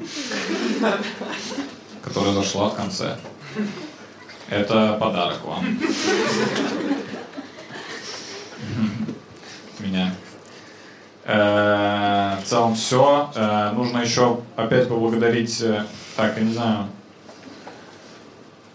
которая 2.03 2.33
зашла 2.33 2.69
в 2.69 2.75
конце. 2.75 3.17
Это 4.49 4.97
подарок 4.99 5.43
вам. 5.45 5.79
Меня. 9.79 10.13
Э, 11.25 12.37
В 12.41 12.47
целом 12.47 12.75
все. 12.75 13.31
Нужно 13.73 13.99
еще 13.99 14.39
опять 14.55 14.87
поблагодарить, 14.87 15.61
э, 15.61 15.85
так, 16.15 16.37
я 16.37 16.43
не 16.43 16.53
знаю, 16.53 16.87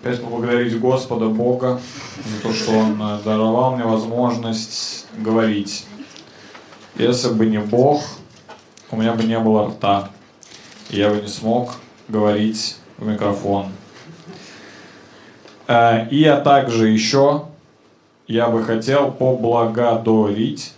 Опять 0.02 0.22
поблагодарить 0.22 0.80
Господа 0.80 1.26
Бога 1.26 1.78
за 2.24 2.42
то, 2.42 2.54
что 2.54 2.72
Он 2.72 3.02
э, 3.02 3.18
даровал 3.22 3.76
мне 3.76 3.84
возможность 3.84 5.06
говорить. 5.18 5.84
Если 6.96 7.28
бы 7.32 7.46
не 7.46 7.58
Бог, 7.58 8.02
у 8.90 8.96
меня 8.96 9.14
бы 9.14 9.24
не 9.24 9.38
было 9.38 9.68
рта. 9.68 10.10
И 10.90 10.98
я 10.98 11.10
бы 11.10 11.20
не 11.20 11.28
смог 11.28 11.74
говорить 12.08 12.76
в 12.98 13.06
микрофон. 13.06 13.72
Э, 15.68 16.08
И 16.10 16.20
я 16.20 16.40
также 16.40 16.88
еще, 16.88 17.46
я 18.26 18.48
бы 18.48 18.64
хотел 18.64 19.12
поблагодарить 19.12 20.74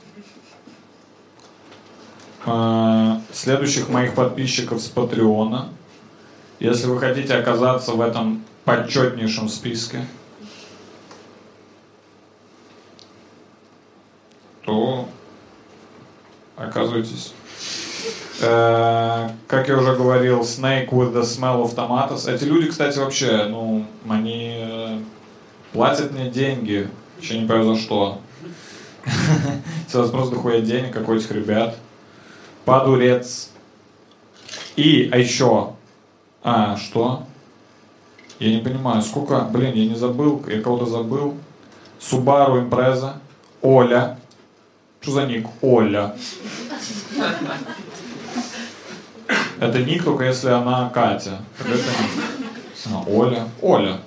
э, 2.44 3.20
следующих 3.32 3.88
моих 3.88 4.14
подписчиков 4.14 4.80
с 4.80 4.88
Патреона. 4.88 5.70
Если 6.60 6.86
вы 6.86 7.00
хотите 7.00 7.34
оказаться 7.34 7.92
в 7.92 8.00
этом 8.00 8.44
почетнейшем 8.64 9.48
списке, 9.48 10.06
то 14.64 15.08
оказывайтесь. 16.56 17.32
Э, 18.40 19.30
Как 19.46 19.68
я 19.68 19.78
уже 19.78 19.94
говорил, 19.94 20.40
Snake 20.40 20.90
with 20.90 21.12
the 21.12 21.22
smell 21.22 21.62
of 21.62 21.74
tomatoes. 21.74 22.28
Эти 22.32 22.44
люди, 22.44 22.68
кстати, 22.68 22.98
вообще, 22.98 23.46
ну, 23.48 23.86
они 24.08 24.56
э, 24.58 24.98
платят 25.72 26.12
мне 26.12 26.30
деньги. 26.30 26.88
Еще 27.20 27.38
не 27.38 27.46
понимаю 27.46 27.76
за 27.76 27.80
что. 27.80 28.18
Сейчас 29.86 30.10
просто 30.10 30.34
дохуя 30.34 30.60
денег, 30.60 30.92
как 30.92 31.08
у 31.08 31.14
этих 31.14 31.30
ребят. 31.30 31.76
Падурец. 32.64 33.50
И, 34.76 35.08
а 35.12 35.18
еще, 35.18 35.74
а, 36.42 36.76
что? 36.76 37.24
Я 38.38 38.56
не 38.56 38.60
понимаю, 38.60 39.02
сколько, 39.02 39.40
блин, 39.42 39.74
я 39.74 39.86
не 39.86 39.94
забыл, 39.94 40.42
я 40.48 40.60
кого-то 40.60 40.86
забыл. 40.86 41.36
Subaru 42.00 42.68
Impreza, 42.68 43.14
Оля. 43.60 44.18
Что 45.02 45.10
за 45.10 45.26
ник? 45.26 45.48
Оля. 45.60 46.14
Это 49.60 49.78
ник 49.78 50.04
только 50.04 50.24
если 50.24 50.48
она 50.48 50.88
Катя. 50.90 51.40
Это 51.60 51.72
ник. 51.72 52.26
А, 52.86 53.04
Оля. 53.08 53.48
Оля. 53.60 53.98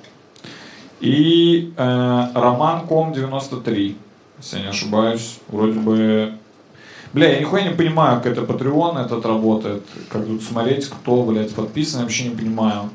И 1.02 1.74
э, 1.78 2.28
Роман 2.34 2.88
Ком 2.88 3.14
93, 3.14 3.98
если 4.38 4.58
я 4.58 4.64
не 4.64 4.70
ошибаюсь. 4.70 5.40
Вроде 5.50 5.80
бы 5.80 6.34
Бля, 7.16 7.32
я 7.32 7.40
нихуя 7.40 7.64
не 7.64 7.74
понимаю, 7.74 8.22
как 8.22 8.34
это 8.34 8.42
Patreon 8.42 9.06
этот 9.06 9.26
работает. 9.26 9.84
Как 10.10 10.26
тут 10.26 10.44
смотреть, 10.44 10.90
кто, 10.90 11.24
блядь, 11.24 11.56
подписан, 11.56 12.00
я 12.00 12.04
вообще 12.04 12.26
не 12.26 12.36
понимаю. 12.36 12.90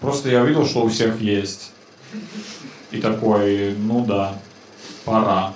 Просто 0.00 0.30
я 0.30 0.42
видел, 0.42 0.64
что 0.64 0.84
у 0.84 0.88
всех 0.88 1.20
есть. 1.20 1.72
И 2.90 2.98
такой, 2.98 3.74
ну 3.76 4.04
да, 4.06 4.34
пора. 5.04 5.52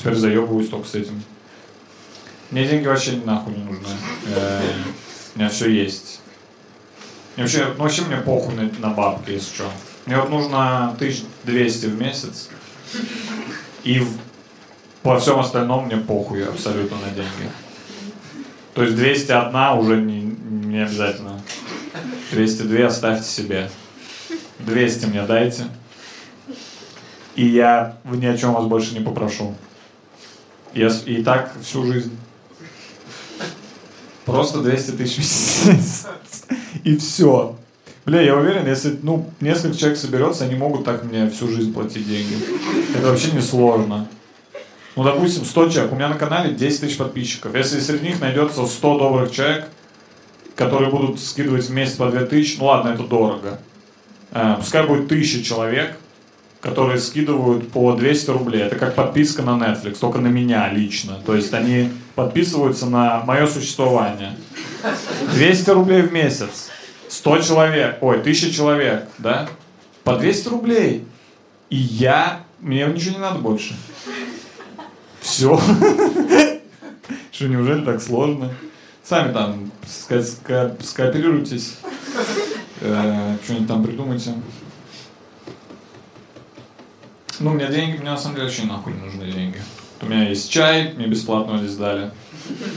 Теперь 0.00 0.14
заебываюсь 0.14 0.70
только 0.70 0.88
с 0.88 0.94
этим. 0.94 1.22
Мне 2.50 2.66
деньги 2.66 2.86
вообще 2.86 3.20
нахуй 3.22 3.52
не 3.54 3.62
нужны. 3.62 3.86
Э, 4.34 4.62
У 5.34 5.38
меня 5.38 5.50
все 5.50 5.68
есть. 5.68 6.20
Вообще, 7.36 7.66
ну 7.76 7.82
вообще 7.84 8.02
мне 8.06 8.16
похуй 8.16 8.54
на, 8.54 8.70
на 8.78 8.94
бабки, 8.94 9.32
если 9.32 9.54
что. 9.54 9.70
Мне 10.06 10.16
вот 10.16 10.30
нужно 10.30 10.88
1200 10.92 11.86
в 11.86 12.00
месяц. 12.00 12.48
И 13.84 13.98
в- 14.00 14.16
по 15.02 15.18
всем 15.20 15.38
остальном 15.38 15.84
мне 15.84 15.98
похуй 15.98 16.46
абсолютно 16.48 16.96
на 16.96 17.10
деньги. 17.10 17.50
То 18.72 18.82
есть 18.84 18.96
201 18.96 19.78
уже 19.78 20.00
не, 20.00 20.22
не 20.22 20.78
обязательно. 20.82 21.42
202 22.32 22.86
оставьте 22.86 23.28
себе. 23.28 23.70
200 24.60 25.06
мне 25.06 25.22
дайте. 25.24 25.64
И 27.36 27.46
я 27.46 27.98
ни 28.04 28.24
о 28.26 28.36
чем 28.38 28.54
вас 28.54 28.64
больше 28.64 28.94
не 28.94 29.00
попрошу. 29.00 29.54
С- 30.74 31.02
и 31.06 31.22
так 31.22 31.52
всю 31.62 31.84
жизнь. 31.84 32.16
Просто 34.24 34.60
200 34.60 34.90
тысяч. 34.92 35.24
И 36.84 36.96
все. 36.96 37.56
Бля, 38.06 38.22
я 38.22 38.36
уверен, 38.36 38.66
если 38.66 38.98
ну, 39.02 39.30
несколько 39.40 39.76
человек 39.76 39.98
соберется, 39.98 40.44
они 40.44 40.54
могут 40.54 40.84
так 40.84 41.04
мне 41.04 41.28
всю 41.30 41.48
жизнь 41.48 41.72
платить 41.72 42.06
деньги. 42.08 42.36
Это 42.96 43.08
вообще 43.08 43.32
не 43.32 43.40
сложно. 43.40 44.08
Ну, 44.96 45.04
допустим, 45.04 45.44
100 45.44 45.68
человек. 45.68 45.92
У 45.92 45.96
меня 45.96 46.08
на 46.08 46.16
канале 46.16 46.54
10 46.54 46.80
тысяч 46.80 46.96
подписчиков. 46.96 47.54
Если 47.54 47.80
среди 47.80 48.08
них 48.08 48.20
найдется 48.20 48.66
100 48.66 48.98
добрых 48.98 49.30
человек, 49.32 49.66
которые 50.56 50.90
будут 50.90 51.20
скидывать 51.20 51.64
в 51.66 51.70
месяц 51.72 51.94
по 51.96 52.10
2000, 52.10 52.58
ну 52.58 52.66
ладно, 52.66 52.90
это 52.90 53.04
дорого. 53.04 53.60
Э, 54.32 54.56
Пускай 54.58 54.86
будет 54.86 55.06
1000 55.06 55.42
человек, 55.44 55.96
которые 56.60 56.98
скидывают 56.98 57.70
по 57.72 57.94
200 57.94 58.30
рублей. 58.30 58.62
Это 58.62 58.76
как 58.76 58.94
подписка 58.94 59.42
на 59.42 59.58
Netflix, 59.58 59.98
только 59.98 60.18
на 60.18 60.28
меня 60.28 60.70
лично. 60.70 61.18
То 61.24 61.34
есть 61.34 61.54
они 61.54 61.90
подписываются 62.14 62.86
на 62.86 63.22
мое 63.24 63.46
существование. 63.46 64.36
200 65.34 65.70
рублей 65.70 66.02
в 66.02 66.12
месяц. 66.12 66.70
100 67.08 67.38
человек, 67.40 67.98
ой, 68.02 68.20
1000 68.20 68.52
человек, 68.52 69.08
да? 69.18 69.48
По 70.04 70.16
200 70.16 70.48
рублей. 70.48 71.04
И 71.70 71.76
я, 71.76 72.40
мне 72.60 72.84
ничего 72.86 73.14
не 73.14 73.20
надо 73.20 73.38
больше. 73.38 73.74
Все. 75.20 75.58
Что, 77.32 77.48
неужели 77.48 77.84
так 77.84 78.02
сложно? 78.02 78.52
Сами 79.02 79.32
там 79.32 79.72
скооперируйтесь. 79.86 81.78
Э, 82.80 83.36
что-нибудь 83.44 83.68
там 83.68 83.84
придумайте. 83.84 84.34
Ну, 87.40 87.50
у 87.52 87.54
меня 87.54 87.68
деньги, 87.68 87.96
мне 87.98 88.10
на 88.10 88.18
самом 88.18 88.36
деле 88.36 88.48
очень 88.48 88.66
нахуй 88.68 88.92
нужны 88.94 89.24
деньги. 89.30 89.60
У 90.02 90.06
меня 90.06 90.28
есть 90.28 90.50
чай, 90.50 90.92
мне 90.96 91.06
бесплатно 91.06 91.58
здесь 91.58 91.76
дали. 91.76 92.10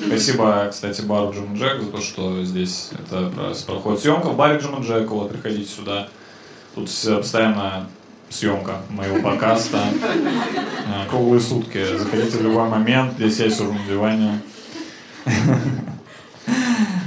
Спасибо, 0.08 0.68
кстати, 0.72 1.02
бару 1.02 1.34
Джим 1.34 1.56
Джек 1.56 1.82
за 1.82 1.90
то, 1.92 2.02
что 2.02 2.44
здесь 2.44 2.90
это 2.94 3.30
про- 3.30 3.54
проходит 3.66 4.02
съемка 4.02 4.28
в 4.30 4.36
баре 4.38 4.60
Джима 4.60 4.82
Джека. 4.82 5.10
Вот, 5.14 5.32
приходите 5.32 5.70
сюда. 5.70 6.08
Тут 6.76 6.86
постоянно 6.86 7.88
съемка 8.30 8.78
моего 8.90 9.22
подкаста. 9.22 9.80
Э, 10.88 11.10
Круглые 11.10 11.40
сутки. 11.42 11.98
Заходите 11.98 12.38
в 12.38 12.42
любой 12.44 12.68
момент. 12.70 13.14
Здесь 13.18 13.40
я 13.40 13.50
сижу 13.50 13.74
на 13.74 13.80
диване. 13.88 14.42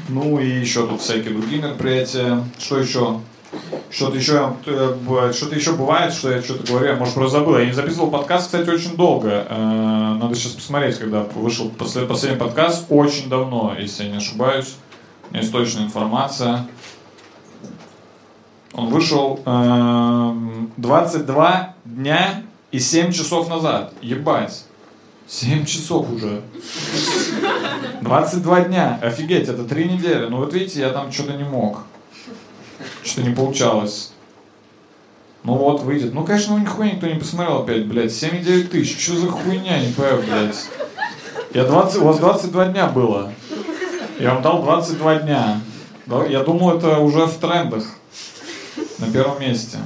Ну 0.08 0.38
и 0.40 0.48
еще 0.48 0.86
тут 0.86 1.00
всякие 1.00 1.34
другие 1.34 1.60
мероприятия. 1.60 2.42
Что 2.58 2.78
еще? 2.78 3.20
Что-то 3.90 4.16
еще, 4.16 4.54
э, 4.66 5.32
что-то 5.32 5.54
еще 5.54 5.72
бывает, 5.72 6.12
что 6.12 6.30
я 6.30 6.42
что-то 6.42 6.66
говорю, 6.66 6.86
я, 6.86 6.96
может, 6.96 7.14
просто 7.14 7.38
забыл. 7.38 7.58
Я 7.58 7.66
не 7.66 7.72
записывал 7.72 8.10
подкаст, 8.10 8.46
кстати, 8.46 8.68
очень 8.68 8.96
долго. 8.96 9.46
Э, 9.48 10.18
Надо 10.20 10.34
сейчас 10.34 10.52
посмотреть, 10.52 10.98
когда 10.98 11.22
вышел 11.34 11.68
после- 11.70 12.06
последний 12.06 12.38
подкаст. 12.38 12.86
Очень 12.90 13.28
давно, 13.28 13.74
если 13.78 14.04
я 14.04 14.10
не 14.10 14.16
ошибаюсь. 14.16 14.74
У 15.28 15.32
меня 15.34 15.40
есть 15.42 15.52
точная 15.52 15.84
информация. 15.84 16.66
Он 18.72 18.88
вышел 18.88 19.40
эм, 19.46 20.70
22 20.76 21.74
дня 21.84 22.42
и 22.72 22.78
7 22.78 23.10
часов 23.12 23.48
назад. 23.48 23.92
Ебать. 24.02 24.64
7 25.28 25.64
часов 25.64 26.10
уже. 26.10 26.42
22 28.02 28.60
дня. 28.64 28.98
Офигеть, 29.02 29.48
это 29.48 29.64
3 29.64 29.84
недели. 29.86 30.26
Ну 30.26 30.38
вот 30.38 30.52
видите, 30.52 30.80
я 30.80 30.90
там 30.90 31.10
что-то 31.10 31.32
не 31.32 31.44
мог. 31.44 31.80
Что-то 33.02 33.28
не 33.28 33.34
получалось. 33.34 34.12
Ну 35.44 35.54
вот, 35.54 35.82
выйдет. 35.82 36.12
Ну, 36.12 36.24
конечно, 36.24 36.56
ну 36.56 36.62
нихуя 36.62 36.90
никто 36.90 37.06
не 37.06 37.18
посмотрел 37.18 37.62
опять, 37.62 37.86
блядь. 37.86 38.10
7,9 38.10 38.64
тысяч. 38.68 39.00
Что 39.00 39.16
за 39.16 39.28
хуйня, 39.28 39.78
не 39.78 39.92
понимаю, 39.92 40.22
блядь. 40.22 40.66
Я 41.54 41.64
20, 41.64 42.02
у 42.02 42.04
вас 42.04 42.18
22 42.18 42.66
дня 42.66 42.86
было. 42.86 43.32
Я 44.18 44.34
вам 44.34 44.42
дал 44.42 44.62
22 44.62 45.14
дня. 45.20 45.60
Я 46.28 46.40
думал, 46.40 46.76
это 46.76 46.98
уже 46.98 47.26
в 47.26 47.34
трендах. 47.36 47.84
На 48.98 49.06
первом 49.06 49.40
месте. 49.40 49.78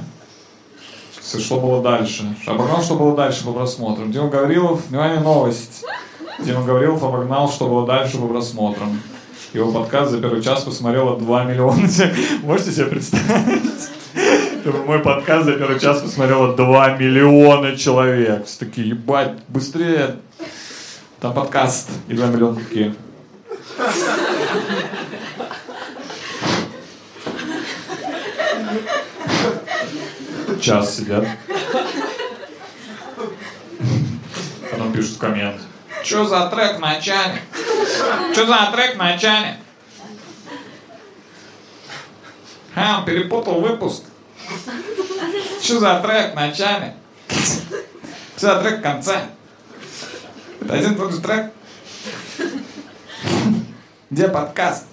Что 1.21 1.59
было 1.59 1.81
дальше? 1.81 2.35
Обогнал, 2.45 2.81
что 2.81 2.95
было 2.95 3.15
дальше 3.15 3.45
по 3.45 3.53
просмотрам. 3.53 4.11
Дима 4.11 4.29
Гаврилов, 4.29 4.87
внимание, 4.89 5.19
новость. 5.19 5.85
Дима 6.39 6.63
Гаврилов 6.63 7.03
обогнал, 7.03 7.49
что 7.49 7.67
было 7.67 7.85
дальше 7.85 8.17
по 8.17 8.27
просмотрам. 8.27 8.99
Его 9.53 9.69
подкаст 9.73 10.11
за 10.11 10.21
первый 10.21 10.41
час 10.41 10.63
посмотрело 10.63 11.19
2 11.19 11.43
миллиона. 11.43 11.81
Можете 12.43 12.71
себе 12.71 12.85
представить? 12.85 13.89
Мой 14.85 14.99
подкаст 14.99 15.45
за 15.45 15.53
первый 15.53 15.77
час 15.77 16.01
посмотрело 16.01 16.55
2 16.55 16.95
миллиона 16.95 17.75
человек. 17.75 18.45
Все 18.45 18.59
такие, 18.59 18.89
ебать, 18.89 19.39
быстрее. 19.49 20.19
Там 21.19 21.33
подкаст 21.33 21.89
и 22.07 22.13
2 22.13 22.27
миллиона 22.27 22.61
такие. 22.61 22.95
Час 30.61 30.95
сидят. 30.95 31.27
Потом 34.71 34.93
пишут 34.93 35.17
коммент. 35.17 35.59
Чё 36.03 36.25
за 36.25 36.47
трек 36.49 36.79
начале? 36.79 37.41
Чё 38.35 38.45
за 38.45 38.71
трек 38.73 38.97
начале? 38.97 39.57
А, 42.75 42.99
он 42.99 43.05
перепутал 43.05 43.61
выпуск. 43.61 44.03
Что 45.61 45.79
за 45.79 45.99
трек 45.99 46.33
начале? 46.35 46.95
Что 48.37 48.55
за 48.55 48.61
трек 48.61 48.79
в 48.79 48.81
конце? 48.81 49.25
Это 50.61 50.73
один 50.73 50.95
тот 50.95 51.13
же 51.13 51.21
трек? 51.21 51.51
Где 54.09 54.27
подкаст? 54.27 54.87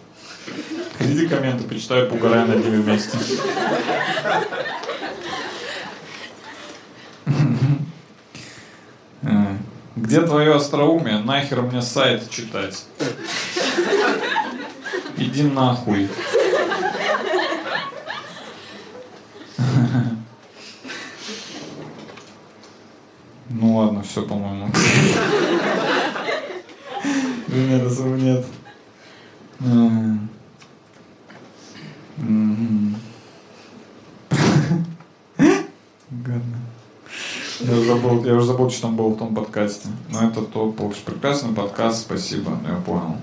Ходите 0.98 1.28
комменты, 1.28 1.64
почитаю, 1.64 2.08
поугараю 2.08 2.46
над 2.48 2.64
ними 2.64 2.76
вместе. 2.82 3.16
Э, 9.22 9.56
Где 10.00 10.20
твое 10.22 10.54
остроумие? 10.54 11.18
Нахер 11.18 11.62
мне 11.62 11.82
сайт 11.82 12.30
читать? 12.30 12.86
Иди 15.16 15.42
нахуй. 15.42 16.08
Ну 23.50 23.76
ладно, 23.76 24.02
все, 24.04 24.22
по-моему. 24.22 24.70
Да 27.48 27.56
Нет. 27.56 28.46
Гадно. 36.10 36.58
Я 37.60 37.80
забыл, 37.80 38.24
я 38.24 38.34
уже 38.34 38.46
забыл, 38.46 38.70
что 38.70 38.82
там 38.82 38.96
было 38.96 39.08
в 39.08 39.18
том 39.18 39.34
подкасте. 39.34 39.88
Но 40.10 40.28
это 40.28 40.42
то, 40.42 40.70
получше, 40.70 41.00
прекрасный 41.04 41.52
подкаст, 41.52 42.02
спасибо, 42.02 42.56
я 42.66 42.76
понял. 42.76 43.16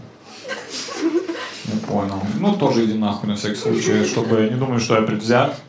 Я 1.65 1.79
понял. 1.87 2.21
Ну, 2.39 2.55
тоже 2.57 2.85
иди 2.85 2.97
нахуй, 2.97 3.29
на 3.29 3.35
всякий 3.35 3.55
случай, 3.55 4.03
чтобы 4.03 4.49
не 4.51 4.57
думали, 4.57 4.79
что 4.79 4.95
я 4.95 5.03
предвзят. 5.03 5.59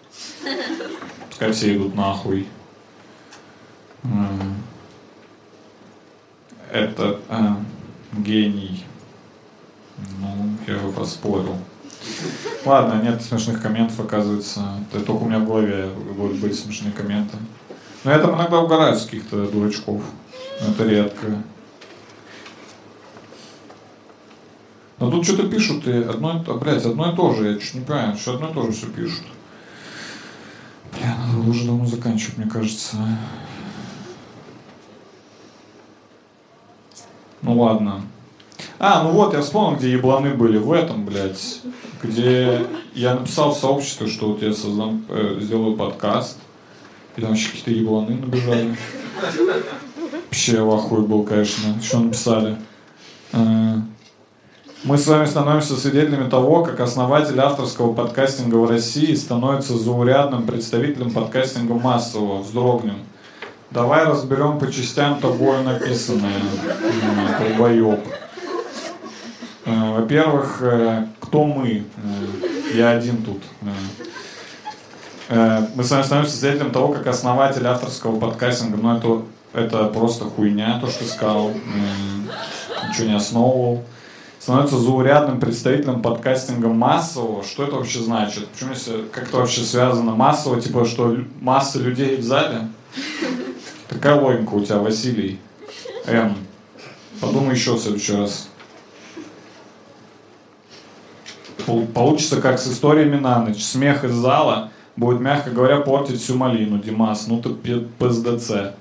Пускай 1.29 1.53
все 1.53 1.77
идут 1.77 1.95
нахуй. 1.95 2.49
Это 6.73 7.20
а, 7.28 7.57
гений. 8.12 8.85
Ну, 10.20 10.51
я 10.66 10.78
бы 10.78 10.93
поспорил. 10.93 11.57
Ладно, 12.65 13.01
нет 13.01 13.23
смешных 13.23 13.62
комментов, 13.62 14.01
оказывается. 14.01 14.81
Это 14.93 15.05
только 15.05 15.23
у 15.23 15.28
меня 15.28 15.39
в 15.39 15.47
голове 15.47 15.89
будут 16.16 16.39
быть 16.39 16.59
смешные 16.59 16.93
комменты. 16.93 17.36
Но 18.05 18.10
я 18.12 18.18
там 18.18 18.35
иногда 18.36 18.60
угораю 18.60 18.97
с 18.97 19.05
каких-то 19.05 19.47
дурачков. 19.47 20.02
Это 20.60 20.85
редко. 20.85 21.43
Но 24.98 25.10
тут 25.10 25.24
что-то 25.24 25.48
пишут, 25.48 25.86
и 25.86 25.93
одно, 25.93 26.43
то- 26.43 26.55
блядь, 26.55 26.85
одно 26.86 27.12
и 27.12 27.16
то 27.16 27.35
же. 27.35 27.51
Я 27.52 27.59
чуть 27.59 27.74
не 27.74 27.81
понимаю, 27.82 28.16
что 28.16 28.35
одно 28.35 28.51
и 28.51 28.55
то 28.55 28.62
же 28.62 28.73
все 28.73 28.86
пишут. 28.86 29.24
Бля, 30.93 31.14
надо 31.35 31.51
уже 31.51 31.66
давно 31.66 31.85
заканчивать, 31.86 32.39
мне 32.39 32.48
кажется. 32.51 32.97
Ну 37.43 37.60
ладно. 37.60 38.02
А, 38.78 39.02
ну 39.02 39.10
вот, 39.10 39.35
я 39.35 39.43
вспомнил, 39.43 39.78
где 39.78 39.93
ебланы 39.93 40.35
были. 40.35 40.59
В 40.59 40.73
этом, 40.73 41.05
блядь. 41.05 41.60
Где 42.02 42.66
я 42.94 43.14
написал 43.14 43.55
в 43.55 43.59
сообществе, 43.59 44.06
что 44.06 44.28
вот 44.28 44.43
я 44.43 44.52
создам, 44.52 45.05
э, 45.09 45.39
сделаю 45.40 45.77
подкаст. 45.77 46.39
И 47.16 47.20
там 47.20 47.32
еще 47.32 47.48
какие-то 47.51 47.70
ебланы 47.70 48.14
набежали. 48.16 48.76
Вообще 50.26 50.60
в 50.60 50.70
ахуе 50.74 51.02
был, 51.02 51.22
конечно. 51.24 51.80
Что 51.82 52.01
написали? 52.01 52.56
Э, 53.32 53.74
Мы 54.84 54.98
с 54.98 55.06
вами 55.06 55.24
становимся 55.24 55.76
свидетелями 55.76 56.28
того, 56.28 56.62
как 56.62 56.78
основатель 56.80 57.40
авторского 57.40 57.93
подкастинга 57.94 58.56
в 58.56 58.68
России 58.70 59.14
становится 59.14 59.76
заурядным 59.76 60.47
представителем 60.47 61.10
подкастинга 61.10 61.74
массового. 61.74 62.43
Вздрогнем. 62.43 62.98
Давай 63.70 64.05
разберем 64.05 64.59
по 64.59 64.70
частям 64.70 65.18
тобою 65.18 65.62
написанное. 65.64 66.30
М, 67.02 67.56
Долбоеб. 67.56 68.01
Э, 69.64 69.93
Во-первых, 70.01 70.59
э, 70.60 71.06
кто 71.20 71.44
мы? 71.44 71.84
Я 72.74 72.90
один 72.90 73.22
тут. 73.22 73.43
Э, 75.28 75.66
Мы 75.74 75.85
с 75.85 75.90
вами 75.90 76.03
становимся 76.03 76.36
свидетелем 76.36 76.70
того, 76.70 76.89
как 76.93 77.07
основатель 77.07 77.66
авторского 77.66 78.19
подкастинга, 78.19 78.77
ну 78.77 78.97
это, 78.97 79.23
это 79.53 79.85
просто 79.89 80.24
хуйня, 80.24 80.78
то, 80.81 80.89
что 80.89 81.05
сказал, 81.05 81.51
ничего 82.89 83.09
не 83.09 83.16
основывал. 83.16 83.85
Становится 84.39 84.78
заурядным 84.78 85.40
представителем 85.40 86.03
подкастинга 86.03 86.69
массового. 86.69 87.43
Что 87.43 87.65
это 87.65 87.77
вообще 87.77 87.98
значит? 88.01 88.47
Почему 88.48 88.70
если, 88.70 89.03
как 89.11 89.28
это 89.28 89.39
вообще 89.39 89.62
связано? 89.62 90.12
Массово, 90.15 90.61
типа, 90.61 90.85
что 90.85 91.16
масса 91.40 91.81
людей 91.81 92.16
в 92.19 92.23
зале? 92.23 92.69
Какая 93.89 94.20
логика 94.20 94.51
у 94.51 94.65
тебя, 94.65 94.78
Василий? 94.78 95.40
М. 96.07 96.36
Подумай 97.20 97.55
еще 97.57 97.73
в 97.74 97.81
следующий 97.81 98.15
раз. 98.15 98.48
Пол- 101.65 101.86
Получится 101.86 102.40
как 102.40 102.61
с 102.61 102.69
историями 102.69 103.16
на 103.16 103.40
ночь. 103.40 103.65
Смех 103.65 104.05
из 104.05 104.12
зала 104.12 104.70
будет, 104.97 105.20
мягко 105.20 105.51
говоря, 105.51 105.78
портить 105.81 106.20
всю 106.20 106.36
малину, 106.36 106.78
Димас. 106.78 107.27
Ну 107.27 107.40
ты 107.43 107.51
ПСДЦ. 107.98 108.51
Э, 108.51 108.73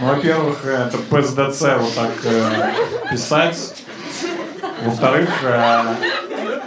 ну, 0.00 0.08
во-первых, 0.08 0.64
это 0.64 0.98
ПСДЦ 0.98 1.62
вот 1.78 1.94
так 1.94 2.12
э, 2.24 2.72
писать. 3.10 3.74
Во-вторых, 4.84 5.30
э, 5.42 5.84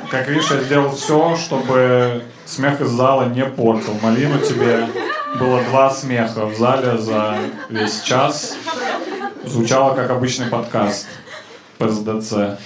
как 0.09 0.27
видишь, 0.29 0.49
я 0.51 0.61
сделал 0.61 0.91
все, 0.91 1.35
чтобы 1.35 2.23
смех 2.45 2.81
из 2.81 2.89
зала 2.89 3.25
не 3.25 3.45
портил. 3.45 3.93
Малину 4.01 4.39
тебе 4.39 4.88
было 5.39 5.61
два 5.63 5.89
смеха 5.91 6.45
в 6.45 6.57
зале 6.57 6.97
за 6.97 7.38
весь 7.69 8.01
час. 8.01 8.55
Звучало 9.45 9.93
как 9.95 10.09
обычный 10.09 10.47
подкаст. 10.47 11.07
ПСДЦ. 11.77 12.57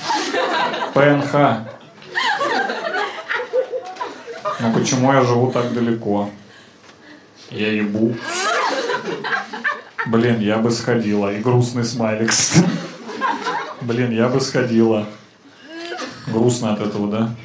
ПНХ. 0.94 1.81
Ну 4.62 4.72
почему 4.74 5.12
я 5.12 5.24
живу 5.24 5.52
так 5.52 5.74
далеко? 5.74 6.30
Я 7.50 7.72
ебу. 7.72 8.14
Блин, 10.06 10.40
я 10.40 10.58
бы 10.58 10.70
сходила. 10.70 11.34
И 11.34 11.40
грустный 11.40 11.84
смайлик. 11.84 12.32
Блин, 13.82 14.12
я 14.12 14.30
бы 14.30 14.40
сходила. 14.40 15.08
Грустно 16.28 16.74
от 16.74 16.82
этого, 16.82 17.10
да? 17.10 17.36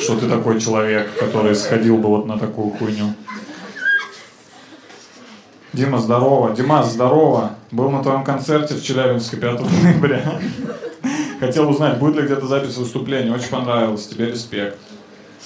Что 0.00 0.16
ты 0.16 0.28
такой 0.28 0.60
человек, 0.60 1.12
который 1.18 1.56
сходил 1.56 1.96
бы 1.96 2.08
вот 2.08 2.26
на 2.26 2.38
такую 2.38 2.70
хуйню. 2.70 3.14
Дима, 5.72 5.98
здорово. 5.98 6.54
Димас, 6.54 6.92
здорово. 6.92 7.56
Был 7.72 7.90
на 7.90 8.02
твоем 8.02 8.22
концерте 8.22 8.74
в 8.74 8.82
Челябинске 8.82 9.36
5 9.36 9.60
ноября. 9.60 10.40
Хотел 11.40 11.68
узнать, 11.68 11.98
будет 11.98 12.16
ли 12.16 12.22
где-то 12.22 12.46
запись 12.46 12.76
выступления. 12.76 13.32
Очень 13.32 13.50
понравилось. 13.50 14.06
Тебе 14.06 14.26
респект. 14.26 14.78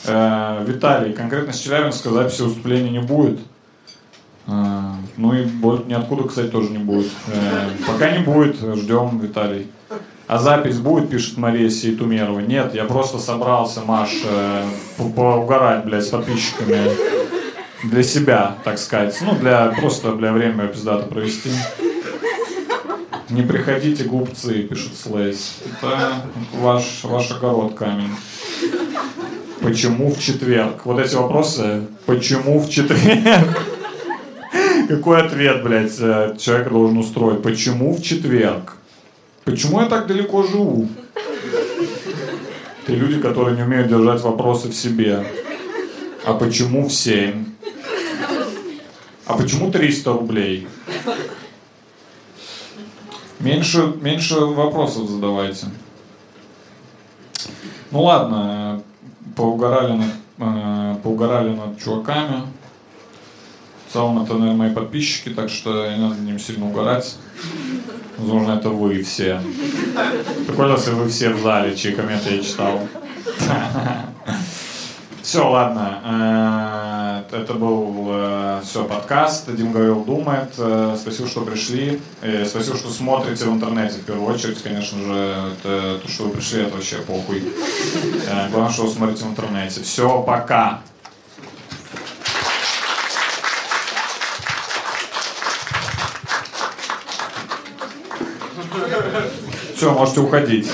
Э, 0.07 0.65
Виталий, 0.67 1.13
конкретно 1.13 1.53
с 1.53 1.61
Челябинска 1.61 2.11
записи 2.11 2.43
выступления 2.43 2.91
не 2.91 3.01
будет. 3.01 3.41
Э, 4.47 4.53
ну 5.17 5.33
и 5.35 5.45
больше 5.45 5.85
ниоткуда, 5.87 6.25
кстати, 6.29 6.49
тоже 6.49 6.71
не 6.71 6.79
будет. 6.79 7.11
Э, 7.29 7.69
пока 7.87 8.11
не 8.11 8.19
будет, 8.25 8.57
ждем, 8.57 9.19
Виталий. 9.19 9.69
А 10.27 10.39
запись 10.39 10.79
будет, 10.79 11.11
пишет 11.11 11.37
Мария 11.37 11.69
Сейтумерова. 11.69 12.41
Нет, 12.41 12.75
я 12.75 12.85
просто 12.85 13.19
собрался, 13.19 13.81
Маш, 13.83 14.11
э, 14.25 14.65
по- 14.97 15.11
поугарать, 15.11 15.85
блядь, 15.85 16.05
с 16.05 16.09
подписчиками. 16.09 16.79
Для 17.85 18.03
себя, 18.03 18.55
так 18.65 18.79
сказать. 18.79 19.19
Ну, 19.21 19.35
для 19.35 19.67
просто 19.79 20.15
для 20.15 20.33
время 20.33 20.69
пиздато 20.69 21.07
провести. 21.07 21.51
Не 23.29 23.43
приходите, 23.43 24.05
глупцы, 24.05 24.63
пишет 24.63 24.97
Слейс. 24.97 25.57
Это 25.67 26.13
ваш, 26.55 27.05
ваш 27.05 27.31
огород 27.33 27.75
камень. 27.75 28.11
Почему 29.65 30.11
в 30.11 30.21
четверг? 30.21 30.85
Вот 30.85 30.99
эти 30.99 31.15
вопросы. 31.15 31.87
Почему 32.05 32.59
в 32.59 32.69
четверг? 32.69 33.63
Какой 34.91 35.23
ответ, 35.23 35.63
блядь, 35.63 35.99
э, 36.01 36.37
человек 36.39 36.69
должен 36.69 36.99
устроить? 36.99 37.43
Почему 37.43 37.95
в 37.95 38.03
четверг? 38.03 38.77
Почему 39.45 39.81
я 39.81 39.87
так 39.87 40.07
далеко 40.07 40.43
живу? 40.43 40.87
Ты 42.85 42.95
люди, 42.95 43.19
которые 43.19 43.57
не 43.57 43.63
умеют 43.63 43.89
держать 43.89 44.21
вопросы 44.21 44.69
в 44.69 44.75
себе. 44.75 45.27
А 46.27 46.35
почему 46.35 46.87
в 46.87 46.93
7? 46.93 47.47
А 49.25 49.33
почему 49.33 49.71
300 49.71 50.13
рублей? 50.13 50.69
Меньше, 53.41 53.95
меньше 54.03 54.35
вопросов 54.41 55.09
задавайте. 55.09 55.69
Ну 57.91 58.03
ладно, 58.03 58.83
поугарали 59.37 59.93
над, 59.93 60.11
э, 60.39 60.97
поугарали 61.03 61.51
над 61.51 61.81
чуваками. 61.83 62.43
В 63.89 63.93
целом 63.93 64.23
это, 64.23 64.35
наверное, 64.35 64.67
мои 64.67 64.75
подписчики, 64.75 65.29
так 65.29 65.51
что 65.51 65.91
не 65.91 65.97
надо 65.97 66.21
ним 66.21 66.39
сильно 66.39 66.67
угорать. 66.67 67.17
Возможно, 68.19 68.53
это 68.53 68.71
вы 68.71 69.03
все. 69.03 69.41
Прикольно, 70.47 70.73
если 70.73 70.93
вы 70.93 71.09
все 71.09 71.31
в 71.31 71.41
зале, 71.41 71.77
чьи 71.77 71.93
комменты 71.93 72.37
я 72.37 72.43
читал. 72.43 72.81
Все, 75.25 75.49
ладно. 75.49 77.25
Э, 77.33 77.37
Это 77.37 77.55
был 77.55 78.61
все 78.63 78.85
подкаст. 78.85 79.51
Дим 79.57 79.73
говорил, 79.73 80.05
думает. 80.05 80.53
Э, 80.59 80.97
Спасибо, 81.01 81.27
что 81.29 81.41
пришли. 81.41 81.99
Э, 82.21 82.45
Спасибо, 82.45 82.77
что 82.77 82.91
смотрите 82.91 83.47
в 83.47 83.53
интернете 83.55 84.01
в 84.01 84.05
первую 84.05 84.35
очередь. 84.35 84.63
Конечно 84.63 84.99
же, 84.99 85.51
то, 85.63 86.01
что 86.09 86.25
вы 86.25 86.31
пришли, 86.35 86.65
это 86.65 86.75
вообще 86.77 86.97
похуй. 86.99 87.43
Э, 88.29 88.51
Главное, 88.51 88.71
что 88.71 88.83
вы 88.83 88.91
смотрите 88.91 89.25
в 89.25 89.29
интернете. 89.31 89.83
Все, 89.83 90.23
пока. 90.23 90.81
Все, 99.75 99.93
можете 99.93 100.21
уходить. 100.21 100.69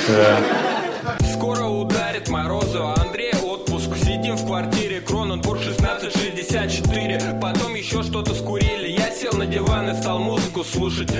Музыку 10.61 10.65
слушать 10.65 11.11